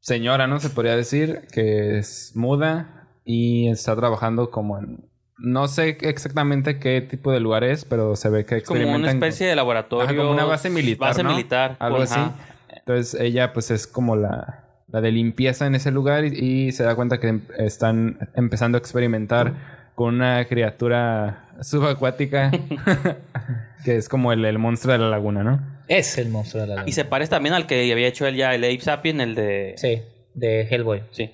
[0.00, 0.60] señora, ¿no?
[0.60, 2.95] Se podría decir, que es muda
[3.26, 5.04] y está trabajando como en...
[5.38, 9.16] No sé exactamente qué tipo de lugar es, pero se ve que Como una experimentan...
[9.24, 10.06] especie de laboratorio.
[10.06, 11.30] Ajá, como una base militar, Base ¿no?
[11.32, 11.76] militar.
[11.78, 12.14] Algo así.
[12.18, 12.32] ajá.
[12.74, 16.28] Entonces ella pues es como la, la de limpieza en ese lugar y,
[16.68, 22.50] y se da cuenta que em- están empezando a experimentar con una criatura subacuática
[23.84, 25.60] que es como el, el monstruo de la laguna, ¿no?
[25.88, 26.94] Es el monstruo de la Y laguna.
[26.94, 29.74] se parece también al que había hecho él ya, el Ape Sapien, el de...
[29.76, 30.02] Sí,
[30.34, 31.02] de Hellboy.
[31.10, 31.30] Sí.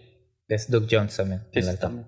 [0.54, 1.42] Es Doug Jones también.
[1.52, 2.06] Sí, sí, también.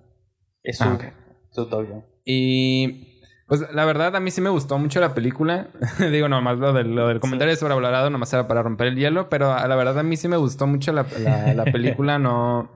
[0.62, 1.05] Es su, Ah, ok.
[1.51, 2.05] su dojo.
[2.25, 5.69] Y pues la verdad a mí sí me gustó mucho la película.
[6.11, 9.53] Digo, nomás lo del, lo del comentario sobrevalorado nomás era para romper el hielo, pero
[9.53, 12.19] a la verdad a mí sí me gustó mucho la, la- la película.
[12.19, 12.71] No,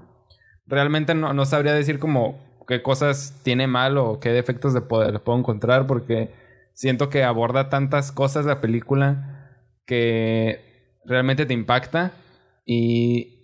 [0.66, 5.12] realmente no, no sabría decir como qué cosas tiene mal o qué defectos de poder
[5.12, 6.31] le puedo encontrar porque
[6.74, 9.55] siento que aborda tantas cosas la película
[9.86, 12.12] que realmente te impacta
[12.66, 13.38] y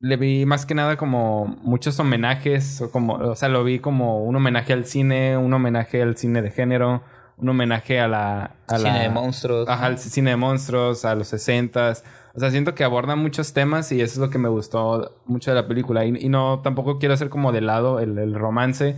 [0.00, 4.24] le vi más que nada como muchos homenajes, o como, o sea, lo vi como
[4.24, 7.02] un homenaje al cine, un homenaje al cine de género,
[7.36, 8.56] un homenaje a la...
[8.66, 9.68] A Cine la de monstruos.
[9.68, 11.92] Ajá, al cine de monstruos, a los 60
[12.34, 15.50] O sea, siento que aborda muchos temas y eso es lo que me gustó mucho
[15.50, 16.04] de la película.
[16.06, 18.96] Y, y no, tampoco quiero hacer como de lado el, el romance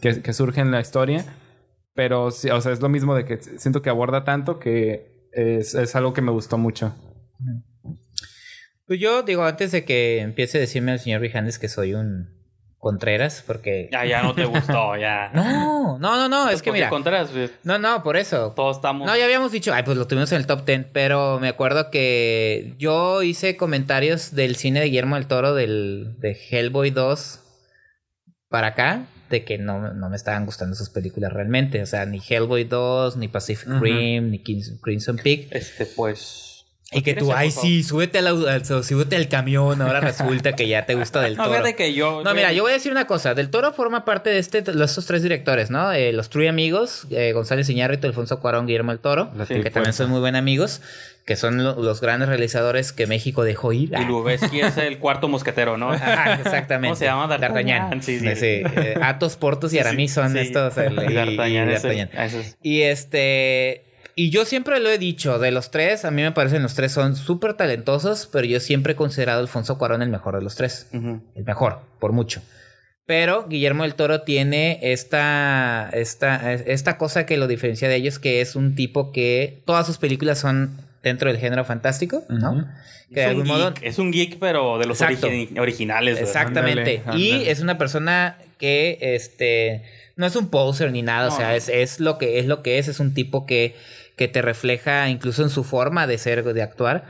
[0.00, 1.24] que, que surge en la historia.
[1.94, 5.74] Pero sí, o sea, es lo mismo de que siento que aborda tanto que es,
[5.74, 6.92] es algo que me gustó mucho.
[8.86, 12.34] Pues yo digo, antes de que empiece a decirme al señor Vijandes que soy un
[12.84, 13.88] Contreras, porque...
[13.90, 15.30] Ya, ya no te gustó, ya.
[15.32, 16.90] No, no, no, no, es que mira...
[16.90, 18.52] Contreras, pues, No, no, por eso.
[18.54, 19.06] todos estamos...
[19.06, 21.90] No, ya habíamos dicho, ay, pues lo tuvimos en el top 10, pero me acuerdo
[21.90, 27.40] que yo hice comentarios del cine de Guillermo del Toro del, de Hellboy 2
[28.50, 31.80] para acá, de que no, no me estaban gustando sus películas realmente.
[31.80, 33.66] O sea, ni Hellboy 2, ni Pacific.
[33.80, 35.46] Rim, ni Crimson Peak.
[35.52, 36.53] Este, pues...
[36.92, 40.68] Y que tú, ¿quieres ay, sí, súbete al, al- súbete al camión, ahora resulta que
[40.68, 41.54] ya te gusta del No, Toro.
[41.56, 42.22] fíjate que yo...
[42.22, 43.34] No, mira, yo voy a decir una cosa.
[43.34, 45.92] Del Toro forma parte de este, de estos tres directores, ¿no?
[45.92, 50.10] Eh, los True Amigos, eh, González Iñárritu, Alfonso Cuarón, Guillermo del Toro, que también son
[50.10, 50.82] muy buenos amigos,
[51.24, 53.90] que son lo- los grandes realizadores que México dejó ir.
[53.98, 55.90] Y Lubeski es el cuarto mosquetero, ¿no?
[55.92, 56.88] Ajá, exactamente.
[56.90, 57.26] ¿Cómo se llama?
[57.26, 58.02] D'Artagnan.
[58.02, 58.36] Sí, sí.
[58.36, 58.46] Sí,
[58.76, 60.38] eh, Athos, Portos y Aramis son Sí.
[60.40, 60.76] estos.
[60.78, 63.82] el- y- D'Artagnan el- Y este.
[64.16, 66.92] Y yo siempre lo he dicho, de los tres, a mí me parecen los tres
[66.92, 70.54] son súper talentosos, pero yo siempre he considerado a Alfonso Cuarón el mejor de los
[70.54, 70.88] tres.
[70.92, 71.20] Ujú.
[71.34, 72.40] El mejor, por mucho.
[73.06, 78.40] Pero Guillermo del Toro tiene esta, esta, esta cosa que lo diferencia de ellos, que
[78.40, 82.52] es un tipo que todas sus películas son dentro del género fantástico, ¿no?
[82.52, 82.64] Ujú.
[83.10, 83.74] Que de Es, algún un modo...
[83.74, 86.14] geek, es un geek, pero de los origi- originales.
[86.14, 86.28] ¿verdad?
[86.28, 86.98] Exactamente.
[87.04, 87.50] Ándale, Y ándale.
[87.50, 89.82] es una persona que este
[90.16, 91.54] no es un poser ni nada, No, o sea, no.
[91.54, 93.74] es, es lo que es lo que es, es un tipo que,
[94.16, 97.04] que te refleja incluso en su forma de ser, de actuar.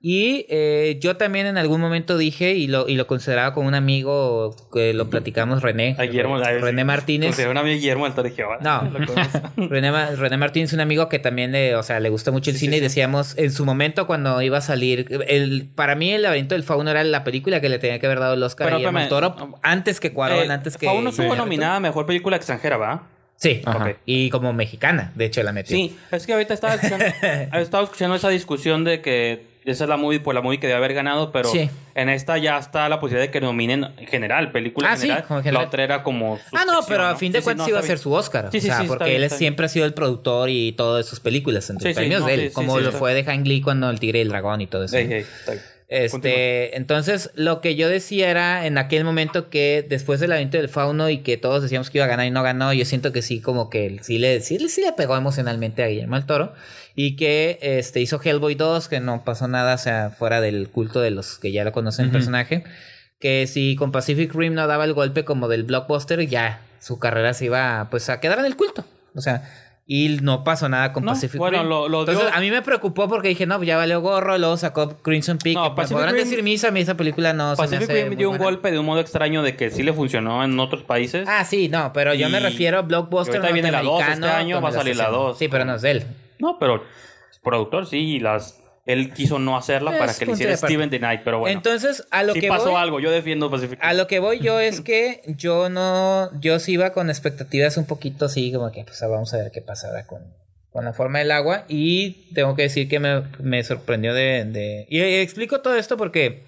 [0.00, 3.74] Y eh, yo también en algún momento dije, y lo, y lo consideraba como un
[3.74, 5.96] amigo que lo platicamos, René.
[5.98, 7.36] A Guillermo, a- René Martínez.
[7.50, 8.96] Un amigo Guillermo del dije, "Ah, No.
[8.96, 9.40] lo conozco".
[9.56, 12.66] René, René Martínez, un amigo que también le, o sea, le gusta mucho el Sí,
[12.66, 12.84] cine sí, y sí.
[12.84, 16.92] decíamos en su momento cuando iba a salir, el, para mí el laberinto del fauno
[16.92, 19.58] era la película que le tenía que haber dado el Oscar Pero, a Guillermo Toro
[19.64, 23.08] antes que Cuarón, Eh, antes que Fauno estuvo nominada a Mejor Película Extranjera, ¿va?
[23.40, 23.90] Sí, Ajá.
[23.90, 23.96] Ok.
[24.04, 25.76] y como mexicana, de hecho la metió.
[25.76, 27.04] Sí, es que ahorita estaba escuchando,
[27.58, 30.78] estaba escuchando esa discusión de que esa es la movie, por la movie que debe
[30.78, 31.68] haber ganado, pero Sí.
[31.94, 35.06] en esta ya está la posibilidad de que nominen en general, película Ah, en sí,
[35.08, 35.26] general.
[35.28, 35.54] general.
[35.54, 36.40] La otra era como.
[36.52, 38.48] Ah, no, pero a fin de Sí, sí, cuentas no, iba a ser su Oscar.
[38.50, 41.20] Sí, sí, o sea, porque bien, él siempre ha sido el productor y todas sus
[41.20, 43.46] películas, entre Sí, sí, premios no, de él, sí, como sí, lo fue de Hank
[43.46, 44.96] Lee cuando El Tigre y el Dragón y todo eso.
[44.96, 45.02] ¿no?
[45.02, 45.62] está bien.
[45.88, 50.68] Este, entonces, lo que yo decía era en aquel momento que después del evento del
[50.68, 53.22] fauno y que todos decíamos que iba a ganar y no ganó, yo siento que
[53.22, 56.52] sí, como que sí le, sí, sí le pegó emocionalmente a Guillermo del Toro.
[56.94, 61.00] Y que este, hizo Hellboy 2, que no pasó nada, o sea, fuera del culto
[61.00, 62.64] de los que ya lo conocen el personaje.
[63.18, 67.34] Que si con Pacific Rim no daba el golpe como del blockbuster, ya su carrera
[67.34, 68.84] se iba pues a quedar en el culto.
[69.14, 71.68] O sea, y no pasó nada con No, Pacific bueno, Rim.
[71.70, 74.58] lo- lo Entonces, dio- a mí me preocupó porque dije, no, ya valió gorro, luego
[74.58, 75.54] sacó Crimson Peak.
[75.56, 77.90] No, me Pacific podrán Rim- decir misa, a mí esa película no se me Pacific
[77.90, 78.44] hace Rim dio un buena.
[78.44, 81.26] golpe de un modo extraño de que sí le funcionó en otros países.
[81.26, 84.26] Ah, sí, no, pero yo me Y- refiero a blockbuster ahorita viene la dos, norteamericano,
[84.26, 85.24] este año va a salir la haciendo.
[85.28, 85.38] dos.
[85.38, 86.04] Sí, pero no es de él.
[86.38, 86.84] No, pero
[87.42, 90.56] productor sí, y las él quiso no hacerla Es para que le hiciera.
[90.56, 91.54] Steven the Night, pero bueno.
[91.54, 94.40] Entonces, a lo sí que pasó voy, algo, yo defiendo Pacific A lo que voy
[94.40, 98.84] yo es que yo no, yo sí iba con expectativas un poquito así, como que
[98.84, 100.22] pues vamos a ver qué pasa ahora con,
[100.70, 101.66] con la forma del agua.
[101.68, 104.86] Y tengo que decir que me, me sorprendió de, de...
[104.88, 106.47] Y explico todo esto porque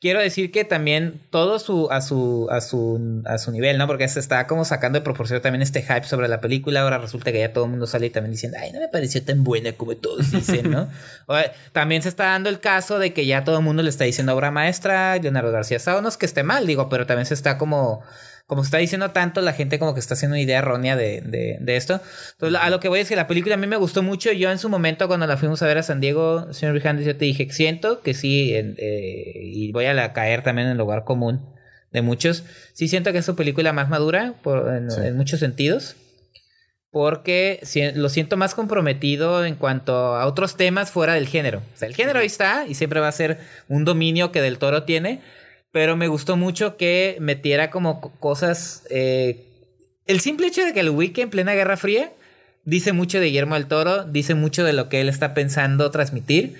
[0.00, 3.86] quiero decir que también todo su, a su, a su, a su nivel, ¿no?
[3.86, 6.80] Porque se está como sacando de proporción también este hype sobre la película.
[6.80, 9.22] Ahora resulta que ya todo el mundo sale y también diciendo, ay, no me pareció
[9.22, 10.88] tan buena como todos dicen, ¿no?
[11.26, 11.36] O,
[11.72, 14.34] también se está dando el caso de que ya todo el mundo le está diciendo
[14.34, 18.02] obra maestra, Leonardo García es que esté mal, digo, pero también se está como,
[18.50, 21.20] como se está diciendo tanto, la gente como que está haciendo una idea errónea de,
[21.20, 22.00] de, de esto.
[22.32, 24.32] Entonces, a lo que voy es que la película a mí me gustó mucho.
[24.32, 27.16] Yo en su momento, cuando la fuimos a ver a San Diego, señor Rijandes, yo
[27.16, 31.46] te dije, siento que sí, eh, y voy a caer también en el lugar común
[31.92, 32.42] de muchos.
[32.72, 35.00] Sí siento que es su película más madura por, en, Sí.
[35.04, 35.94] en muchos sentidos.
[36.92, 37.60] Porque
[37.94, 41.62] lo siento más comprometido en cuanto a otros temas fuera del género.
[41.72, 44.58] O sea, el género ahí está y siempre va a ser un dominio que Del
[44.58, 45.20] Toro tiene.
[45.72, 48.84] Pero me gustó mucho que metiera como co- cosas.
[48.90, 49.46] eh,
[50.06, 52.10] el simple hecho de que el wiki en plena Guerra Fría
[52.64, 56.56] dice mucho de Guillermo del Toro, dice mucho de lo que él está pensando transmitir.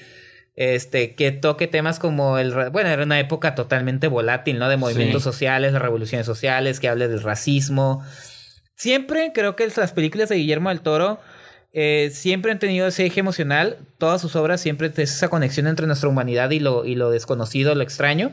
[0.57, 2.53] Este, que toque temas como el.
[2.71, 4.69] Bueno, era una época totalmente volátil, ¿no?
[4.69, 5.29] De movimientos Sí.
[5.29, 8.05] sociales, de revoluciones sociales, que hable del racismo.
[8.77, 11.19] Siempre creo que las películas de Guillermo del Toro
[11.73, 13.79] eh, siempre han tenido ese eje emocional.
[13.99, 17.75] Todas sus obras siempre es esa conexión entre nuestra humanidad y lo, y lo desconocido,
[17.75, 18.31] lo extraño.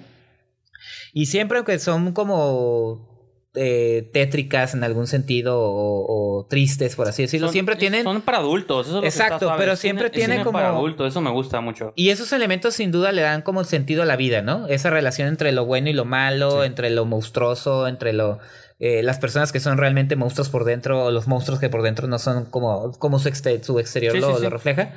[1.20, 3.08] Y siempre, aunque son como
[3.56, 6.06] eh, tétricas en algún sentido o,
[6.42, 8.04] o tristes, por así decirlo, Son- siempre tienen.
[8.04, 9.58] Son para adultos, eso es lo que Exacto, suave.
[9.60, 11.92] pero siempre cine- es tiene cine como- para adultos, eso me gusta mucho.
[11.96, 14.68] Y esos elementos sin duda le dan como sentido a la vida, ¿no?
[14.68, 18.38] Esa relación entre lo bueno y lo malo, entre lo monstruoso, entre lo
[18.80, 22.08] eh, las personas que son realmente monstruos por dentro o los monstruos que por dentro
[22.08, 24.44] no son como, como su, exte- su exterior Sí, lo, sí.
[24.44, 24.94] lo refleja.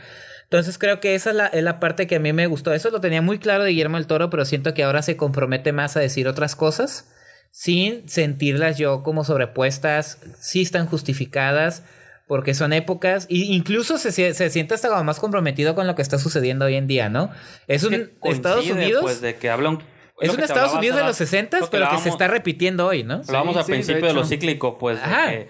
[0.51, 2.73] Entonces creo que esa es la, es la parte que a mí me gustó.
[2.73, 5.73] Eso lo tenía muy claro de Guillermo del Toro, pero siento que ahora se compromete
[5.73, 7.09] más a decir otras cosas
[7.53, 11.83] sin sentirlas yo como sobrepuestas, sí están justificadas
[12.29, 16.03] porque son épocas e incluso se, se siente hasta como más comprometido con lo que
[16.03, 17.31] está sucediendo hoy en día, ¿no?
[17.67, 19.79] Es un Que Estados coincide, Unidos, Pues, de que hablan...
[20.21, 22.29] es lo un Estados Unidos de los rato, 60, lo que pero que se está
[22.29, 23.23] repitiendo hoy, ¿no?
[23.27, 24.29] Hablábamos Sí, al sí, de principio de, lo hecho.
[24.29, 25.31] cíclico, pues, de Ajá.
[25.31, 25.49] que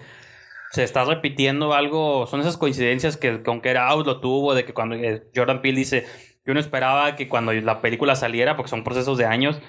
[0.71, 4.73] se está repitiendo algo, son esas coincidencias que con Get Out lo tuvo, de que
[4.73, 6.05] cuando eh, Jordan Peele dice,
[6.45, 9.59] yo no esperaba que cuando la película saliera, porque son procesos de años,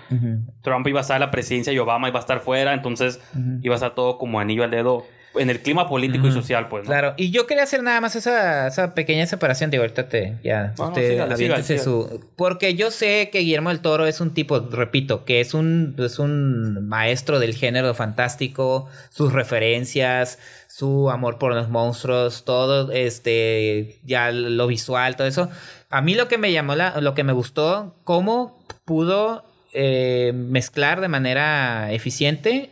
[0.63, 3.21] Trump iba a estar en la presidencia y Obama iba a estar fuera, entonces
[3.63, 5.05] iba a estar todo como anillo al dedo
[5.35, 6.85] en el clima político y social, pues.
[6.85, 6.91] ¿no?
[6.91, 10.75] Claro, y yo quería hacer nada más esa, esa pequeña separación, digo, ahorita te, ya,
[10.79, 12.25] No, no, su...
[12.37, 16.19] Porque yo sé que Guillermo del Toro es un tipo, repito, que es un, es
[16.19, 20.39] un maestro del género fantástico, sus referencias,
[20.75, 25.51] su amor por los monstruos, todo, este, ya lo visual, todo eso.
[25.91, 29.45] A mí lo que me llamó, la, lo que me gustó, cómo pudo
[29.75, 32.71] eh, mezclar de manera eficiente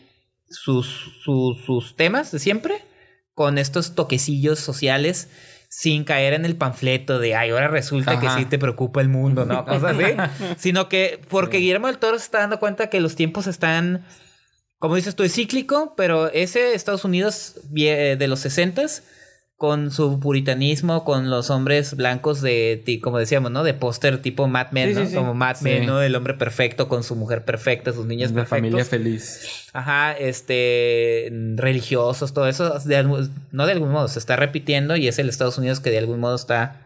[0.49, 2.83] sus, sus, sus temas de siempre
[3.35, 5.29] con estos toquecillos sociales
[5.69, 9.45] sin caer en el panfleto de, ay, ahora resulta que sí te preocupa el mundo,
[9.45, 9.65] ¿no?
[9.65, 10.17] Cosas así.
[10.57, 14.05] Sino que porque Guillermo del Toro se está dando cuenta que los tiempos están,
[14.81, 19.03] como dices tú, es cíclico, pero ese Estados Unidos vie- de los 60s
[19.57, 23.63] con su puritanismo, con los hombres blancos de, como decíamos, ¿no?
[23.63, 25.07] De póster tipo Mad Men, Sí, ¿no?
[25.07, 25.15] sí.
[25.15, 25.87] Como Mad Men, Sí.
[25.87, 26.01] ¿no?
[26.01, 28.59] El hombre perfecto con su mujer perfecta, sus niños La perfectos.
[28.59, 29.67] familia feliz.
[29.75, 33.03] Ajá, este, religiosos, todo eso, de
[33.53, 36.21] no de algún modo, se está repitiendo y es el Estados Unidos que de algún
[36.21, 36.81] modo está,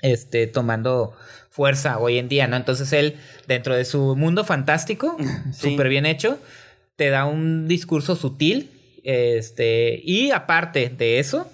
[0.00, 1.14] este, tomando
[1.50, 2.54] fuerza hoy en día, ¿no?
[2.56, 3.16] Entonces él,
[3.48, 5.16] dentro de su mundo fantástico,
[5.52, 5.70] Sí.
[5.70, 6.38] súper bien hecho,
[6.96, 8.70] te da un discurso sutil,
[9.04, 11.50] este, y aparte de eso,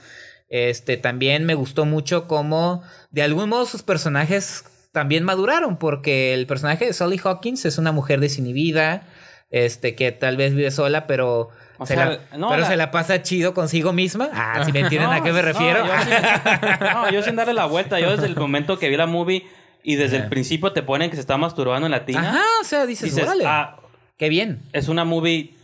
[0.48, 6.46] este, también me gustó mucho cómo, de algún modo, sus personajes también maduraron, porque el
[6.46, 9.06] personaje de Sally Hawkins es una mujer desinhibida,
[9.50, 11.48] este, que tal vez vive sola, pero,
[11.78, 14.28] O se, sea, la, no, pero la- se la pasa chido consigo misma.
[14.32, 15.86] Ah, si me entienden a qué me no, refiero.
[15.86, 19.06] yo sin- no, yo sin darle la vuelta, yo desde el momento que vi la
[19.06, 19.44] movie,
[19.82, 22.20] y desde el principio te ponen que se está masturbando en la tina.
[22.30, 23.76] Ajá, o sea, dices, dices, ah,
[24.20, 24.60] qué bien.
[24.72, 25.54] es una movie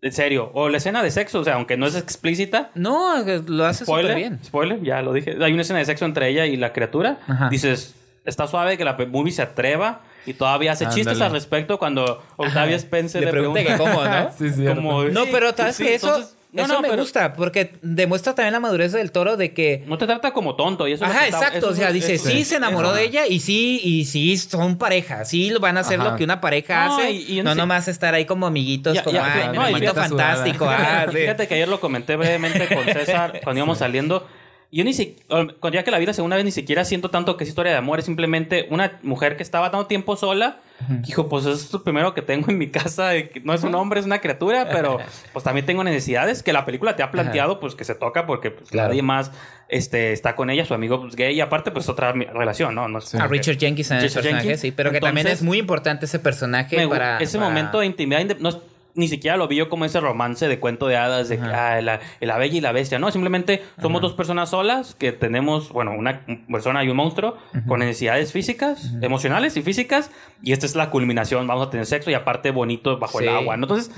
[0.00, 0.50] en serio.
[0.54, 2.70] O la escena de sexo, o sea, aunque no es explícita.
[2.74, 3.16] No,
[3.46, 4.38] lo hace súper Spoiler, bien.
[4.44, 5.36] spoiler, ya lo dije.
[5.42, 7.18] Hay una escena de sexo entre ella y la criatura.
[7.26, 7.48] Ajá.
[7.50, 7.94] Dices,
[8.24, 12.76] está suave que la movie se atreva y todavía hace chistes al respecto cuando Octavia
[12.76, 13.62] Spencer Le pregunta.
[13.64, 14.30] que cómo, ¿no?
[14.38, 14.76] Sí, cierto.
[14.76, 17.34] como, No, sí, pero sabes sí, que eso, entonces- no, eso no, me pero gusta,
[17.34, 20.88] porque demuestra también la madurez del toro de que No te trata como tonto.
[20.88, 21.58] Y eso es lo Ajá, está- exacto.
[21.58, 24.04] eso O sea, es- dice, eso- sí se enamoró eso- de ella y sí, y
[24.06, 25.24] sí son pareja.
[25.26, 26.10] Sí van a hacer Ajá.
[26.12, 27.10] lo que una pareja No, hace.
[27.12, 27.58] y- y no sí.
[27.58, 30.66] nomás estar ahí como amiguitos, Ya, como, ya, ay, no, mi fíjate- fantástico.
[30.68, 31.16] Ah, sí.
[31.18, 34.26] Fíjate que ayer lo comenté brevemente con César cuando íbamos saliendo.
[34.70, 37.44] Yo ni siquiera, ya que la vi la segunda vez, ni siquiera siento tanto que
[37.44, 38.00] es historia de amor.
[38.00, 40.60] Es simplemente una mujer que estaba dando tiempo sola.
[41.00, 43.12] Dijo, pues es lo primero que tengo en mi casa.
[43.44, 44.98] No es un hombre, es una criatura, pero
[45.32, 48.50] pues también tengo necesidades que la película te ha planteado, pues que se toca porque
[48.50, 48.88] pues, Claro.
[48.90, 49.32] nadie más
[49.70, 51.34] este, está con ella, su amigo pues, gay.
[51.34, 52.88] Y aparte, pues otra relación, ¿no?
[52.88, 54.60] no es A que- Richard Jenkins en el Richard personaje, Jenkins.
[54.60, 57.18] sí, pero que también es muy importante ese personaje me para...
[57.20, 58.58] ese para- momento de intimidad no es-
[58.94, 61.80] ni siquiera lo vi yo como ese romance de cuento de hadas de que, ah,
[61.80, 65.92] la, la bella y la bestia no simplemente somos dos personas solas que tenemos bueno
[65.92, 67.36] una persona y un monstruo
[67.68, 70.10] con necesidades físicas emocionales y físicas
[70.42, 73.30] y esta es la culminación vamos a tener sexo y aparte bonito bajo el Sí.
[73.32, 73.64] agua ¿no?
[73.66, 73.90] entonces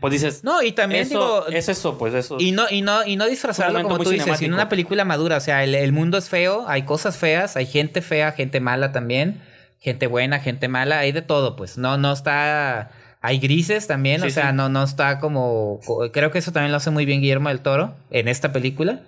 [0.00, 1.58] pues dices No, y también eso, digo...
[1.58, 4.54] es eso pues eso Y no, y no, y no disfrazarlo como tú dices, sino
[4.54, 5.36] una película madura.
[5.36, 8.92] O sea, el, el mundo es feo, hay cosas feas, hay gente fea, gente mala
[8.92, 9.40] también,
[9.80, 11.78] gente buena, gente mala, hay de todo, pues.
[11.78, 12.90] No, no está.
[13.20, 14.56] Hay grises también, Sí, o sea, sí.
[14.56, 15.80] no, no está como.
[15.84, 19.00] co- Creo que eso también lo hace muy bien Guillermo del Toro en esta película.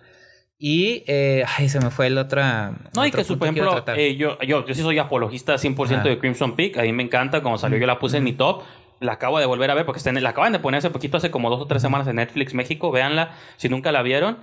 [0.59, 2.73] Y eh, ay, se me fue el otra.
[2.95, 6.03] No, y que, su, por ejemplo, eh, yo, yo, yo sí soy apologista 100% Ajá.
[6.09, 6.77] de Crimson Peak.
[6.77, 7.41] A mí me encanta.
[7.41, 8.63] Cuando salió, yo la puse en mi top.
[8.99, 11.17] La acabo de volver a ver porque está en- la acaban de poner hace poquito,
[11.17, 12.91] hace como dos o tres semanas en Netflix México.
[12.91, 14.39] Véanla si nunca la vieron.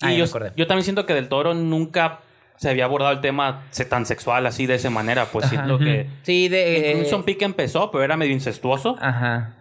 [0.00, 2.20] Ah, Y me yo, yo también siento que Del Toro nunca
[2.58, 5.24] se había abordado el tema tan sexual así de esa manera.
[5.32, 5.54] Pues Ajá.
[5.54, 6.06] siento que.
[6.24, 6.90] Sí, de.
[6.90, 8.96] en Crimson Peak empezó, pero era medio incestuoso.
[9.00, 9.54] Ajá.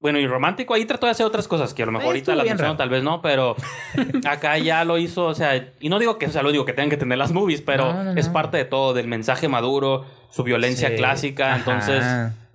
[0.00, 2.34] Bueno, y romántico, ahí trató de hacer otras cosas que a lo mejor Eh, ahorita
[2.34, 3.56] bien menciono, tal vez no, pero
[4.28, 6.90] acá ya lo hizo, o sea, y no digo que sea lo digo que tengan
[6.90, 10.42] que tener las movies, pero No, no, es parte de todo, del mensaje maduro, su
[10.42, 10.96] violencia Sí.
[10.96, 11.56] clásica, Ajá.
[11.56, 12.04] entonces...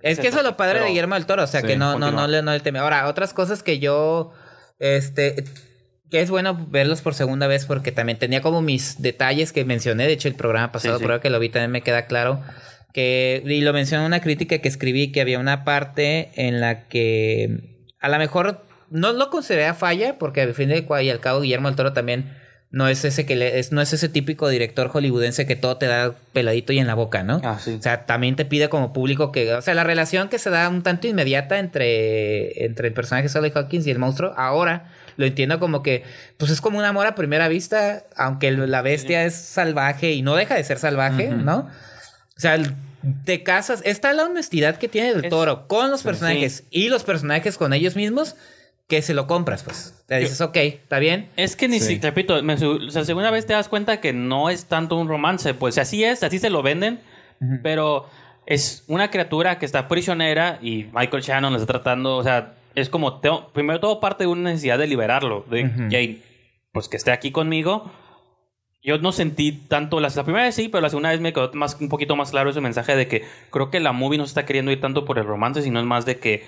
[0.00, 1.76] Es que eso es lo padre Pero- de Guillermo del Toro, o sea, Sí, que
[1.76, 2.78] no, no, no, le, no le teme.
[2.78, 4.32] Ahora, otras cosas que yo,
[4.78, 5.44] este,
[6.10, 10.06] que es bueno verlos por segunda vez porque también tenía como mis detalles que mencioné,
[10.06, 11.06] de hecho el programa pasado, Sí, sí.
[11.06, 12.40] creo que lo vi también me queda claro,
[12.92, 16.88] que, y lo mencioné en una crítica que escribí, que había una parte en la
[16.88, 21.20] que a lo mejor no lo consideré a falla, porque al fin de y al
[21.20, 22.36] cabo Guillermo del Toro también
[22.72, 25.86] no es ese que le, es, no es ese típico director hollywoodense que todo te
[25.86, 27.40] da peladito y en la boca, ¿no?
[27.42, 27.74] Ah, sí.
[27.78, 30.68] O sea, también te pide como público que, o sea, la relación que se da
[30.68, 35.58] un tanto inmediata entre, entre el personaje Sally Hawkins y el monstruo, ahora lo entiendo
[35.60, 36.04] como que,
[36.36, 40.36] pues es como un amor a primera vista, aunque la bestia es salvaje y no
[40.36, 41.68] deja de ser salvaje, ¿no?
[42.36, 42.58] O sea,
[43.24, 47.02] te casas, está la honestidad que tiene el Es- toro con los personajes y los
[47.04, 48.36] personajes con ellos mismos,
[48.88, 49.94] que se lo compras, pues.
[50.06, 51.28] Te dices, ok, está bien.
[51.36, 51.94] Es que ni Sí.
[51.94, 55.06] si, repito, me o sea, segunda vez te das cuenta que no es tanto un
[55.06, 57.00] romance, pues así es, así se lo venden,
[57.62, 58.08] pero
[58.46, 62.88] es una criatura que está prisionera y Michael Shannon la está tratando, o sea, es
[62.88, 65.78] como, tengo- primero todo parte de una necesidad de liberarlo, de, Ujú.
[65.90, 66.18] "Jane,
[66.72, 67.90] pues que esté aquí conmigo.
[68.82, 71.50] Yo no sentí tanto, la, la primera vez sí, pero la segunda vez me quedó
[71.52, 74.30] más, un poquito más claro ese mensaje de que creo que la movie no se
[74.30, 76.44] está queriendo ir tanto por el romance, sino es más de que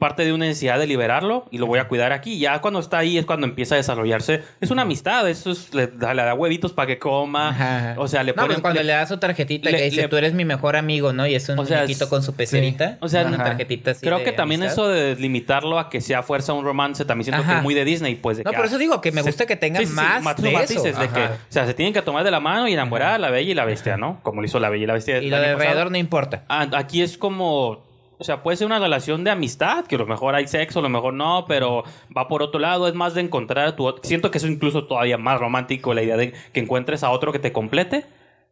[0.00, 2.40] parte de una necesidad de liberarlo y lo voy a cuidar aquí.
[2.40, 4.42] Ya cuando está ahí es cuando empieza a desarrollarse.
[4.60, 7.50] Es una amistad, eso es, le, da- le da huevitos para que coma.
[7.50, 7.94] Ajá.
[7.98, 8.60] O sea, le No, ponen...
[8.60, 11.12] cuando le, le- das su tarjetita le- que dice, le- tú eres mi mejor amigo,
[11.12, 11.24] ¿no?
[11.26, 12.96] Y es un O sea, es- con su pecerita.
[13.00, 14.84] O sea, una tarjetita así Creo que también amistad.
[14.84, 17.58] eso de limitarlo a que sea fuerza un romance, también siento que Ajá.
[17.58, 18.38] es muy de Disney, pues.
[18.38, 19.96] De No, que, por eso digo que me se- gusta que tengan sí, sí, sí,
[19.96, 20.98] más mat- de matices eso.
[21.00, 23.30] de que, o sea, se tienen que tomar de la mano y enamorar a la
[23.30, 24.18] bella y la bestia, ¿no?
[24.22, 25.18] Como lo hizo la bella y la bestia.
[25.18, 25.68] Y lo de año pasado.
[25.70, 26.44] alrededor no importa.
[26.48, 27.84] Ah, Aquí es como,
[28.20, 30.82] o sea, puede ser una relación de amistad, que a lo mejor hay sexo, a
[30.82, 31.84] lo mejor no, pero
[32.16, 33.84] va por otro lado, es más de encontrar a tu...
[33.84, 37.10] ot- Siento que eso es incluso todavía más romántico, la idea de que encuentres a
[37.10, 38.04] otro que te complete,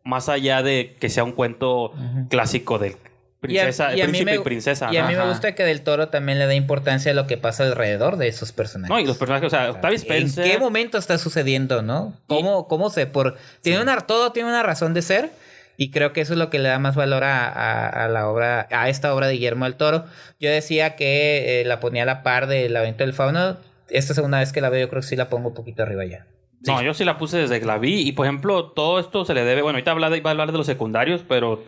[0.04, 1.92] más allá de que sea un cuento
[2.30, 2.96] clásico de
[3.40, 4.88] princesa, y a mí príncipe me- y princesa.
[4.92, 7.36] Y a mí me gusta que Del Toro también le dé importancia a lo que
[7.36, 8.90] pasa alrededor de esos personajes.
[8.90, 12.14] No, y los personajes, o sea, ¿En qué momento está sucediendo, no?
[12.26, 15.30] ¿Cómo, cómo se por tiene una todo tiene una razón de ser
[15.78, 18.28] y creo que eso es lo que le da más valor a, a- a la
[18.28, 20.05] obra a esta obra de Guillermo del Toro.
[20.38, 23.56] Yo decía que eh, la ponía a la par del laberinto del fauno.
[23.88, 26.05] Esta segunda vez que la veo yo creo que sí la pongo un poquito arriba
[26.05, 26.26] ya.
[26.66, 28.00] No, yo sí la puse desde que la vi.
[28.06, 29.62] Y por ejemplo, todo esto se le debe.
[29.62, 31.62] Bueno, ahorita habla de, va a hablar de los secundarios, pero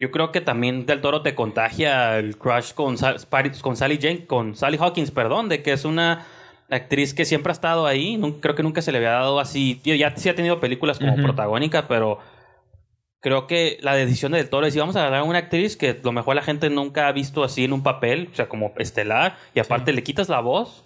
[0.00, 2.96] yo creo que también Del Toro te contagia el crush con,
[3.60, 6.24] con Sally Jane, con Sally Hawkins, perdón, de que es una
[6.70, 8.18] actriz que siempre ha estado ahí.
[8.40, 9.78] Creo que nunca se le había dado así.
[9.82, 11.22] Tío, ya sí ha tenido películas como Ujú.
[11.22, 12.18] protagónica, pero
[13.20, 15.90] creo que la decisión del Toro es, si vamos a agarrar a una actriz que
[15.90, 18.72] a lo mejor la gente nunca ha visto así en un papel, o sea, como
[18.78, 20.84] estelar, y aparte le quitas la voz.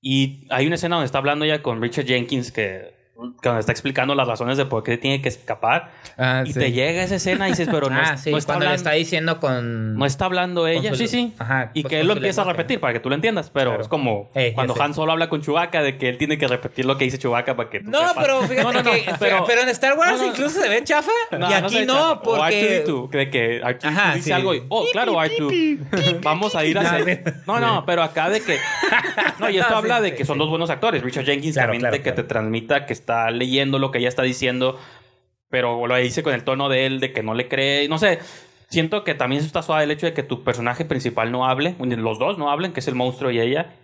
[0.00, 2.94] Y hay una escena donde está hablando ella con Richard Jenkins que,
[3.40, 5.90] que donde está explicando las razones de por qué tiene que escapar.
[6.18, 6.58] Ah, y sí.
[6.58, 8.68] te llega esa escena y dices, pero no, ah, es- sí, no está cuando le
[8.70, 9.96] hablando, está diciendo con...
[9.96, 10.90] no está hablando ella.
[10.90, 11.34] su- Sí, sí.
[11.38, 12.56] Ajá, y pues que él lo empieza a lenguaje.
[12.58, 13.82] repetir para que tú lo entiendas, pero Claro.
[13.82, 14.80] es como cuando.
[14.82, 17.54] Han Solo habla con Chewbacca de que él tiene que repetir lo que dice Chewbacca
[17.56, 18.24] para que tú No, sepas.
[18.24, 19.04] pero fíjate No, no, que...
[19.18, 21.10] Pero, pero- en Star Wars incluso se ve chafa.
[21.32, 22.84] Y aquí no, porque...
[22.86, 24.32] O R2D2, de que R2 Ajá, dice sí.
[24.32, 26.20] algo y, oh, claro, R2.
[26.22, 26.98] Vamos a ir a.
[27.46, 28.58] No, no, pero acá de que...
[29.38, 31.02] No, y esto habla de que son dos buenos actores.
[31.02, 34.78] Richard Jenkins también de que te transmita que está leyendo lo que ella está diciendo,
[35.48, 37.88] pero lo dice con el tono de él, de que no le cree.
[37.88, 38.18] No sé,
[38.68, 41.74] siento que también eso está suave el hecho de que tu personaje principal no hable,
[41.78, 43.74] los dos no hablen, que es el monstruo y ella.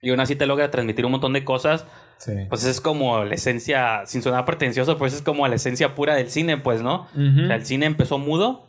[0.00, 1.86] Y aún así te logra transmitir un montón de cosas
[2.18, 2.32] Sí.
[2.48, 6.30] pues es como la esencia, sin sonar pretencioso, pues es como la esencia pura del
[6.30, 7.08] cine, pues, ¿no?
[7.16, 7.42] Ujú.
[7.44, 8.64] O sea, el cine empezó mudo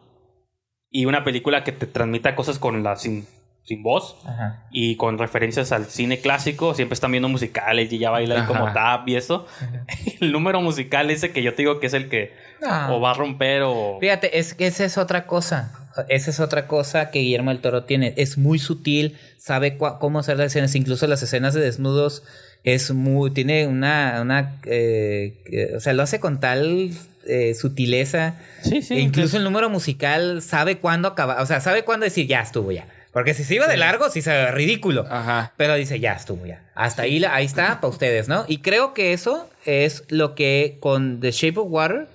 [0.90, 3.27] y una película que te transmita cosas con la sin,
[3.65, 4.65] sin voz Ajá.
[4.72, 9.07] y con referencias al cine clásico, siempre están viendo musicales y ya bailan como tap
[9.07, 9.45] y eso.
[10.19, 12.98] El número musical ese que yo te digo que es el que No.
[12.98, 13.98] o va a romper o...
[14.02, 15.72] Fíjate, es que esa es otra cosa.
[16.10, 18.14] Esa es otra cosa que Guillermo del Toro tiene.
[18.18, 22.23] Es muy sutil, sabe cómo hacer las escenas, incluso las escenas de desnudos
[22.64, 26.90] es muy, tiene una, una, eh, que- o sea, lo hace con tal
[27.27, 28.35] eh, sutileza.
[28.61, 28.95] Sí, sí.
[28.95, 32.72] E incluso el número musical sabe cuándo acabar, o sea, sabe cuándo decir ya estuvo
[32.72, 32.88] ya.
[33.14, 35.06] Porque si se iba de largo, sí se ve ridículo.
[35.07, 35.53] Ajá.
[35.56, 36.64] Pero dice, ya estuvo, ya.
[36.73, 38.44] Hasta ahí, ahí está para ustedes, ¿no?
[38.48, 42.07] Y creo que eso es lo que con The Shape of Water,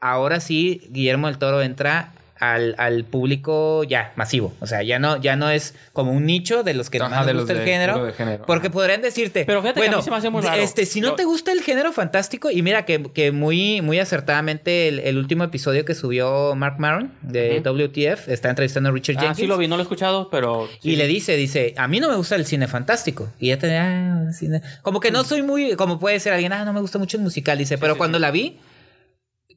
[0.00, 4.52] ahora sí, Guillermo del Toro entra al, al público ya masivo.
[4.60, 7.26] O sea, ya no, ya no es como un nicho de los que Ajá, más
[7.26, 7.92] de les gusta el género.
[7.94, 8.44] puro de género.
[8.46, 10.60] Porque podrían decirte, Pero fíjate que a bueno, mí se me hace muy raro.
[10.60, 13.98] este, si no Yo- te gusta el género fantástico, y mira que, que muy, muy
[13.98, 17.60] acertadamente el, el último episodio que subió Mark Maron de.
[17.60, 19.36] WTF, está entrevistando a Richard Ah, Jenkins.
[19.38, 20.68] sí lo vi, no lo he escuchado, pero...
[20.80, 20.90] sí.
[20.92, 23.28] Y le dice, dice, a mí no me gusta el cine fantástico.
[23.38, 24.62] Y ella te ah, cine.
[24.82, 27.22] Como que no soy muy, como puede ser alguien, ah, no me gusta mucho el
[27.22, 27.58] musical.
[27.58, 28.58] Dice, pero sí, cuando la vi,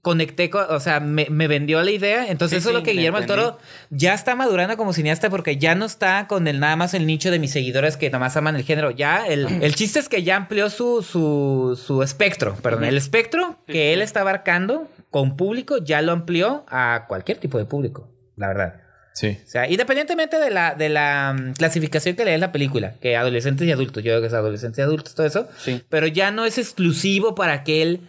[0.03, 2.27] conecté, con, o sea, me, me vendió la idea.
[2.27, 3.27] Entonces Sí, eso es lo que le Guillermo del.
[3.27, 3.57] Toro
[3.89, 7.31] ya está madurando como cineasta porque ya no está con el nada más el nicho
[7.31, 8.91] de mis seguidores que nada más aman el género.
[8.91, 13.57] Ya el, el chiste es que ya amplió su, su, su espectro, perdón, el espectro
[13.65, 18.09] Sí, que él está abarcando con público ya lo amplió a cualquier tipo de público,
[18.35, 18.75] la verdad.
[19.15, 19.37] Sí.
[19.45, 23.15] O sea, independientemente de la, de la mm, clasificación que le dé la película, que
[23.15, 25.81] adolescentes y adultos, yo creo que es adolescentes y adultos, todo eso, Sí.
[25.87, 28.01] pero ya no es exclusivo para aquel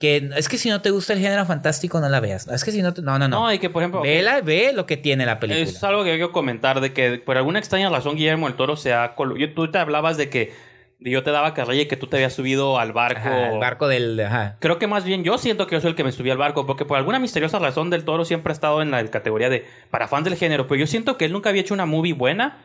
[0.00, 2.48] que es que si no te gusta el género fantástico no la veas.
[2.48, 3.40] Es que si no te- no no no.
[3.42, 4.00] No, y que por ejemplo...
[4.00, 5.62] Vela, ve lo que tiene la película.
[5.62, 8.76] Es algo que yo quiero comentar de que por alguna extraña razón Guillermo del Toro
[8.76, 10.54] se ha yo, tú te hablabas de que
[11.00, 13.20] yo te daba carrilla y que tú te habías subido al barco.
[13.20, 14.56] Ajá, el barco del ajá.
[14.58, 16.64] Creo que más bien yo siento que yo soy el que me subí al barco
[16.66, 20.08] porque por alguna misteriosa razón del Toro siempre ha estado en la categoría de para
[20.08, 22.56] fans del género, pero yo siento que él nunca había hecho una movie buena.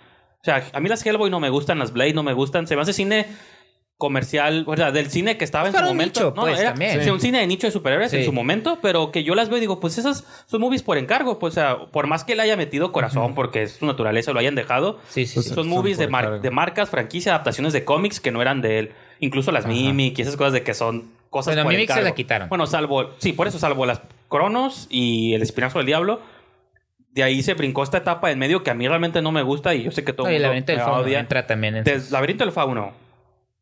[0.41, 2.75] O sea, a mí las Hellboy no me gustan, las Blade no me gustan, se
[2.77, 3.25] me hace cine
[3.97, 6.19] comercial, o sea, del cine que estaba en Para su un momento.
[6.19, 7.01] nicho, no, pues, era también.
[7.01, 9.57] sí, un cine de nicho de superhéroes en su momento, pero que yo las veo
[9.57, 12.41] y digo, pues esas son movies por encargo, pues o sea, por más que él
[12.41, 15.49] haya metido corazón porque es su naturaleza lo hayan dejado, Sí, sí, Pues, sí.
[15.53, 18.79] son Son movies de, mar- de marcas, franquicias, adaptaciones de cómics que no eran de
[18.79, 18.91] él.
[19.21, 19.73] Incluso las Ajá.
[19.73, 22.49] Mimic y esas cosas de que son cosas Bueno, por Mimic se la quitaron.
[22.49, 23.11] Bueno, salvo...
[23.19, 26.19] Sí, por eso salvo las Cronos y el Espinazo del Diablo.
[27.11, 29.73] De ahí se brincó esta etapa en medio que a mí realmente no me gusta
[29.73, 31.19] y yo sé que todo el mundo laberinto del me fauno odia.
[31.19, 32.91] entra también en Des- Laberinto del Fauno.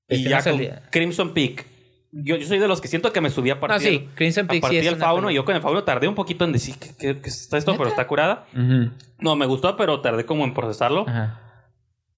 [0.10, 0.60] Y ya con
[0.92, 1.66] Crimson Peak.
[2.12, 4.46] Yo, yo soy de los que siento que me subí a No, partir, sí, Crimson
[4.46, 5.32] a Peak sí partir es del Fauno.
[5.32, 7.72] Y yo con el Fauno tardé un poquito en decir que, que- que está esto,
[7.72, 7.96] pero ¿Neta?
[7.96, 8.46] está curada.
[8.54, 8.92] Ujú.
[9.20, 11.06] No, me gustó, pero tardé como en procesarlo.
[11.08, 11.40] Ajá.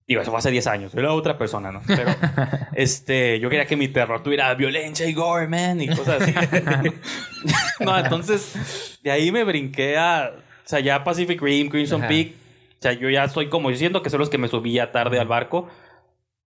[0.07, 0.93] Digo, eso fue hace 10 años.
[0.93, 1.81] Era otra persona, ¿no?
[1.87, 2.11] Pero
[2.73, 6.33] este, yo quería que mi terror tuviera violencia y gore, man, y cosas así.
[7.79, 10.31] no, entonces, de ahí me brinqué a.
[10.37, 12.09] O sea, ya Pacific Rim, Crimson Ajá.
[12.09, 12.33] Peak.
[12.79, 13.71] O sea, yo ya soy como.
[13.71, 15.69] Yo siento que son los que me subí ya tarde al barco.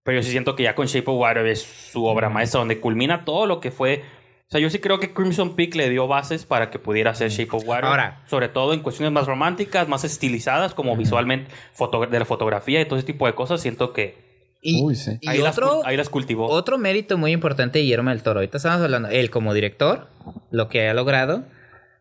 [0.02, 2.80] Pero yo sí siento que ya con Shape of Water es su obra maestra, donde
[2.80, 4.02] culmina todo lo que fue.
[4.48, 7.30] O sea, yo sí creo que Crimson Peak le dio bases para que pudiera hacer
[7.30, 7.84] Shape of Water.
[7.84, 8.22] Ahora.
[8.26, 12.84] Sobre todo en cuestiones más románticas, más estilizadas, como visualmente, foto- de la fotografía y
[12.86, 13.60] todo ese tipo de cosas.
[13.60, 14.28] Siento que
[14.62, 15.18] Y, Uy, sí.
[15.20, 16.46] y ahí, las, otro, ahí las cultivó.
[16.48, 18.40] otro mérito muy importante de Guillermo del Toro.
[18.40, 20.08] Ahorita estamos hablando, él como director,
[20.50, 21.44] lo que ha logrado,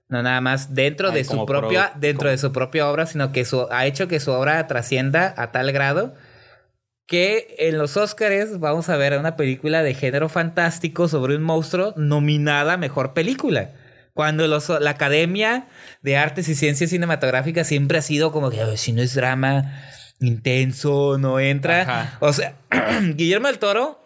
[0.09, 3.45] no nada más dentro Ay, de su propia, dentro de su propia obra, sino que
[3.45, 6.15] su, ha hecho que su obra trascienda a tal grado
[7.09, 11.93] que en los Oscars vamos a ver una película de género fantástico sobre un monstruo
[11.97, 13.71] nominada a mejor película.
[14.13, 15.67] Cuando los- la Academia
[16.03, 19.81] de Artes y Ciencias Cinematográficas siempre ha sido como que "Ay, si no es drama
[20.19, 21.81] intenso, no entra.
[21.81, 22.17] Ajá.
[22.19, 22.53] O sea,
[23.15, 24.05] Guillermo del Toro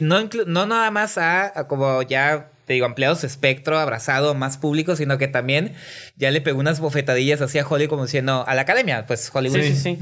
[0.00, 5.18] no, no nada más ha, como ya te digo, ampliados espectro, abrazado más público, sino
[5.18, 5.74] que también
[6.16, 9.60] ya le pegó unas bofetadillas así a Hollywood como diciendo, a la academia, pues Hollywood.
[9.60, 9.98] Sí, sí, sí.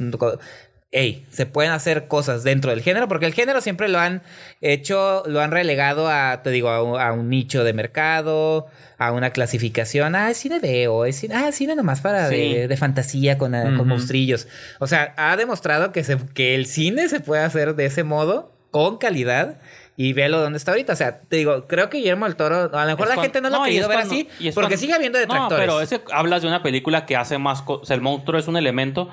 [0.95, 4.23] Ey, se pueden hacer cosas dentro del género, porque el género siempre lo han
[4.61, 8.67] hecho, lo han relegado a, te digo, a un, a un nicho de mercado,
[8.99, 10.15] a una clasificación.
[10.15, 12.37] Ah, es cine de o es cine, ah, cine nomás para Sí.
[12.55, 14.47] de, de fantasía con, eh, con monstrillos.
[14.81, 18.53] O sea, ha demostrado que, se, que el cine se puede hacer de ese modo,
[18.71, 19.59] con calidad.
[19.97, 20.95] Y véalo donde está ahorita.
[20.95, 23.51] O sea, te digo, creo que Guillermo del Toro, a lo mejor la gente no
[23.51, 25.67] lo ha y querido ver cuando- así, porque cuando- sigue habiendo detractores.
[25.67, 27.91] No, pero ese, hablas de una película que hace más cosas.
[27.91, 29.11] el monstruo es un elemento,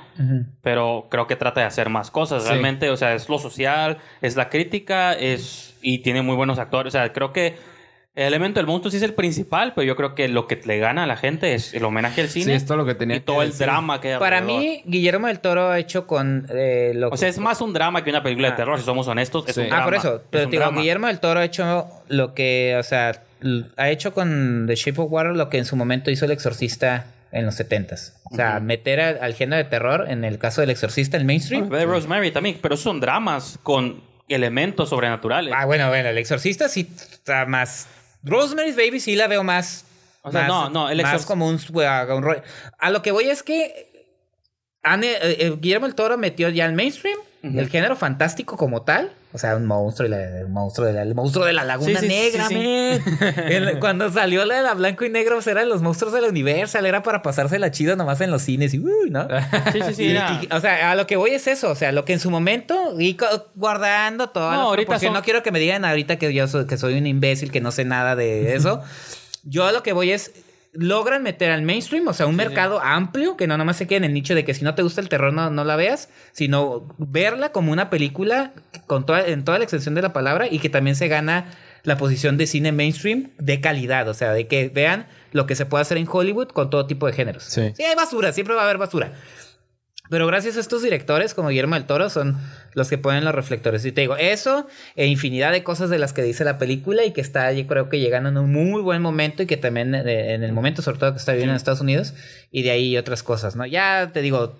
[0.61, 2.43] pero creo que trata de hacer más cosas.
[2.43, 2.49] Sí.
[2.49, 6.93] Realmente, o sea, es lo social, es la crítica, es y tiene muy buenos actores.
[6.93, 7.57] O sea, creo que
[8.15, 10.77] el elemento del monstruo sí es el principal, pero yo creo que lo que le
[10.79, 13.17] gana a la gente es el homenaje al cine Sí, es todo lo que tenía
[13.17, 13.65] y todo que el decir.
[13.67, 14.61] drama que hay Para alrededor.
[14.61, 18.03] mí, Guillermo del Toro ha hecho con eh, lo O sea, es más un drama
[18.03, 18.51] que una película Ah.
[18.51, 19.45] de terror, si somos honestos.
[19.47, 19.61] Es Sí.
[19.61, 19.83] un Ah, drama.
[19.85, 20.15] por eso.
[20.15, 20.79] Es Pero te digo, drama.
[20.81, 23.23] Guillermo del Toro ha hecho lo que, o sea,
[23.77, 27.05] ha hecho con The Shape of Water lo que en su momento hizo El Exorcista
[27.31, 28.15] en los 70s.
[28.31, 31.69] O sea, meter al, al género de terror, en el caso del Exorcista, el mainstream.
[31.69, 35.53] De Rosemary también, pero son dramas con elementos sobrenaturales.
[35.55, 37.87] Ah, bueno, bueno, el Exorcista sí está más.
[38.23, 39.85] Rosemary's Baby sí la veo más.
[40.21, 42.41] O sea, más- no, no, el más como un, un rollo.
[42.77, 43.87] A lo que voy es que.
[44.83, 49.13] han- eh, eh, Guillermo del Toro metió ya el mainstream, el género fantástico como tal.
[49.31, 51.99] O sea, un monstruo, y la- un monstruo, de la, el monstruo de la laguna
[51.99, 52.55] Sí, sí, negra, sí.
[53.37, 56.83] El- cuando salió la de la blanco y negro, eran los monstruos de la Universal,
[56.87, 59.27] era para pasársela chido nomás en los cines y ¿no?
[59.71, 60.03] Sí, sí, sí.
[60.05, 62.13] Y- era- y- o sea, a lo que voy es eso, o sea, lo que
[62.13, 63.15] en su momento y
[63.55, 66.77] guardando todas No, ahorita son- No quiero que me digan ahorita que yo soy, que
[66.77, 68.81] soy un imbécil que no sé nada de eso.
[69.43, 70.31] yo a lo que voy es
[70.71, 74.03] logran meter al mainstream, o sea, un mercado amplio que no nomás se quede en
[74.05, 76.87] el nicho de que si no te gusta el terror no, no la veas, sino
[76.97, 78.53] verla como una película
[78.85, 81.47] con toda, en toda la extensión de la palabra y que también se gana
[81.83, 85.65] la posición de cine mainstream de calidad, o sea, de que vean lo que se
[85.65, 87.43] puede hacer en Hollywood con todo tipo de géneros.
[87.43, 87.73] Sí.
[87.75, 89.13] Sí, hay basura, siempre va a haber basura.
[90.09, 92.37] Pero gracias a estos directores como Guillermo del Toro son
[92.73, 93.85] los que ponen los reflectores.
[93.85, 97.11] Y te digo, eso e infinidad de cosas de las que dice la película y
[97.11, 100.33] que está, yo creo que llegando en un muy buen momento y que también eh,
[100.33, 102.13] en el momento sobre todo que está viviendo en Estados Unidos
[102.51, 103.65] y de ahí otras cosas, ¿no?
[103.67, 104.55] Ya te digo,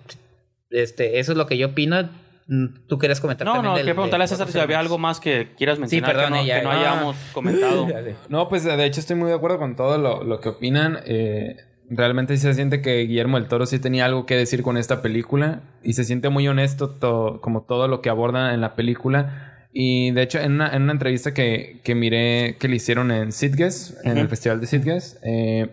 [0.70, 2.08] este, eso es lo que yo opino.
[2.46, 4.98] Mm, Tú querías comentar No, también no, del- quería preguntarle a César si había algo
[4.98, 6.80] más que quieras mencionar perdón, que, no, ella- que no ah.
[6.80, 7.88] hayamos comentado.
[8.28, 11.00] No, pues de hecho estoy muy de acuerdo con todo lo, lo que opinan.
[11.06, 11.56] Eh,
[11.90, 15.02] realmente sí se siente que Guillermo del Toro sí tenía algo que decir con esta
[15.02, 19.66] película y se siente muy honesto to- como todo lo que aborda en la película.
[19.72, 23.32] Y de hecho en una, en una entrevista que, que miré que le hicieron en
[23.32, 24.28] Sitges, en el.
[24.28, 25.70] Festival de Sitges, eh,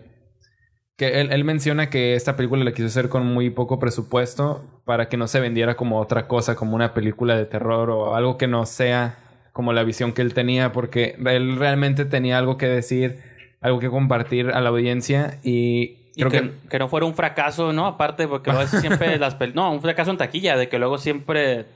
[0.96, 5.08] que él, él menciona que esta película la quiso hacer con muy poco presupuesto para
[5.08, 8.48] que no se vendiera como otra cosa, como una película de terror o algo que
[8.48, 9.18] no sea
[9.52, 13.18] como la visión que él tenía, porque él realmente tenía algo que decir,
[13.60, 16.68] algo que compartir a la audiencia y, Y creo que, que...
[16.68, 17.86] que no fuera un fracaso, ¿no?
[17.86, 21.66] Aparte, porque luego siempre las pel- No, un fracaso en taquilla, de que luego siempre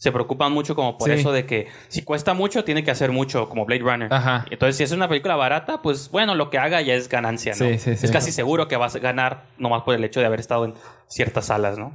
[0.00, 1.14] se preocupan mucho como por Sí.
[1.18, 4.14] eso de que si cuesta mucho, tiene que hacer mucho, como Blade Runner.
[4.14, 4.44] Ajá.
[4.48, 7.66] Entonces, si es una película barata, pues bueno, lo que haga ya es ganancia, ¿no?
[7.66, 8.06] Sí, sí, sí.
[8.06, 10.74] Es casi seguro que vas a ganar nomás por el hecho de haber estado en
[11.08, 11.90] ciertas salas, ¿no?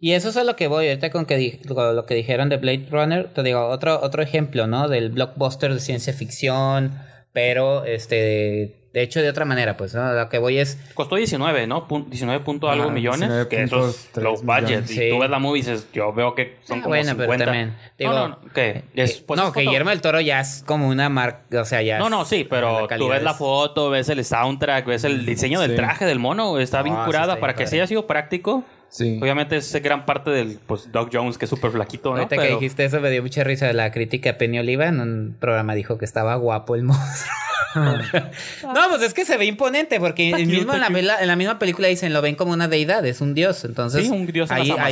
[0.00, 2.48] Y eso es a lo que voy, ahorita con que di- lo, lo que dijeron
[2.48, 4.88] de Blade Runner, te digo, otro, otro ejemplo, ¿no?
[4.88, 6.98] Del blockbuster de ciencia ficción,
[7.34, 10.12] pero este de hecho de otra manera, pues, ¿no?
[10.12, 11.86] Lo que voy es Costó 19, ¿no?
[11.88, 13.46] Pun- 19 punto algo Ajá, millones.
[13.48, 14.62] Que eso es 19.3 los budgets.
[14.68, 14.90] millones.
[14.90, 15.08] Y Sí.
[15.10, 17.44] tú ves la movie y dices, yo veo que son Ah, como bueno, pero 50.
[17.44, 18.82] también, digo, no, no, ¿qué?
[18.94, 21.60] Es- eh, pues no, es que foto- Guillermo del Toro ya es como una marca,
[21.60, 24.24] o sea, ya No, es- no, sí, pero tú ves la es- foto, ves el
[24.24, 25.76] soundtrack, ves el diseño del Sí.
[25.76, 28.06] traje del mono, está bien No, sí curada está para bien que sí haya sido
[28.06, 28.64] práctico.
[28.90, 29.18] Sí.
[29.20, 32.16] Obviamente es gran parte del pues Doc Jones que es súper flaquito, ¿no?
[32.16, 35.36] Ahorita que Pero- dijiste eso me dio mucha risa la crítica Penny Oliva en un
[35.38, 37.30] programa dijo que estaba guapo el monstruo.
[38.62, 41.88] no, pues es que se ve imponente porque Está mismo en, la, en misma película
[41.88, 43.64] dicen lo ven como una deidad, es un dios.
[43.64, 44.84] Entonces, Sí, un dios en ahí, está,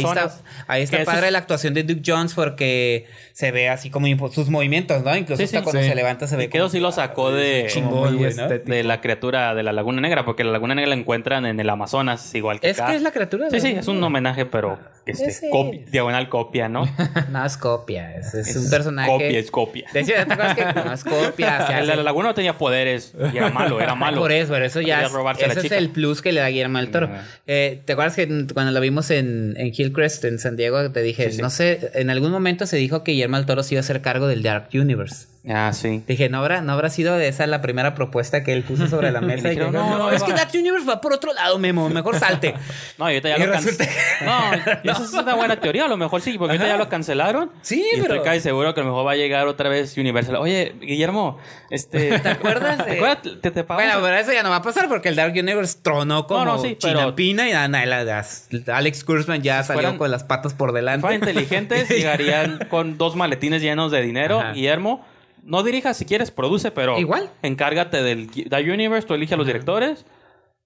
[0.69, 4.49] ahí está padre es- la actuación de Duke Jones porque se ve así como sus
[4.51, 5.17] movimientos, ¿no?
[5.17, 5.65] Incluso Sí, hasta sí.
[5.65, 5.89] cuando Sí.
[5.89, 8.35] se levanta se ve Y que eso sí lo sacó de, chingón, Como muy güey,
[8.35, 8.43] ¿no?
[8.43, 8.73] estético.
[8.73, 11.69] de la criatura de la Laguna Negra, porque la Laguna Negra la encuentran en el
[11.71, 12.91] Amazonas, igual que Es acá.
[12.91, 13.49] que es la criatura.
[13.51, 15.51] Sí, de- sí, es un homenaje, pero este,
[15.91, 16.85] diagonal copia, ¿no?
[17.31, 19.11] No es copia, es, es un personaje.
[19.11, 19.87] Copia, es copia.
[19.93, 21.79] De hecho, ¿te acuerdas que no es copia?
[21.81, 24.21] El de la Laguna no tenía poderes y era malo, era malo.
[24.21, 26.91] Por eso, por eso ya es, ese es el plus que le da Guillermo del
[26.91, 27.11] Toro.
[27.47, 31.31] Eh, ¿Te acuerdas que cuando lo vimos en, en Hillcrest, en San Diego, te dije,
[31.31, 31.43] Sí, sí.
[31.43, 34.01] no sé, en algún momento se dijo que Guillermo del Toro se iba a hacer
[34.03, 35.27] cargo del Dark Universe.
[35.49, 36.03] Ah, sí.
[36.09, 39.21] Dije, ¿no habrá, ¿no habrá sido esa la primera propuesta que él puso sobre la
[39.23, 39.47] mesa?
[39.47, 40.27] y dijeron, que, no, no, es va".
[40.27, 41.89] que Dark Universe va por otro lado, Memo.
[41.89, 42.55] Mejor salte.
[42.99, 44.81] No, y ahorita ya Y lo resulta- cancelaron.
[44.85, 47.51] No, esa es una buena teoría, a lo mejor sí, porque ahorita ya lo cancelaron.
[47.63, 49.97] Sí, y pero- estoy casi seguro que a lo mejor va a llegar otra vez
[49.97, 50.37] Universal.
[50.37, 51.39] Oye, Guillermo,
[51.71, 52.19] este.
[52.19, 53.23] ¿Te acuerdas de- ¿Te acuerdas?
[53.43, 56.27] Te, te Bueno, pero eso ya no va a pasar porque el Dark Universe tronó
[56.27, 57.53] como No, no, sí, pero- chinampina y
[57.87, 61.03] las- Alex Kurzman ya salió fueran- con las patas por delante.
[61.03, 64.41] fueran inteligentes, llegarían con dos maletines llenos de dinero.
[64.41, 64.53] Ajá.
[64.53, 65.05] Guillermo,
[65.47, 66.99] no dirijas si quieres, produce, pero.
[66.99, 67.31] Igual.
[67.43, 70.05] Encárgate del Dark Universe, tú elige a los directores.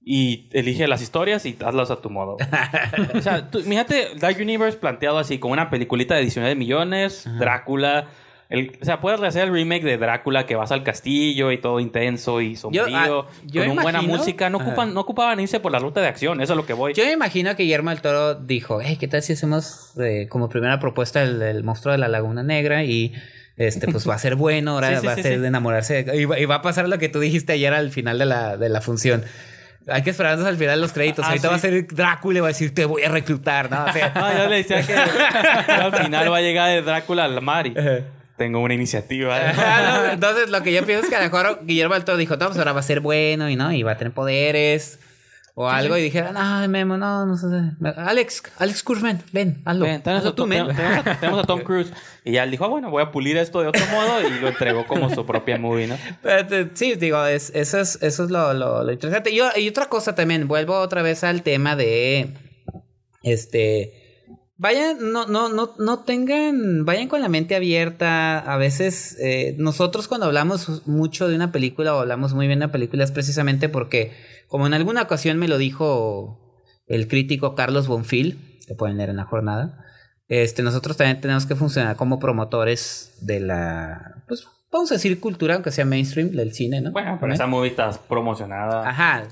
[0.02, 2.38] Y elige las historias y hazlas a tu modo.
[3.14, 8.08] o sea, tú, fíjate, Dark Universe planteado así, como una peliculita de 19 millones, Drácula.
[8.48, 11.80] El, o sea, puedes hacer el remake de Drácula que vas al castillo y todo
[11.80, 14.48] intenso y sombrío, ah, yo con una buena música.
[14.48, 16.94] No, ocupan, no ocupaban irse por la ruta de acción, eso es lo que voy.
[16.94, 20.48] Yo me imagino que Guillermo del Toro dijo, hey, ¿qué tal si hacemos eh, como
[20.48, 23.12] primera propuesta el, el monstruo de la Laguna Negra y
[23.66, 26.02] este pues va a ser bueno, ahora Sí, sí, va sí, a ser de enamorarse
[26.04, 28.24] de- y, va, y va a pasar lo que tú dijiste ayer al final de
[28.26, 29.24] la, de la función.
[29.88, 31.24] Hay que esperarnos al final de los créditos.
[31.24, 33.84] Ah, Ahorita va a ser Drácula y va a decir, te voy a reclutar, ¿no?
[33.86, 34.94] O sea, No, yo le decía que
[35.72, 37.74] al final va a llegar de Drácula al mar y
[38.36, 39.36] tengo una iniciativa.
[39.56, 42.46] Ah, Entonces, lo que yo pienso es que a lo mejor Guillermo Toro dijo, no,
[42.46, 44.98] pues ahora va a ser bueno y no, y va a tener poderes
[45.60, 45.96] o algo.
[45.96, 47.46] Y dijeron, no, Memo, no, no sé.
[47.96, 49.84] Alex, Alex Kurzman, ven, hazlo.
[49.84, 51.92] Ven, tenemos, hazlo a, tú, tenemos a- tenemos a Tom Cruise.
[52.24, 54.48] Y ya él dijo, ah, bueno, voy a pulir esto de otro modo y lo
[54.48, 55.96] entregó como su propia movie, ¿no?
[56.22, 59.34] Pero, Sí, digo, es, eso es, eso es lo, lo- lo interesante.
[59.34, 62.34] Yo- y otra cosa también, vuelvo otra vez al tema de.
[63.22, 63.96] Este.
[64.56, 68.38] Vayan, no, no, no, no tengan, vayan con la mente abierta.
[68.40, 72.66] A veces, eh, nosotros cuando hablamos mucho de una película o hablamos muy bien de
[72.66, 74.12] una película es precisamente porque,
[74.50, 76.58] como en alguna ocasión me lo dijo
[76.88, 79.86] el crítico Carlos Bonfil, que pueden leer en la jornada,
[80.28, 85.54] este, nosotros también tenemos que funcionar como promotores de la, pues, vamos a decir cultura,
[85.54, 86.90] aunque sea mainstream del cine, ¿no?
[86.90, 88.88] Bueno, pero esa movie está promocionada.
[88.88, 89.22] Ajá.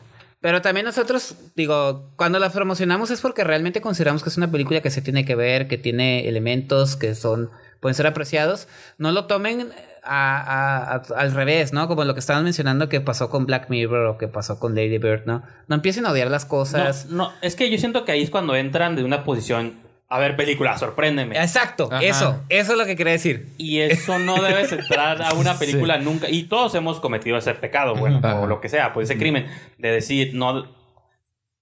[0.41, 4.81] Pero también nosotros, digo, cuando la promocionamos es porque realmente consideramos que es una película
[4.81, 8.69] que se tiene que ver, que tiene elementos que son, pueden ser apreciados.
[8.99, 9.71] No lo tomen
[10.05, 11.87] a- a- a- al revés, ¿no?
[11.89, 14.99] Como lo que estaban mencionando que pasó con Black Mirror o que pasó con Lady
[14.99, 15.43] Bird, ¿no?
[15.67, 17.07] No empiecen a odiar las No, cosas.
[17.07, 19.75] no, es que yo siento que ahí es cuando entran de una posición,
[20.09, 21.37] a ver, película, sorpréndeme.
[21.39, 22.03] Exacto, Ajá.
[22.03, 23.49] eso, eso es lo que quería decir.
[23.59, 26.31] Y eso no debes entrar a una película nunca.
[26.31, 28.41] Y todos hemos cometido ese pecado, bueno, Ajá.
[28.41, 29.47] o lo que sea, pues ese crimen
[29.77, 30.78] de decir, no.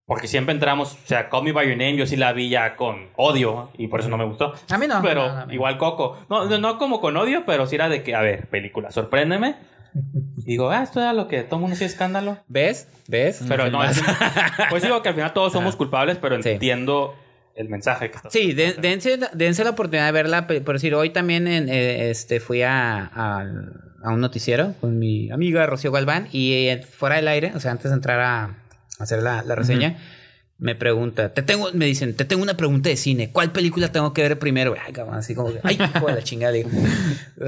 [0.07, 2.77] Porque siempre entramos, o sea, Call Me By Your Name, yo sí la vi ya
[2.77, 4.55] con odio y por eso no me gustó.
[4.71, 5.03] A mí no.
[5.03, 6.17] Pero no, no, igual Coco.
[6.31, 9.57] No, no, no como con odio, pero sí era de que, a ver, película, sorpréndeme.
[10.37, 12.39] Digo, ah, esto era lo que todo el mundo hacía escándalo.
[12.47, 12.89] ¿Ves?
[13.09, 13.43] ¿Ves?
[13.49, 14.01] Pero no, es,
[14.71, 16.51] pues digo que al final todos somos culpables, pero Sí.
[16.51, 17.15] entiendo
[17.57, 20.47] el mensaje que está Sí, de- dense, dense la oportunidad de verla.
[20.47, 23.41] Por decir, hoy también en, eh, este, fui a, a,
[24.05, 27.73] a un noticiero con mi amiga Rocío Galván y eh, fuera del aire, o sea,
[27.73, 28.55] antes de entrar a
[28.99, 29.97] hacer la, la reseña,
[30.59, 34.15] me pregunta, te tengo, me dicen, te tengo una pregunta de cine, ¿cuál película tengo
[34.15, 34.75] que ver primero?
[34.87, 36.71] Ay, cabrón, así como ay, hijo de la chingada, digo,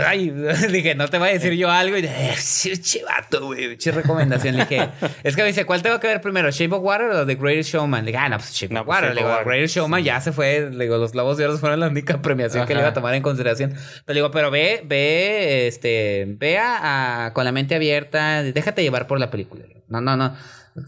[0.06, 0.28] ay,
[0.72, 4.56] dije, no te voy a decir yo algo y dije, "Eh, chivato, güey, che recomendación,
[4.56, 4.90] le dije,
[5.22, 7.70] es que me dice, ¿cuál tengo que ver primero, Shape of Water o The Greatest
[7.72, 8.04] Showman?
[8.04, 9.34] Le dije, ah, no, pues Shape No, of pues, Water, le digo.
[9.38, 12.20] The Greatest Showman ya se fue, le digo, los Globos de Oro fueron la única
[12.20, 12.94] premiación que le iba a Ajá.
[13.00, 13.70] tomar en consideración,
[14.04, 18.82] pero le digo, pero ve, ve, este, ve a, a- con la mente abierta, déjate
[18.82, 20.36] llevar por la película, no, no, no.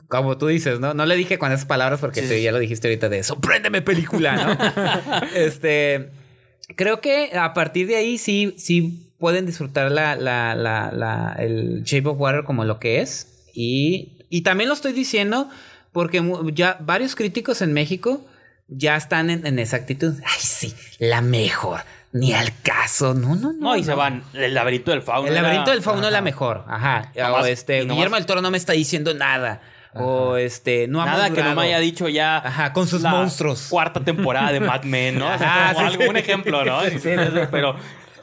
[0.08, 0.94] Como tú dices, ¿no?
[0.94, 2.42] No le dije con esas palabras porque Sí, tú sí.
[2.42, 5.26] ya lo dijiste ahorita de sorpréndeme película, ¿no?
[5.34, 6.10] este,
[6.76, 11.82] creo que a partir de ahí sí, sí pueden disfrutar la, la, la, la- el
[11.84, 13.44] Shape of Water como lo que es.
[13.54, 15.48] Y, y también lo estoy diciendo
[15.92, 16.22] porque
[16.54, 18.24] ya varios críticos en México
[18.68, 20.14] ya están en, en esa actitud.
[20.24, 21.80] Ay, sí, la mejor.
[22.12, 23.14] Ni al caso.
[23.14, 23.58] No, no, no.
[23.60, 24.24] No, y se van.
[24.34, 25.28] El laberinto del fauno.
[25.28, 26.64] El era- laberinto del fauno es la mejor.
[26.68, 27.12] Ajá.
[27.14, 29.60] Nomás- o este, nomás- Guillermo del Toro no me está diciendo nada.
[29.94, 32.38] O este, no ha Nada que no me haya dicho ya.
[32.38, 33.66] Ajá, con sus la monstruos.
[33.70, 35.26] Cuarta temporada de Mad Men, ¿no?
[35.34, 36.20] O sea, Ajá, como sí, algún sí.
[36.22, 36.80] ejemplo, ¿no?
[36.82, 36.98] Sí.
[37.50, 37.76] Pero,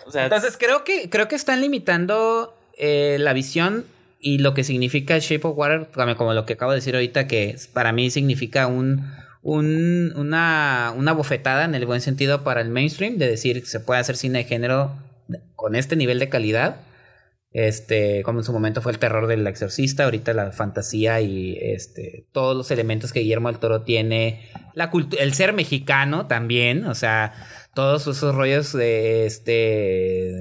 [0.06, 3.86] o sea, Entonces creo que, creo que están limitando eh, la visión
[4.22, 7.58] y lo que significa Shape of Water, como lo que acabo de decir ahorita, que
[7.74, 9.14] para mí significa un,
[9.48, 13.80] un, una, una bofetada en el buen sentido para el mainstream, de decir que se
[13.80, 14.92] puede hacer cine de género
[15.56, 16.82] con este nivel de calidad.
[17.54, 22.28] Este, como en su momento fue el terror del exorcista, ahorita la fantasía y este,
[22.34, 27.34] todos los elementos que Guillermo del Toro tiene, la el ser mexicano también, o sea,
[27.74, 30.34] todos esos rollos de este,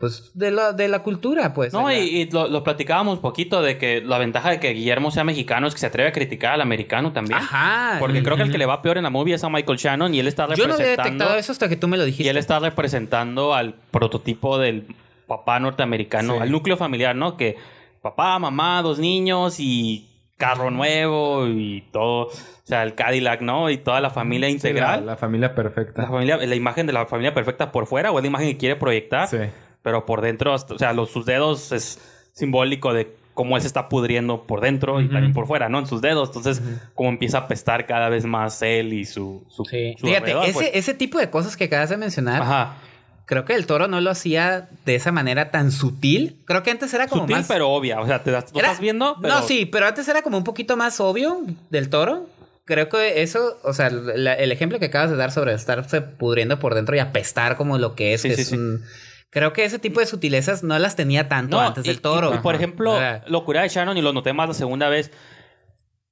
[0.00, 1.72] pues de la, de la cultura, pues.
[1.74, 5.10] No, y, la- y lo, lo platicábamos poquito de que la ventaja de que Guillermo
[5.10, 7.38] sea mexicano es que se atreve a criticar al americano también.
[7.38, 7.96] Ajá.
[8.00, 10.14] Porque creo que el que le va peor en la movie es a Michael Shannon
[10.14, 11.04] y él está Yo no había representando.
[11.12, 12.24] detectado eso hasta que tú me lo dijiste.
[12.24, 14.86] y él está representando al prototipo del
[15.26, 16.40] papá norteamericano, Sí.
[16.40, 17.36] al núcleo familiar, ¿no?
[17.36, 17.56] Que
[18.02, 20.06] papá, mamá, dos niños y
[20.38, 22.30] carro nuevo y todo, o
[22.64, 23.68] sea, el Cadillac, ¿no?
[23.68, 25.00] Y toda la familia Sí, integral.
[25.00, 26.00] la, la familia perfecta.
[26.02, 28.56] La familia, la imagen de la familia perfecta por fuera o es la imagen que
[28.56, 29.36] quiere proyectar, Sí.
[29.82, 31.98] Pero por dentro, hasta- o sea, los, sus dedos es
[32.32, 35.78] simbólico de cómo él se está pudriendo por dentro y también por fuera, ¿no?
[35.78, 36.28] En sus dedos.
[36.28, 36.60] Entonces,
[36.94, 39.94] cómo empieza a apestar cada vez más él y su, su, Sí.
[39.98, 40.70] su Fíjate, alrededor, ese, pues.
[40.74, 42.76] ese tipo de cosas que acabas de mencionar, Ajá.
[43.24, 46.42] creo que el toro no lo hacía de esa manera tan sutil.
[46.44, 47.48] Creo que antes era como Sutil, más.
[47.48, 48.00] pero obvia.
[48.00, 49.34] O sea, te das- lo Era- estás viendo, pero...
[49.34, 51.40] No, sí, pero antes era como un poquito más obvio
[51.70, 52.26] del toro.
[52.66, 56.58] Creo que eso, o sea, la- el ejemplo que acabas de dar sobre estarse pudriendo
[56.58, 58.56] por dentro y apestar como lo que es, Sí, que sí, es sí.
[58.56, 58.82] un-
[59.30, 62.34] Creo que ese tipo de sutilezas no las tenía tanto antes y- del toro.
[62.34, 63.22] y, por ejemplo, Ajá.
[63.28, 65.12] Locura de Shannon, y lo noté más la segunda vez,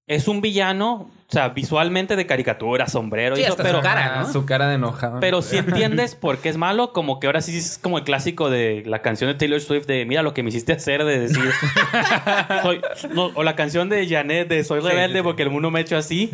[0.07, 3.83] es un villano, o sea, visualmente de caricatura, sombrero, y Sí, eso, hasta pero, su
[3.83, 4.33] cara, ¿no?
[4.33, 5.21] Su cara de enojado.
[5.21, 8.49] pero si entiendes por qué es malo, como que ahora sí es como el clásico
[8.49, 11.43] de la canción de Taylor Swift de mira lo que me hiciste hacer, de decir...
[12.63, 12.81] soy-
[13.13, 15.97] no, o la canción de Janet de Soy rebelde porque el mundo me ha hecho
[15.99, 16.31] así,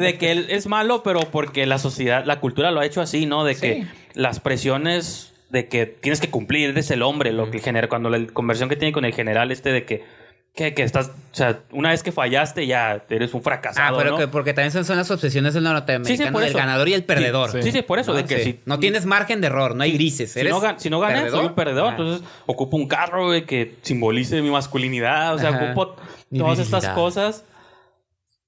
[0.00, 3.26] de que él es malo, pero porque la sociedad, la cultura lo ha hecho así,
[3.26, 3.44] ¿no?
[3.44, 3.60] De Sí.
[3.60, 7.88] que las presiones de que tienes que cumplir, eres el hombre, lo que el general,
[7.88, 10.04] cuando la conversión que tiene con el general este de que,
[10.54, 14.10] que, que estás, o sea, una vez que fallaste ya eres un Ah, fracasado, pero
[14.12, 14.16] ¿no?
[14.18, 16.94] que, porque también son, son las obsesiones del norteamericano, Sí, sí, por del ganador y
[16.94, 17.50] el perdedor.
[17.52, 18.18] Sí, Sí, sí, por eso, ¿no?
[18.18, 18.42] de que Sí.
[18.52, 20.32] si no tienes margen de error, no hay grises.
[20.32, 21.92] si eres no, gan- si no gané, soy un perdedor.
[21.94, 21.96] Ajá.
[22.02, 25.34] Entonces, ocupo un carro, güey, que simbolice mi masculinidad.
[25.34, 25.64] O sea, Ajá.
[25.72, 25.96] ocupo
[26.36, 27.44] todas estas cosas.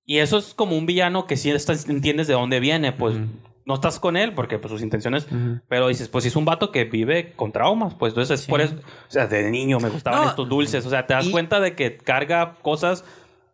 [0.04, 1.52] Y eso es como un villano que sí
[1.88, 2.90] entiendes de dónde viene.
[2.92, 3.14] Pues
[3.64, 5.26] no estás con él porque pues, sus intenciones.
[5.68, 7.94] Pero dices, pues es un vato que vive con traumas.
[7.94, 8.74] Pues entonces es por eso.
[8.76, 10.84] O sea, de niño me gustaban No, estos dulces.
[10.86, 13.04] O sea, te das y- cuenta de que carga cosas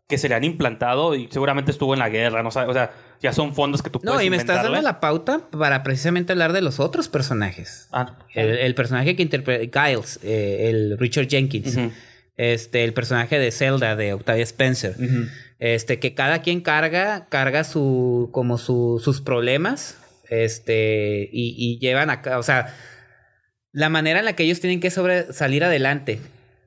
[0.08, 2.42] que se le han implantado y seguramente estuvo en la guerra.
[2.42, 4.80] No sabe, o sea, ya son fondos que tú puedes No, y me estás dando
[4.80, 7.88] la pauta para precisamente hablar de los otros personajes.
[7.92, 11.76] Ah, El, el personaje que interpreta Giles, eh, el Richard Jenkins.
[12.38, 14.94] Este, el personaje de Zelda, de Octavia Spencer.
[15.58, 19.97] Este, que cada quien carga, carga su, como su, sus problemas.
[20.30, 22.74] Este, y, y llevan acá, o sea,
[23.72, 26.20] la manera en la que ellos tienen que sobre, salir adelante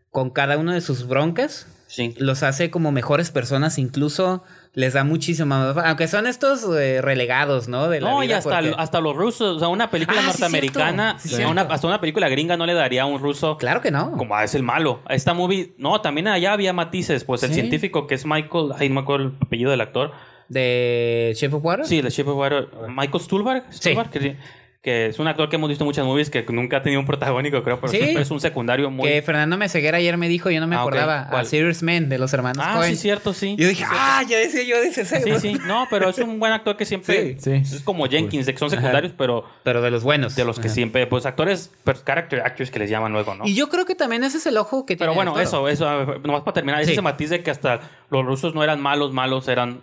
[0.10, 2.16] con cada uno de sus broncas Sí.
[2.20, 7.68] los hace como mejores personas, incluso les da muchísimo más, aunque son estos eh, relegados,
[7.68, 7.90] ¿no?
[7.90, 11.20] De la No, y hasta, porque- hasta los rusos, o sea, una película Ah, norteamericana,
[11.20, 14.14] sí, una- hasta una película gringa no le daría a un ruso Claro que no.
[14.16, 15.02] como, ah, es el malo.
[15.10, 18.96] Esta movie, no, también allá había matices, pues el científico que es Michael, ay, no
[18.96, 20.14] me acuerdo el apellido del actor.
[20.52, 21.86] De Shape of Water.
[21.86, 24.36] Sí, el Shape of Water, Michael Stuhlbarg, Stuhlbarg, que, sí,
[24.82, 27.06] que es un actor que hemos visto en muchas movies que nunca ha tenido un
[27.06, 28.00] protagónico, creo, pero Sí.
[28.00, 29.08] siempre es un secundario muy...
[29.08, 31.42] Que Fernando Meseguera ayer me dijo, yo no me Ah, acordaba, ¿Cuál?
[31.42, 32.90] a Serious Men de los hermanos Ah, Coen.
[32.90, 33.56] sí, cierto, sí.
[33.60, 35.22] Yo dije, ah, ya decía yo, dice ese.
[35.22, 37.38] Sí, sí, no, pero es un buen actor que siempre...
[37.40, 37.62] Sí.
[37.64, 37.76] Sí.
[37.76, 40.36] Es como Jenkins, de que son secundarios, pero Pero de los buenos.
[40.36, 40.74] de los que Ajá.
[40.76, 41.06] siempre...
[41.08, 41.72] Pues actores,
[42.04, 43.46] character actors que les llaman luego, ¿no?
[43.46, 45.68] Y yo creo que también ese es el ojo que Pero tiene bueno, el toro.
[45.70, 49.14] eso, eso, nomás para terminar, ese matiz de que hasta los rusos no eran malos,
[49.14, 49.80] malos, eran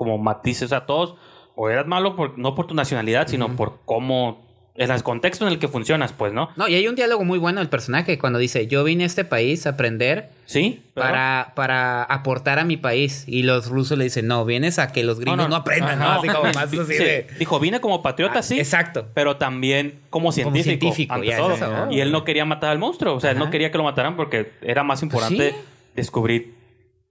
[0.00, 1.14] como matices, o sea, todos,
[1.56, 4.40] o eras malo por, no por tu nacionalidad, sino por cómo,
[4.76, 6.48] en el contexto en el que funcionas, pues, ¿no?
[6.56, 9.26] No, y hay un diálogo muy bueno del personaje cuando dice, yo vine a este
[9.26, 13.24] país a aprender Sí, pero- para, para aportar a mi país.
[13.26, 15.98] Y los rusos le dicen, no, vienes a que los gringos no, aprendan.
[15.98, 16.12] ¿no?
[16.12, 17.26] Así como más así Sí, de...
[17.38, 18.58] Dijo, vine como patriota, Ah, sí.
[18.58, 19.06] Exacto.
[19.12, 20.64] Pero también como científico.
[20.80, 21.52] científico, ante ya, todo.
[21.52, 21.88] es eso.
[21.90, 23.16] Y él no quería matar al monstruo.
[23.16, 25.56] O sea, él no quería que lo mataran porque era más importante sí.
[25.94, 26.54] descubrir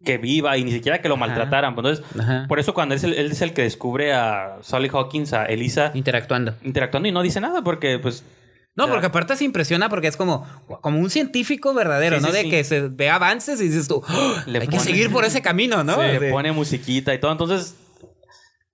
[0.03, 1.25] que viva y ni siquiera que lo Ajá.
[1.27, 1.73] maltrataran.
[1.77, 2.45] Entonces, Ajá.
[2.47, 5.45] por eso cuando él es, el, él es el que descubre a Sally Hawkins, a
[5.45, 6.55] Elisa, Interactuando.
[6.63, 8.23] interactuando y no dice nada porque, pues...
[8.75, 10.45] No, porque aparte se impresiona porque es como,
[10.81, 12.29] como un científico verdadero, Sí, ¿no?
[12.29, 15.25] sí, de que se ve avances y dices tú, "Ah, Le hay que seguir por
[15.25, 16.01] ese camino, ¿no?
[16.01, 17.33] le pone musiquita y todo.
[17.33, 17.75] Entonces,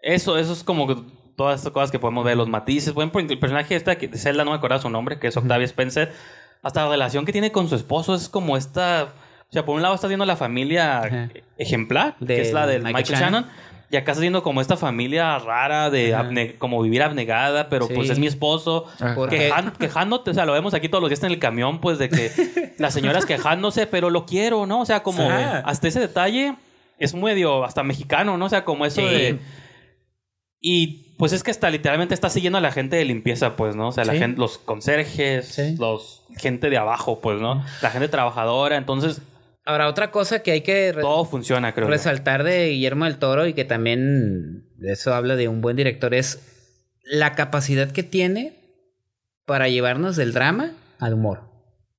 [0.01, 0.97] eso, eso es como que
[1.35, 2.93] todas estas cosas que podemos ver, los matices.
[2.95, 6.13] Ejemplo, el personaje esta que Zelda, no me acuerdo su nombre, que es Octavia Spencer.
[6.61, 9.13] Hasta la relación que tiene con su esposo es como esta...
[9.49, 11.29] O sea, por un lado estás viendo la familia Ajá.
[11.57, 13.43] ejemplar, que Del es la de Michael Michael, Shannon.
[13.43, 13.65] Shannon.
[13.91, 18.17] Y acá estás viendo como esta familia rara de como vivir abnegada, pero pues es
[18.19, 18.85] mi esposo.
[19.29, 22.09] Quejan- quejándote, o sea, lo vemos aquí todos los días en el camión, pues de
[22.09, 22.31] que
[22.79, 24.81] las señoras quejándose, pero lo quiero, ¿no?
[24.81, 25.59] O sea, como Ajá.
[25.59, 26.55] hasta ese detalle
[26.97, 28.45] es medio hasta mexicano, ¿no?
[28.45, 29.07] O sea, como eso Sí.
[29.07, 29.39] de.
[30.59, 33.89] Y pues es que hasta literalmente está siguiendo a la gente de limpieza, pues, ¿no?
[33.89, 35.75] O sea, la gente, los conserjes, Sí.
[35.77, 37.63] los gente de abajo, pues, ¿no?
[37.81, 39.21] La gente trabajadora, entonces
[39.65, 41.87] Ahora, otra cosa que hay que todo funciona, creo.
[41.87, 41.91] yo.
[41.91, 46.39] resaltar de Guillermo del Toro y que también eso habla de un buen director es
[47.03, 48.53] la capacidad que tiene
[49.45, 51.41] para llevarnos del drama al humor.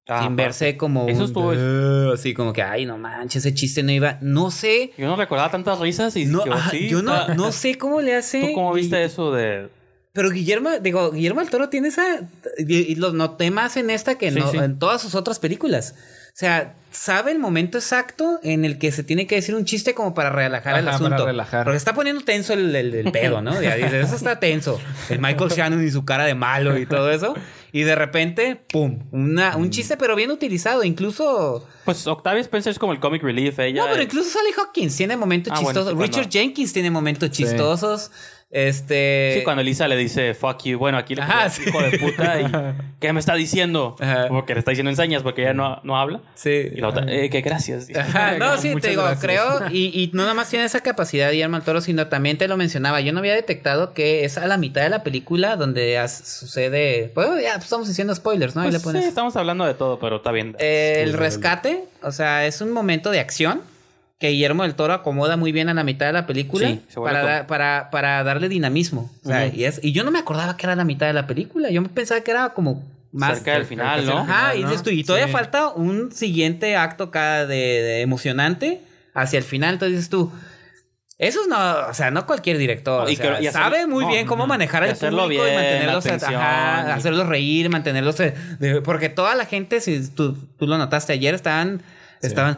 [0.08, 3.52] Ah, sin verse como Eso un- estuvo- "Ah", así como que ay no manches ese
[3.54, 7.50] chiste no iba no sé Yo no recordaba tantas risas y no, sí, yo no,
[7.50, 9.68] sé cómo le hace ¿Tú cómo y- viste eso de
[10.12, 12.20] Pero Guillermo, digo, Guillermo del Toro tiene esa.
[12.56, 14.56] Y, y lo noté más en esta que Sí, no- sí.
[14.58, 15.94] en todas sus otras películas.
[16.28, 19.94] O sea, sabe el momento exacto en el que se tiene que decir un chiste
[19.94, 21.26] como para relajar el Ajá, para asunto.
[21.26, 21.64] relajar.
[21.64, 23.60] Porque está poniendo tenso el, el- el pedo, ¿no?
[23.60, 24.80] Ya eso está tenso.
[25.10, 27.34] El Michael Shannon y su cara de malo y todo eso.
[27.72, 29.00] Y de repente, ¡pum!
[29.10, 30.82] Una, un chiste, pero bien utilizado.
[30.82, 31.68] Incluso.
[31.84, 33.58] Pues Octavia Spencer es como el comic relief.
[33.58, 35.96] Ella No, pero incluso Sally Hawkins tiene momentos Ah, chistosos.
[35.98, 38.10] Richard Jenkins tiene momentos chistosos.
[38.48, 39.34] Este.
[39.38, 42.40] Sí, cuando Elisa le dice fuck you, bueno, aquí le Ajá, pone hijo de puta
[42.40, 42.46] y
[43.00, 43.96] ¿qué me está diciendo?
[43.98, 44.28] Ajá.
[44.28, 46.20] Porque le está diciendo en señas porque ella no, no habla.
[46.34, 46.68] Sí.
[46.72, 47.88] Y la otra, eh, que gracias.
[47.94, 49.24] Ajá, no, sí, te digo, gracias.
[49.24, 52.56] creo, y, y no nada más tiene esa capacidad Guillermo Toro, sino también te lo
[52.56, 53.00] mencionaba.
[53.00, 57.10] Yo no había detectado que es a la mitad de la película donde sucede.
[57.14, 58.62] Pues ya pues, estamos diciendo spoilers, ¿no?
[58.62, 59.02] Pues le pones.
[59.02, 60.54] sí, estamos hablando de todo, pero está bien.
[60.60, 63.60] Eh, el rescate, o sea, es un momento de acción
[64.18, 67.22] que Guillermo del Toro acomoda muy bien a la mitad de la película Sí, para,
[67.22, 69.10] da- para, para darle dinamismo.
[69.24, 69.56] O sea, Ujú.
[69.56, 71.68] y, es, y yo no me acordaba que era la mitad de la película.
[71.70, 72.82] Yo pensaba que era como
[73.12, 73.34] más.
[73.38, 74.12] Cerca del final, ¿no?
[74.12, 75.32] del Ajá, final, y dices tú, y todavía Sí.
[75.32, 78.80] falta un siguiente acto cada de, de emocionante
[79.14, 79.74] hacia el final.
[79.74, 80.32] Entonces dices tú,
[81.18, 81.56] eso es no,
[81.88, 83.04] o sea, no cualquier director.
[83.04, 84.90] No, y o sea, que- y hacer- sabe muy no, bien cómo no, manejar y
[84.90, 88.34] el público y bien, mantenerlos, la tensión, ajá, y- hacerlos reír, mantenerlos, eh,
[88.84, 91.82] porque toda la gente, si tú, tú lo notaste ayer, estaban,
[92.28, 92.56] estaban,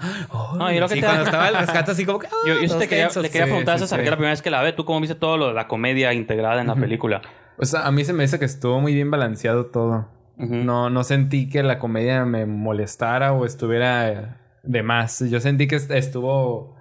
[0.56, 2.30] No, ay, y lo que sí, te- cuando estaba el rescate así como que, ah,
[2.46, 3.22] Yo, yo sí te quería, tensos.
[3.22, 4.04] le quería Sí, preguntar a César, sí.
[4.04, 4.72] que la primera vez que la ve.
[4.72, 7.22] ¿Tú cómo viste todo lo de la comedia integrada en la película?
[7.58, 10.08] O sea, a mí se me dice que estuvo muy bien balanceado todo.
[10.38, 10.54] Ujú.
[10.54, 15.18] No, no sentí que la comedia me molestara o estuviera de más.
[15.28, 16.76] Yo sentí que est- estuvo.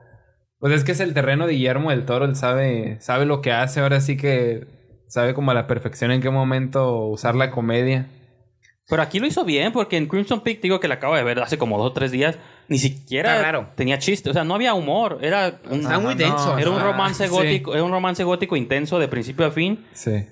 [0.60, 2.26] Pues es que es el terreno de Guillermo del Toro.
[2.26, 3.80] Él sabe, sabe lo que hace.
[3.80, 4.68] Ahora sí que
[5.08, 8.08] sabe como a la perfección en qué momento usar la comedia.
[8.90, 11.40] Pero aquí lo hizo bien, porque en Crimson Peak, digo que la acabo de ver
[11.40, 12.38] hace como dos o tres días,
[12.70, 14.30] ni siquiera tenía chiste.
[14.30, 15.20] O sea, no había humor.
[15.22, 16.58] Era un, Está muy denso.
[16.58, 17.30] era un Ah, romance sí.
[17.30, 19.86] gótico, era un romance gótico intenso de principio a fin.
[19.94, 20.26] Sí.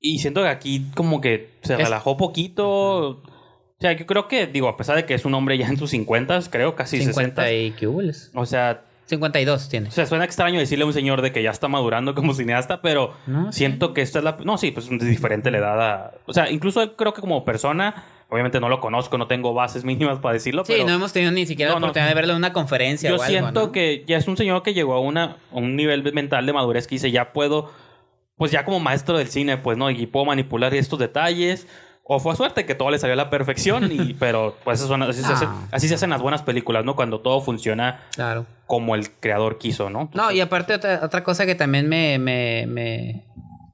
[0.00, 2.66] Y siento que aquí como que se Es- relajó poquito.
[2.68, 5.76] O sea, yo creo que, digo, a pesar de que es un hombre ya en
[5.76, 7.42] sus 50, creo, casi 60.
[7.44, 7.86] 50 y qué?
[8.34, 9.88] O sea, 52 tiene.
[9.88, 12.82] o sea, suena extraño decirle a un señor de que ya está madurando como cineasta,
[12.82, 13.58] pero No, sí.
[13.58, 14.36] siento que esta es la...
[14.44, 16.14] No, sí, pues es diferente la edad a...
[16.26, 19.84] O sea, incluso él creo que como persona, obviamente no lo conozco, no tengo bases
[19.84, 21.86] mínimas para decirlo, Sí, pero no hemos tenido ni siquiera No, la no.
[21.86, 23.72] oportunidad de verlo en una conferencia yo o algo, siento ¿no?
[23.72, 26.86] que ya es un señor que llegó a, una, a un nivel mental de madurez
[26.86, 27.70] que dice, ya puedo,
[28.36, 31.66] pues ya como maestro del cine, pues no, y puedo manipular estos detalles.
[32.08, 35.02] O fue suerte que todo le salió a la perfección, y, pero pues eso son-
[35.02, 36.94] así, se hacen, así se hacen las buenas películas, ¿no?
[36.94, 38.46] Cuando todo funciona Claro.
[38.66, 40.08] como el creador quiso, ¿no?
[40.14, 43.24] No, y aparte otra, otra cosa que también me, me, me...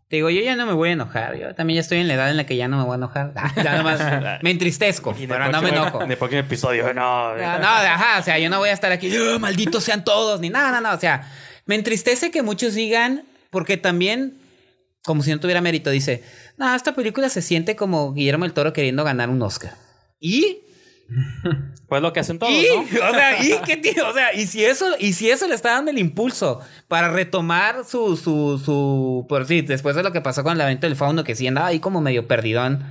[0.09, 1.37] Te digo, yo ya no me voy a enojar.
[1.39, 2.97] Yo también ya estoy en la edad en la que ya no me voy a
[2.97, 3.33] enojar.
[3.35, 3.99] Ah, Ya nomás
[4.43, 6.03] me entristezco, Y pero no me enojo.
[6.03, 7.35] En el próximo episodio, no.
[7.35, 10.41] No, no, ajá, o sea, yo no voy a estar aquí, "Oh, malditos sean todos,
[10.41, 11.31] ni nada, no, no, o sea,
[11.65, 14.35] me entristece que muchos digan, porque también,
[15.05, 16.23] como si no tuviera mérito, dice,
[16.57, 19.75] no, esta película se siente como Guillermo el Toro queriendo ganar un Oscar.
[20.21, 20.63] Y
[21.89, 22.81] Pues lo que hacen todos, y, ¿no?
[23.11, 25.73] o sea, y qué tío, o sea, y si eso, y si eso le está
[25.73, 30.43] dando el impulso para retomar su, su, su, por sí, después de lo que pasó
[30.43, 32.85] con el evento del fauno, que sí andaba ahí como medio perdidón,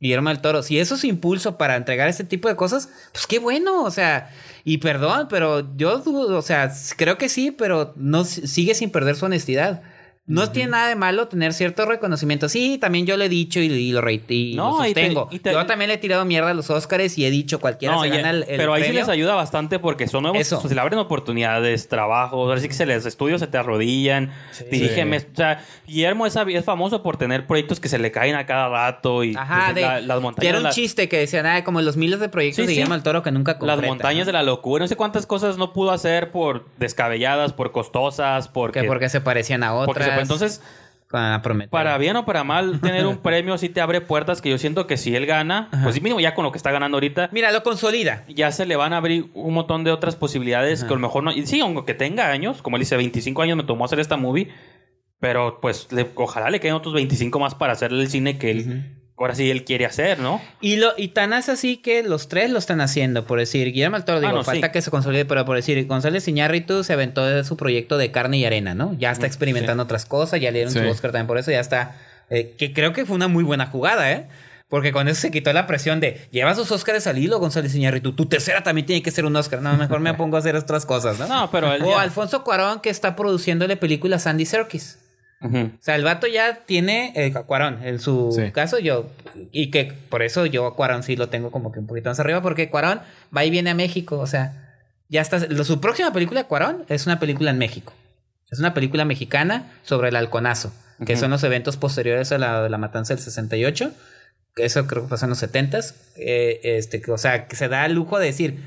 [0.00, 3.38] Guillermo del Toro, si eso es impulso para entregar este tipo de cosas, pues qué
[3.38, 4.30] bueno, o sea,
[4.64, 9.16] y perdón, pero yo dudo, o sea, creo que sí, pero no sigue sin perder
[9.16, 9.82] su honestidad.
[10.28, 12.48] No tiene nada de malo tener cierto reconocimiento.
[12.48, 15.28] Sí, también yo lo he dicho y, y lo, y No, lo y te- sostengo.
[15.30, 17.94] y te- yo también le he tirado mierda a los Oscars y he dicho cualquiera
[17.94, 20.60] No, se gana el, el pero ahí sí les ayuda bastante porque son nuevos, Eso.
[20.68, 24.32] se le abren oportunidades, trabajo, ahora sí que se les estudios se te arrodillan,
[24.70, 28.46] dirígeme, o sea, Guillermo es, es famoso por tener proyectos que se le caen a
[28.46, 31.62] cada rato y Ajá, pues, de, la- las montañas era un chiste que decían, ah,
[31.62, 32.74] como los miles de proyectos Sí, de sí.
[32.74, 34.26] Guillermo del Toro que nunca las concreta, montañas ¿no?
[34.26, 38.80] de la locura, no sé cuántas cosas no pudo hacer por descabelladas, por costosas, porque,
[38.80, 40.15] Que porque se parecían a otras.
[40.16, 40.62] Se- entonces
[41.70, 44.86] para bien o para mal tener un premio sí te abre puertas que yo siento
[44.88, 47.52] que si él gana, pues sí, mínimo ya con lo que está ganando ahorita Mira,
[47.52, 48.24] lo consolida.
[48.28, 51.22] ya se le van a abrir un montón de otras posibilidades que a lo mejor
[51.22, 51.30] no.
[51.32, 54.48] Y sí, aunque tenga años, como él dice, 25 años me tomó hacer esta movie,
[55.20, 58.98] pero pues le- ojalá le queden otros 25 más para hacerle el cine que él,
[59.18, 60.40] ahora sí él quiere hacer, ¿no?
[60.60, 63.96] Y, lo, y tan es así que los tres lo están haciendo, por decir, Guillermo
[63.96, 64.72] del Toro, digo, Ah, no, falta sí.
[64.72, 68.38] que se consolide, pero por decir, González Iñárritu se aventó de su proyecto de carne
[68.38, 68.94] y arena, ¿no?
[68.98, 70.80] Ya está experimentando otras cosas, ya le dieron Sí.
[70.80, 71.96] su Oscar también por eso, ya está,
[72.30, 74.26] eh, que creo que fue una muy buena jugada, ¿eh?
[74.68, 78.14] Porque con eso se quitó la presión de, lleva sus Oscars al hilo, González Iñárritu,
[78.16, 80.84] tu tercera también tiene que ser un Oscar, no, mejor me pongo a hacer otras
[80.84, 81.28] cosas, ¿no?
[81.28, 84.98] No, pero él o Alfonso Cuarón que está produciéndole películas a Andy Serkis.
[85.42, 85.48] O
[85.80, 88.50] sea, el vato ya tiene eh, Cuarón en su Sí.
[88.52, 89.10] caso yo
[89.52, 92.18] y que por eso yo a Cuarón sí lo tengo como que un poquito más
[92.18, 93.00] arriba porque Cuarón
[93.36, 94.74] va y viene a México, o sea,
[95.08, 97.92] ya está lo- su próxima película Cuarón es una película en México.
[98.50, 100.72] Es una película mexicana sobre el halconazo.
[101.04, 103.92] que son los eventos posteriores a la, la matanza del 68.
[104.54, 105.94] que Eso creo que pasó en los 70s.
[106.16, 108.62] eh, este, o sea, que se da el lujo de decir,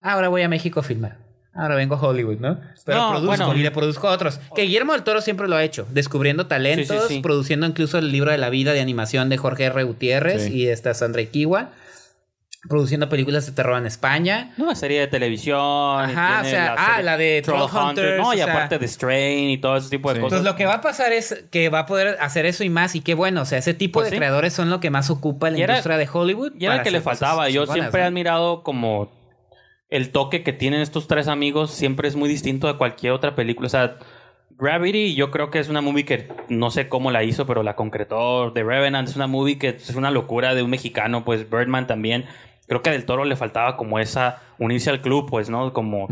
[0.00, 1.18] ahora voy a México a filmar.
[1.54, 2.60] Ahora vengo a Hollywood, ¿no?
[2.84, 3.54] Pero No, produzco bueno.
[3.56, 4.38] y le produzco a otros.
[4.54, 7.20] Que Guillermo del Toro siempre lo ha hecho, descubriendo talentos, Sí, sí, sí.
[7.20, 9.82] produciendo incluso el libro de la vida de animación de Jorge R.
[9.82, 11.70] Gutiérrez y esta Sandra Iquiwa.
[12.68, 14.52] Produciendo películas de terror en España.
[14.58, 15.58] Una serie de televisión.
[15.58, 19.48] Ajá, o sea, ah, serie la de Trollhunters, No, y o sea- aparte de Strain
[19.48, 20.40] y todo ese tipo de cosas.
[20.40, 22.94] Pues lo que va a pasar es que va a poder hacer eso y más.
[22.94, 25.48] Y qué bueno, o sea, ese tipo Pues de creadores son lo que más ocupa
[25.48, 26.52] la era- industria de Hollywood.
[26.60, 27.48] Y era el que le faltaba.
[27.48, 29.10] Yo siempre he admirado como
[29.90, 31.70] el toque que tienen estos tres amigos.
[31.72, 33.66] Siempre es muy distinto de cualquier otra película.
[33.66, 33.96] O sea,
[34.58, 37.76] Gravity yo creo que es una movie que no sé cómo la hizo, pero la
[37.76, 38.52] concretó.
[38.52, 41.24] The Revenant es una movie que es una locura de un mexicano.
[41.24, 42.26] Pues Birdman también.
[42.66, 45.72] Creo que a Del Toro le faltaba como esa unirse al club, pues, ¿no?
[45.72, 46.08] Como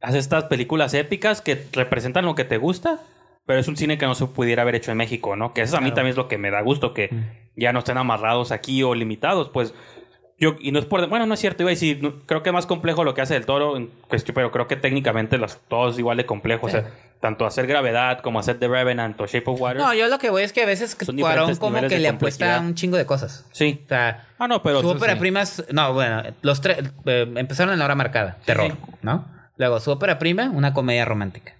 [0.00, 2.98] hace estas películas épicas que representan lo que te gusta,
[3.44, 5.52] pero es un cine que no se pudiera haber hecho en México, ¿no?
[5.52, 5.94] Que eso a mí Claro.
[5.96, 7.10] también es lo que me da gusto, que
[7.56, 9.74] ya no estén amarrados aquí o limitados, pues
[10.42, 12.50] yo, y no es por, bueno, no es cierto, iba a decir, no- creo que
[12.50, 15.58] es más complejo lo que hace del toro, en cuestión, pero creo que técnicamente los,
[15.68, 16.76] todo es igual de complejo, Sí.
[16.76, 16.90] o sea,
[17.20, 19.76] tanto hacer gravedad como hacer The Revenant o Shape of Water.
[19.80, 22.74] No, yo lo que voy es que a veces Cuarón como que le apuesta un
[22.74, 23.46] chingo de cosas.
[23.52, 23.80] Sí.
[23.84, 25.20] O sea, Ah, no, pero su ópera sí.
[25.20, 25.64] prima es...
[25.72, 28.38] No, bueno, los tres eh, empezaron en la hora marcada.
[28.44, 29.24] Terror, ¿no?
[29.56, 31.52] Luego su ópera prima, una comedia romántica.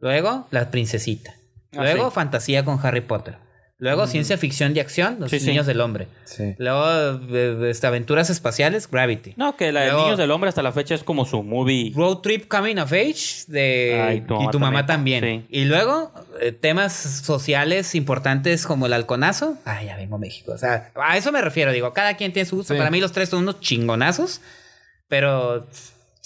[0.00, 1.32] Luego, La Princesita.
[1.74, 2.14] Ah, Luego, sí.
[2.14, 3.38] fantasía con Harry Potter.
[3.78, 5.48] Luego, ciencia ficción de acción, Los Sí, sí.
[5.48, 6.08] Niños del Hombre.
[6.24, 6.54] Sí.
[6.56, 9.34] Luego, eh, este, aventuras espaciales, Gravity.
[9.36, 11.92] No, que la de Niños del Hombre hasta la fecha es como su movie.
[11.94, 15.22] Road Trip Coming of Age de Ah, y tu mamá, también.
[15.22, 15.46] Sí.
[15.50, 19.58] Y luego eh, temas sociales importantes como el halconazo.
[19.66, 20.52] Ah, ya vengo a México.
[20.52, 21.70] O sea, a eso me refiero.
[21.72, 22.74] Digo, cada quien tiene su gusto.
[22.76, 24.40] Para mí los tres son unos chingonazos,
[25.08, 25.66] pero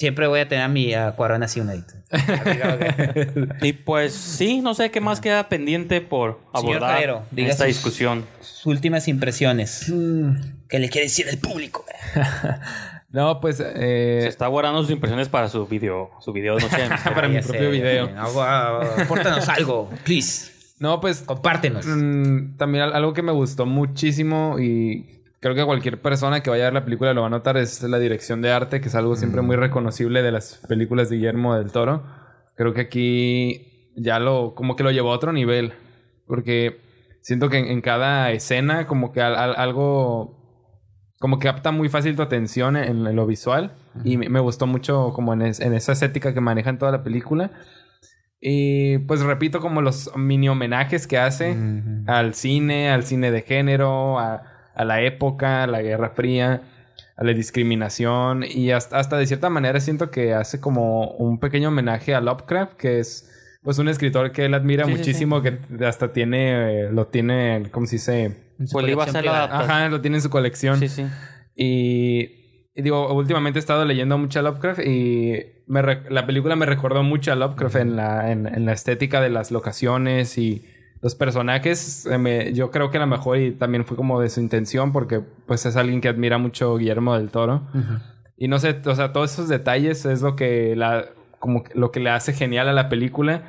[0.00, 1.92] siempre voy a tener a mi a Cuarón así un ladito.
[3.62, 8.24] Y pues sí, no sé qué más queda pendiente por abordar diga esta sus- discusión.
[8.40, 9.92] Sus últimas impresiones.
[10.68, 11.84] ¿Qué le quiere decir al público?
[13.12, 13.58] No, pues.
[13.60, 16.76] eh, Se está guardando sus impresiones para su video, su video de noche.
[17.12, 18.06] Para mi propio sé, video.
[18.06, 18.14] sé.
[19.02, 20.52] Apórtanos algo, please.
[20.78, 21.22] no, pues.
[21.22, 21.84] Compártenos.
[21.86, 26.64] Mm, también al- algo que me gustó muchísimo y creo que cualquier persona que vaya
[26.64, 28.94] a ver la película lo va a notar es la dirección de arte, que es
[28.94, 32.02] algo siempre muy reconocible de las películas de Guillermo del Toro.
[32.56, 35.72] Creo que aquí ya lo, como que lo llevó a otro nivel,
[36.26, 36.80] porque
[37.22, 40.36] siento que en, en cada escena como que al- al- algo,
[41.18, 43.72] como que capta muy fácil tu atención en, en lo visual
[44.04, 46.92] y me, me gustó mucho como en, es- en esa estética que maneja en toda
[46.92, 47.50] la película.
[48.42, 52.04] Y pues repito como los mini homenajes que hace Ujú.
[52.10, 54.42] al cine, al cine de género, a,
[54.80, 56.62] a la época, a la Guerra Fría,
[57.16, 61.68] a la discriminación y hasta, hasta de cierta manera siento que hace como un pequeño
[61.68, 63.26] homenaje a Lovecraft, que es
[63.62, 67.64] pues un escritor que él admira Sí, sí, muchísimo, que hasta tiene, eh, lo tiene,
[67.70, 68.54] ¿cómo se dice?
[68.56, 68.68] Pues.
[69.60, 70.78] Ajá, lo tiene en su colección.
[70.78, 71.04] Sí, sí.
[71.54, 76.56] Y, y digo, últimamente he estado leyendo mucho a Lovecraft y me re- la película
[76.56, 80.64] me recordó mucho a Lovecraft en, la, en, en la estética de las locaciones y
[81.02, 82.06] los personajes.
[82.06, 84.92] Eh, me- yo creo que a lo mejor y también fue como de su intención
[84.92, 87.62] porque pues es alguien que admira mucho Guillermo del Toro.
[88.36, 91.06] Y no sé, o sea, todos esos detalles es lo que la
[91.38, 93.42] como que- lo que le hace genial a la película.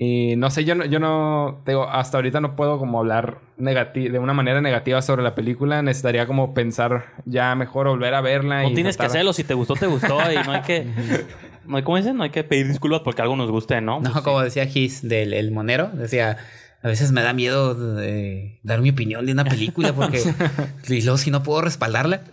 [0.00, 4.08] Y no sé, yo no, yo no, digo, hasta ahorita no puedo como hablar negati-
[4.10, 5.82] de una manera negativa sobre la película.
[5.82, 8.62] Necesitaría como pensar ya mejor volver a verla.
[8.62, 9.32] No y tienes que tratar- hacerlo.
[9.32, 10.18] Si te gustó, te gustó.
[10.32, 10.86] Y no hay que.
[11.66, 12.16] No hay, ¿Cómo dicen?
[12.16, 14.00] No hay que pedir disculpas porque algo nos guste, ¿no?
[14.00, 16.38] No, Pues, como decía Gis del el monero, decía,
[16.80, 20.22] a veces me da miedo eh, dar mi opinión de una película porque
[20.88, 22.22] y luego si no puedo respaldarla.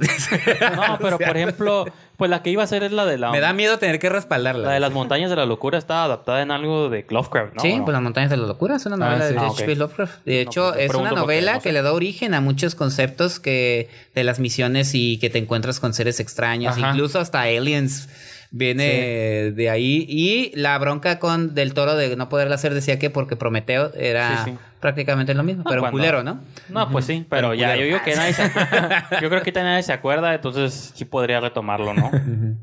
[0.75, 1.85] No, pero por ejemplo,
[2.17, 3.31] pues la que iba a ser es la de la.
[3.31, 4.67] me da miedo tener que respaldarla.
[4.67, 7.61] La de las montañas de la locura está adaptada en algo de Lovecraft, ¿no?
[7.61, 9.33] sí, pues Las Montañas de la Locura es una novela Ah, sí.
[9.33, 9.71] de Ah, H.P.
[9.71, 9.77] ok.
[9.77, 10.25] Lovecraft.
[10.25, 11.63] De hecho, pues, es una novela no sé.
[11.63, 15.79] que le da origen a muchos conceptos que de las misiones y que te encuentras
[15.79, 16.91] con seres extraños, Ajá.
[16.91, 18.09] incluso hasta aliens
[18.55, 20.05] viene de ahí.
[20.07, 24.45] Y la bronca con Del Toro de no poderla hacer decía que porque Prometeo era
[24.45, 24.57] Sí, sí.
[24.79, 26.39] prácticamente lo mismo, No, pero un culero, ¿no?
[26.69, 28.43] No, pues sí, pero Pero ya, yo digo que nadie se
[29.21, 32.09] Yo creo que nadie se acuerda, entonces sí podría retomarlo, ¿no?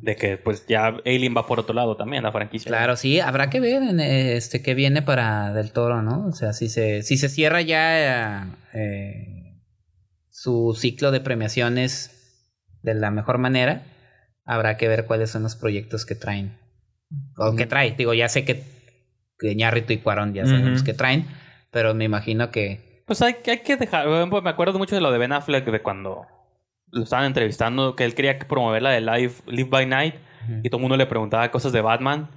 [0.00, 2.70] De que pues ya Alien va por otro lado también, la franquicia.
[2.70, 6.26] Claro, sí, habrá que ver en, eh, este qué viene para Del Toro, ¿no?
[6.26, 9.60] O sea, si se, si se cierra ya eh,
[10.30, 12.48] su ciclo de premiaciones
[12.80, 13.82] de la mejor manera,
[14.44, 16.58] habrá que ver cuáles son los proyectos que traen.
[17.36, 17.92] O que trae.
[17.92, 18.64] Digo, ya sé que,
[19.54, 21.26] Ñarrito y Cuarón ya sabemos que traen,
[21.70, 23.02] pero me imagino que.
[23.06, 26.26] Pues hay, hay que dejar, me acuerdo mucho de lo de Ben Affleck de cuando
[26.92, 30.14] lo estaban entrevistando, que él quería promover la de Live, Live by Night
[30.62, 32.28] y todo el mundo le preguntaba cosas de Batman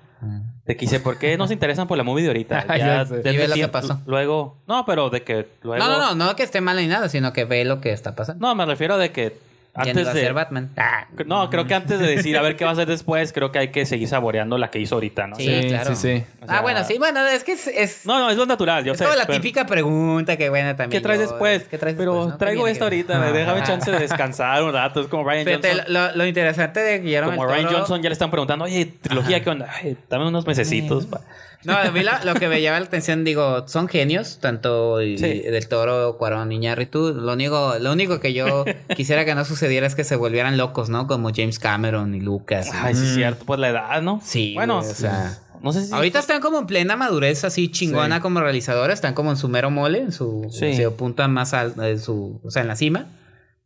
[0.66, 2.66] De que dice, ¿por qué no se interesan por la movie de ahorita?
[2.78, 4.02] Ya Y ve lo que pasó.
[4.06, 5.84] Luego, no, pero de que luego.
[5.84, 8.16] No, no, no, no que esté mal ni nada, sino que ve lo que está
[8.16, 8.48] pasando.
[8.48, 9.38] No, me refiero de que
[9.76, 10.22] antes de.
[10.22, 10.72] ser Batman.
[10.78, 11.08] Ah.
[11.26, 13.60] No, creo que antes de decir a ver qué va a hacer después, creo que
[13.60, 15.36] hay que seguir saboreando la que hizo ahorita, ¿no?
[15.36, 15.96] Sí, Sí, claro.
[15.96, 16.24] sí, sí.
[16.42, 18.84] O sea- ah, bueno, sí, bueno, es que es, es, No, no, es lo natural,
[18.86, 19.04] yo es sé.
[19.04, 21.00] como la pero- típica pregunta que buena también.
[21.02, 21.64] ¿Qué traes yo- después?
[21.70, 22.38] ¿Qué traes pero después, no?
[22.38, 25.02] traigo que- ahorita, déjame chance de descansar un rato.
[25.02, 25.78] Es como Ryan Johnson.
[25.90, 29.44] lo, lo interesante de Guillermo Como Ryan Toro- Johnson ya le están preguntando, oye, trilogía,
[29.44, 29.70] ¿qué onda?
[29.74, 31.06] Ay, dame unos mesecitos.
[31.06, 31.22] pa".
[31.66, 35.18] No, a mí la- lo que me llama la atención, digo, son genios, tanto y-
[35.18, 35.40] Sí.
[35.42, 37.14] del Toro, Cuarón, Iñárritu.
[37.14, 38.66] Lo único, lo único que yo
[38.96, 41.08] quisiera que no sucediera es que se volvieran locos, ¿no?
[41.08, 42.70] Como James Cameron y Lucas.
[42.74, 44.22] Ay, sí, es cierto, pues la edad, ¿no?
[44.24, 45.94] Sí, Bueno, o sea, no sé si.
[45.94, 48.22] Ahorita están como en plena madurez así chingona Sí.
[48.22, 50.76] como realizadores, están como en su mero mole, en su, Sí.
[50.76, 53.08] su punta más alta, en su, o sea, en la cima.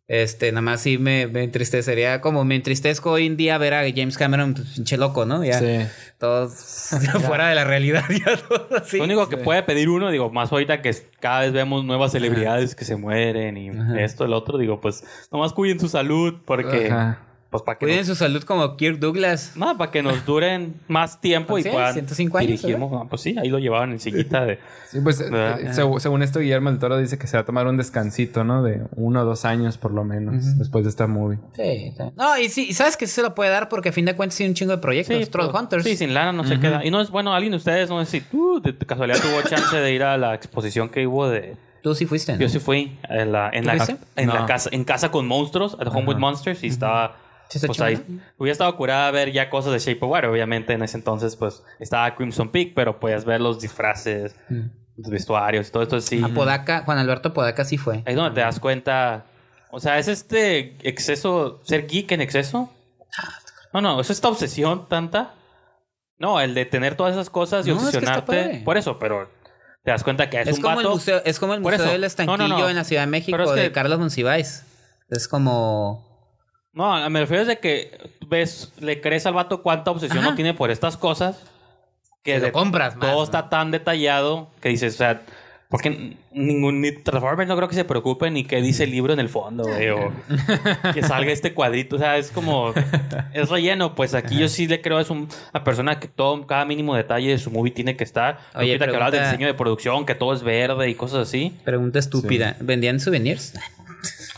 [0.10, 3.84] Este, nada más sí me, me entristecería, como me entristezco hoy en día ver a
[3.96, 5.44] James Cameron, pues, pinche loco, ¿no?
[5.46, 5.88] Ya, Sí.
[6.18, 6.52] todos
[7.28, 8.98] fuera de la realidad, ya todos así.
[8.98, 12.74] Lo único que puede pedir uno, digo, más ahorita que cada vez vemos nuevas celebridades
[12.74, 14.02] que se mueren y Ajá.
[14.02, 17.20] esto, el otro, digo, pues nomás cuiden su salud porque, Ajá.
[17.50, 19.54] Pues para que, Cuiden nos, su salud como Kirk Douglas.
[19.56, 22.64] no, para que nos duren más tiempo y Sí, puedan 105 años.
[22.64, 24.60] No, pues sí, ahí lo llevaban en sillita de...
[24.88, 25.60] Sí, pues eh, ¿Verdad?
[25.60, 28.44] eh, seg- según esto, Guillermo del Toro dice que se va a tomar un descansito,
[28.44, 28.62] ¿no?
[28.62, 31.40] De uno o dos años por lo menos después de esta movie.
[31.56, 32.04] Sí, sí.
[32.16, 34.16] No, y sí, y sabes que sí se lo puede dar porque a fin de
[34.16, 35.18] cuentas tiene un chingo de proyectos.
[35.18, 35.84] Sí, Troll pero- Hunters.
[35.84, 36.86] Sí, sin lana no se queda.
[36.86, 39.76] Y no es, bueno, alguien de ustedes, no sé si tú de casualidad tuvo chance
[39.76, 41.58] de ir a la exposición que hubo de...
[41.82, 42.40] Tú sí fuiste, ¿no?
[42.40, 45.78] Yo sí fui en la, en ¿Tú la, en la casa, en casa con monstruos,
[45.80, 47.16] at Home with Monsters, y estaba,
[47.50, 47.96] Sí, pues ahí,
[48.38, 51.64] hubiera estado curada ver ya cosas de Shape of Water, obviamente en ese entonces, pues,
[51.80, 54.36] estaba Crimson Peak, pero podías ver los disfraces,
[54.96, 56.22] los vestuarios y todo esto, sí.
[56.24, 57.96] Apodaca, Juan Alberto Podaca sí fue.
[58.06, 59.26] Ahí es donde te das cuenta,
[59.72, 62.72] o sea, es este exceso, ser geek en exceso.
[63.74, 65.34] No, no, es esta obsesión tanta.
[66.20, 68.62] No, el de tener todas esas cosas y No, es que está obsesionarte.
[68.66, 69.30] por eso, pero
[69.84, 70.88] te das cuenta que es, Es, un como vato.
[70.90, 72.70] el museo, es como el museo del estanquillo no, no.
[72.70, 74.66] en la Ciudad de México es que- de Carlos Monsiváis.
[75.10, 76.09] Es como
[76.74, 77.98] No, me refiero de que
[78.28, 80.30] ves, le crees al vato cuánta obsesión Ajá.
[80.30, 81.42] no tiene por estas cosas.
[82.24, 83.24] Que Te lo de- compras más, todo ¿no?
[83.24, 85.22] está tan detallado que dices, o sea,
[85.70, 89.20] porque ningún ni Transformers no creo que se preocupe ni que dice el libro en
[89.20, 90.12] el fondo, güey, o
[90.94, 92.74] que salga este cuadrito, o sea, es como
[93.34, 96.66] es relleno, pues aquí yo sí le creo es un- una persona que todo cada
[96.66, 98.40] mínimo detalle de su movie tiene que estar.
[98.56, 101.28] Oye, Ahorita que hablabas del pregunta- diseño de producción, que todo es verde y cosas
[101.28, 101.58] así.
[101.64, 102.58] pregunta estúpida.
[102.60, 103.54] ¿Vendían souvenirs?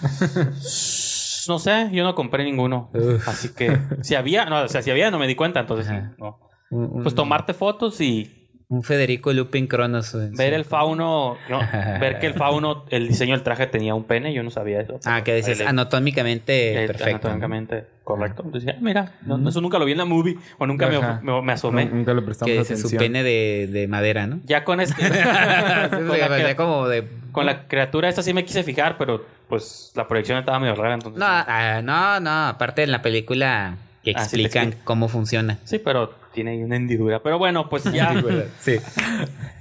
[1.47, 2.91] No sé, yo no compré ninguno.
[3.26, 6.13] Así que si había, no, o sea, si había no me di cuenta, entonces Ajá.
[6.18, 6.39] no.
[6.69, 8.38] Un, Pues tomarte fotos y
[8.69, 10.13] un Federico Lupin Cronos.
[10.13, 10.43] ver Sí.
[10.55, 11.59] el fauno, no,
[11.99, 14.97] ver que el fauno, el diseño del traje tenía un pene, yo no sabía eso.
[15.05, 17.27] Ah, que dices anatómicamente el- perfecto.
[17.27, 18.44] Anatómicamente correcto.
[18.45, 21.41] Entonces, decía, mira, no, eso nunca lo vi en la movie o nunca me, me-
[21.41, 21.86] me asomé.
[21.86, 22.90] No, nunca le prestamos Que atención.
[22.90, 24.40] su pene de, de madera, ¿no?
[24.45, 25.02] Ya con este,
[25.90, 27.07] con, la, como de...
[27.32, 30.94] con la criatura esta sí me quise fijar, pero pues la proyección estaba medio rara,
[30.95, 31.19] entonces.
[31.19, 32.48] No, ah, no, no.
[32.48, 34.86] Aparte en la película que Ah, sí explican explica.
[34.86, 35.57] cómo funciona.
[35.65, 37.22] Sí, pero tiene ahí una hendidura.
[37.22, 38.14] Pero bueno, pues ya.
[38.60, 38.78] Sí.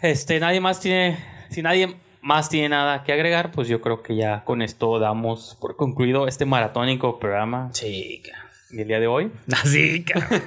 [0.02, 1.18] Este, nadie más tiene,
[1.50, 5.56] si nadie más tiene nada que agregar, pues yo creo que ya con esto damos
[5.60, 8.22] por concluido este maratónico programa Sí,
[8.70, 9.30] del día de hoy.
[9.52, 10.42] Así, cabrón.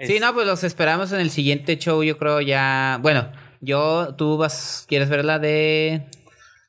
[0.00, 2.98] Sí, no, pues los esperamos en el siguiente show, yo creo ya...
[3.00, 3.28] Bueno,
[3.60, 4.14] yo...
[4.16, 4.84] ¿Tú vas...
[4.88, 6.02] ¿Quieres ver la de...?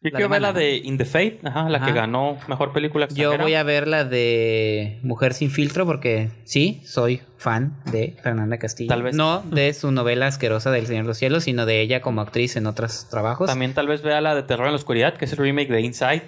[0.09, 1.87] Yo La quiero ver la de In the Fate, ajá, la Ajá.
[1.87, 3.43] que ganó mejor película Yo extranjera.
[3.43, 8.89] voy a ver la de Mujer sin filtro porque sí, soy fan de Fernanda Castillo.
[8.89, 9.15] Tal vez.
[9.15, 12.55] No de su novela asquerosa del Señor de los Cielos, sino de ella como actriz
[12.55, 13.47] en otros trabajos.
[13.47, 15.81] También tal vez vea la de Terror en la Oscuridad, que es el remake de
[15.81, 16.23] Inside.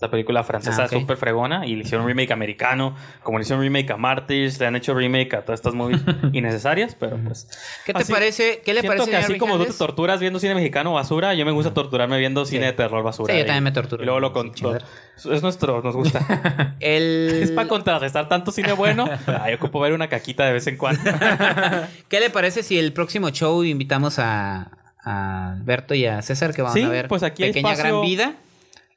[0.00, 0.92] La película francesa Ah, ok.
[0.92, 1.66] súper fregona.
[1.66, 2.96] Y le hicieron remake americano.
[3.22, 4.58] Como le hicieron remake a Martyrs.
[4.58, 6.00] Le han hecho remake a todas estas movies
[6.32, 6.96] innecesarias.
[6.98, 7.46] Pero pues...
[7.84, 8.62] ¿Qué te así- parece?
[8.64, 11.44] ¿Qué le Siento parece que así como tú te torturas viendo cine mexicano basura, yo
[11.44, 13.32] me gusta torturarme viendo cine de terror basura.
[13.34, 14.56] Sí, yo Y- también me torturo Y luego lo viendo con...
[14.56, 16.74] cine Es nuestro, nos gusta.
[16.80, 17.30] El...
[17.42, 19.06] es para contrarrestar tanto cine bueno.
[19.42, 21.02] Ay, ocupo ver una caquita de vez en cuando.
[22.08, 24.70] ¿Qué le parece si el próximo show invitamos a,
[25.04, 27.96] a Alberto y a César que Sí, a ver pues aquí Pequeña espacio.
[27.98, 28.34] Gran Vida?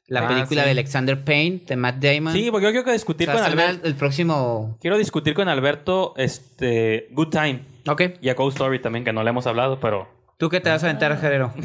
[0.06, 0.64] La Ah, película sí.
[0.66, 2.32] de Alexander Payne, de Matt Damon.
[2.34, 3.86] sí, porque yo quiero que discutir con Alberto.
[3.86, 4.76] el próximo...
[4.80, 8.02] Quiero discutir con Alberto este Good Time Ok.
[8.20, 10.82] y a Ghost Story también, que no le hemos hablado, pero ¿Tú qué te vas
[10.82, 11.52] a aventar, Gerero?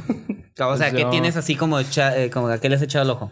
[0.62, 2.82] O sea, Pues ¿qué yo- tienes así como, echa- eh, como a qué le has
[2.82, 3.32] echado el ojo?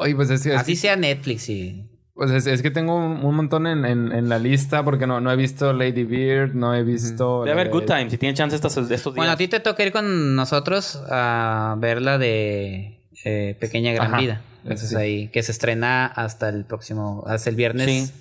[0.00, 1.88] Ay, pues es que, es Así que- sea Netflix y...
[2.14, 5.32] pues es, es que tengo un, montón en, en, en la lista porque no, no
[5.32, 7.44] he visto Lady Beard, no he visto...
[7.44, 9.14] debe haber Good Time si tienen chance estos, estos días.
[9.16, 12.93] Bueno, a ti te toca ir con nosotros a ver la de
[13.24, 14.42] eh, Pequeña Gran Ajá, Vida.
[14.62, 14.96] Entonces sí.
[14.96, 17.86] ahí, que se estrena hasta el próximo, hasta el viernes.
[17.86, 18.12] Sí.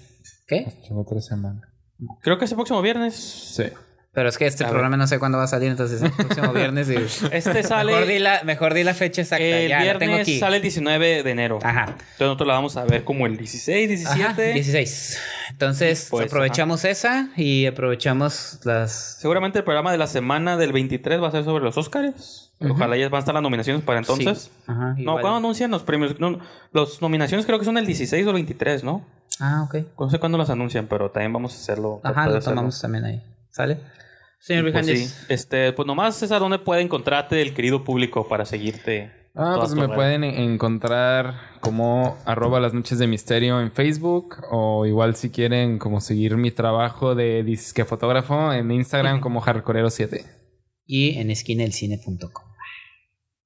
[0.47, 0.67] ¿Qué?
[0.91, 1.61] Otra semana.
[2.21, 3.15] Creo que ese próximo viernes.
[3.15, 3.63] Sí.
[4.15, 4.73] Pero es que este A ver.
[4.73, 6.87] programa no sé cuándo va a salir, entonces el próximo viernes.
[6.87, 6.97] y-
[7.31, 7.93] Este sale.
[7.93, 9.43] Mejor di, la, mejor di la fecha exacta.
[9.43, 10.39] el ya, la tengo viernes aquí.
[10.39, 11.57] sale el 19 de enero.
[11.63, 11.85] Ajá.
[11.87, 14.23] Entonces nosotros la vamos a ver como el 16, 17.
[14.23, 15.19] Ajá, 16.
[15.49, 19.17] Entonces Pues, aprovechamos esa y aprovechamos las...
[19.19, 21.75] Seguramente el programa de la semana del 23 va a ser sobre los
[22.71, 24.43] Ojalá ya van a estar las nominaciones para entonces.
[24.43, 24.51] Sí.
[24.67, 25.13] Ajá, No.
[25.13, 26.19] ¿cuándo anuncian los premios?
[26.19, 26.39] No,
[26.71, 29.05] los nominaciones creo que son el 16 o el 23, ¿no?
[29.39, 29.85] Ah, ok.
[29.99, 31.99] No sé cuándo las anuncian, pero también vamos a hacerlo.
[32.03, 32.55] Ajá, lo hacerlo.
[32.55, 33.23] tomamos también ahí.
[33.49, 33.79] ¿Sale?
[34.39, 38.45] Señor pues, sí, este, pues nomás es a donde puede encontrarte el querido público para
[38.45, 39.11] seguirte.
[39.35, 39.95] Ah, pues me redes.
[39.95, 45.79] pueden en- encontrar como arroba las noches de misterio en Facebook o igual si quieren
[45.79, 50.23] como seguir mi trabajo de disque fotógrafo en Instagram como hardcorero7.
[50.85, 52.45] Y en esquinaelcine.com.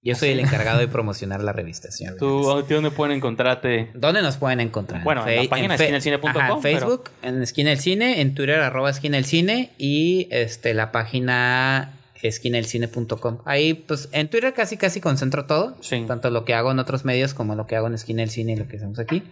[0.07, 2.15] Yo soy el encargado de promocionar la revista, señor.
[2.17, 3.89] ¿Tú dónde pueden encontrarte?
[3.93, 5.03] ¿Dónde nos pueden encontrar?
[5.03, 8.89] Bueno, en la página Ajá, en pero- Facebook, en Esquina del Cine, en Twitter, arroba
[8.89, 11.93] Esquina del Cine y este, la página
[12.23, 13.39] esquinaelcine.com.
[13.45, 15.77] Ahí, pues, en Twitter casi casi concentro todo.
[15.81, 16.03] Sí.
[16.07, 18.53] Tanto lo que hago en otros medios como lo que hago en Esquina del Cine
[18.53, 19.23] y lo que hacemos aquí.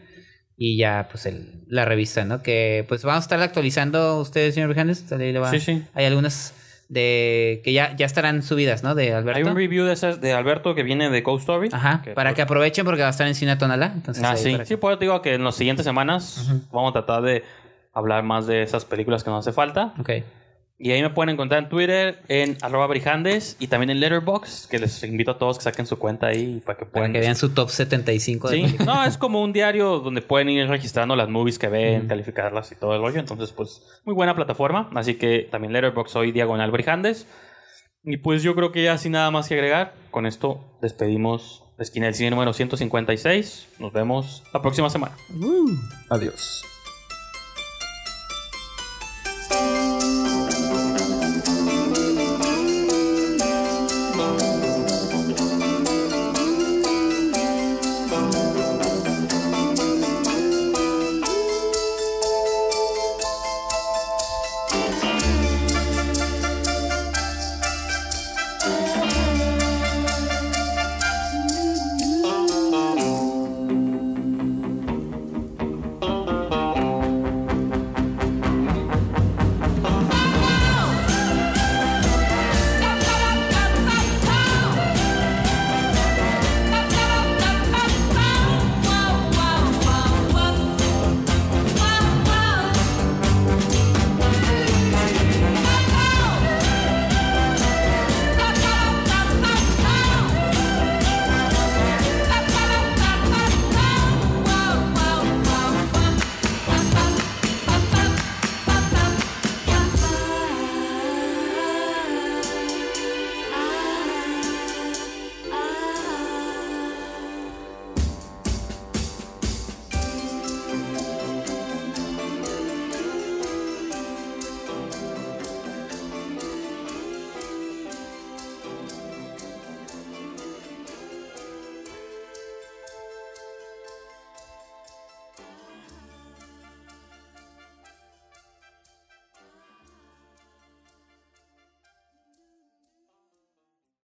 [0.58, 2.42] Y ya, pues, el- la revista, ¿no?
[2.42, 5.04] Que, pues, vamos a estar actualizando ustedes, señor Vijanes.
[5.52, 5.84] Sí, sí.
[5.94, 6.54] Hay algunas
[6.88, 8.94] de que ya, ya estarán subidas, ¿no?
[8.96, 9.38] De Alberto.
[9.38, 11.70] Hay un review de esas de Alberto que viene de Ghost Story.
[11.72, 13.92] Ajá, Que, para pues, que aprovechen porque va a estar en Cine Tonalá.
[13.96, 14.56] Entonces, Ah, sí.
[14.66, 17.44] Sí, te digo que en las siguientes semanas vamos a tratar de
[17.94, 19.94] hablar más de esas películas que nos hace falta.
[20.00, 20.12] Ok.
[20.78, 24.78] Y ahí me pueden encontrar en Twitter, en arroba brijandes y también en Letterboxd, que
[24.78, 27.14] les invito a todos que saquen su cuenta ahí para que Para puedan...
[27.14, 28.86] que vean su top 75 de Sí, películas.
[28.86, 32.76] no, es como un diario donde pueden ir registrando las movies que ven, calificarlas y
[32.76, 33.20] todo el rollo.
[33.22, 34.90] Entonces, pues, muy buena plataforma.
[34.96, 37.26] Así que también Letterboxd soy Diagonal Brijandes.
[38.04, 42.08] Y pues yo creo que ya sin nada más que agregar, con esto despedimos esquina
[42.08, 43.68] del cine número 156.
[43.80, 45.16] Nos vemos la próxima semana.
[46.10, 46.64] Adiós.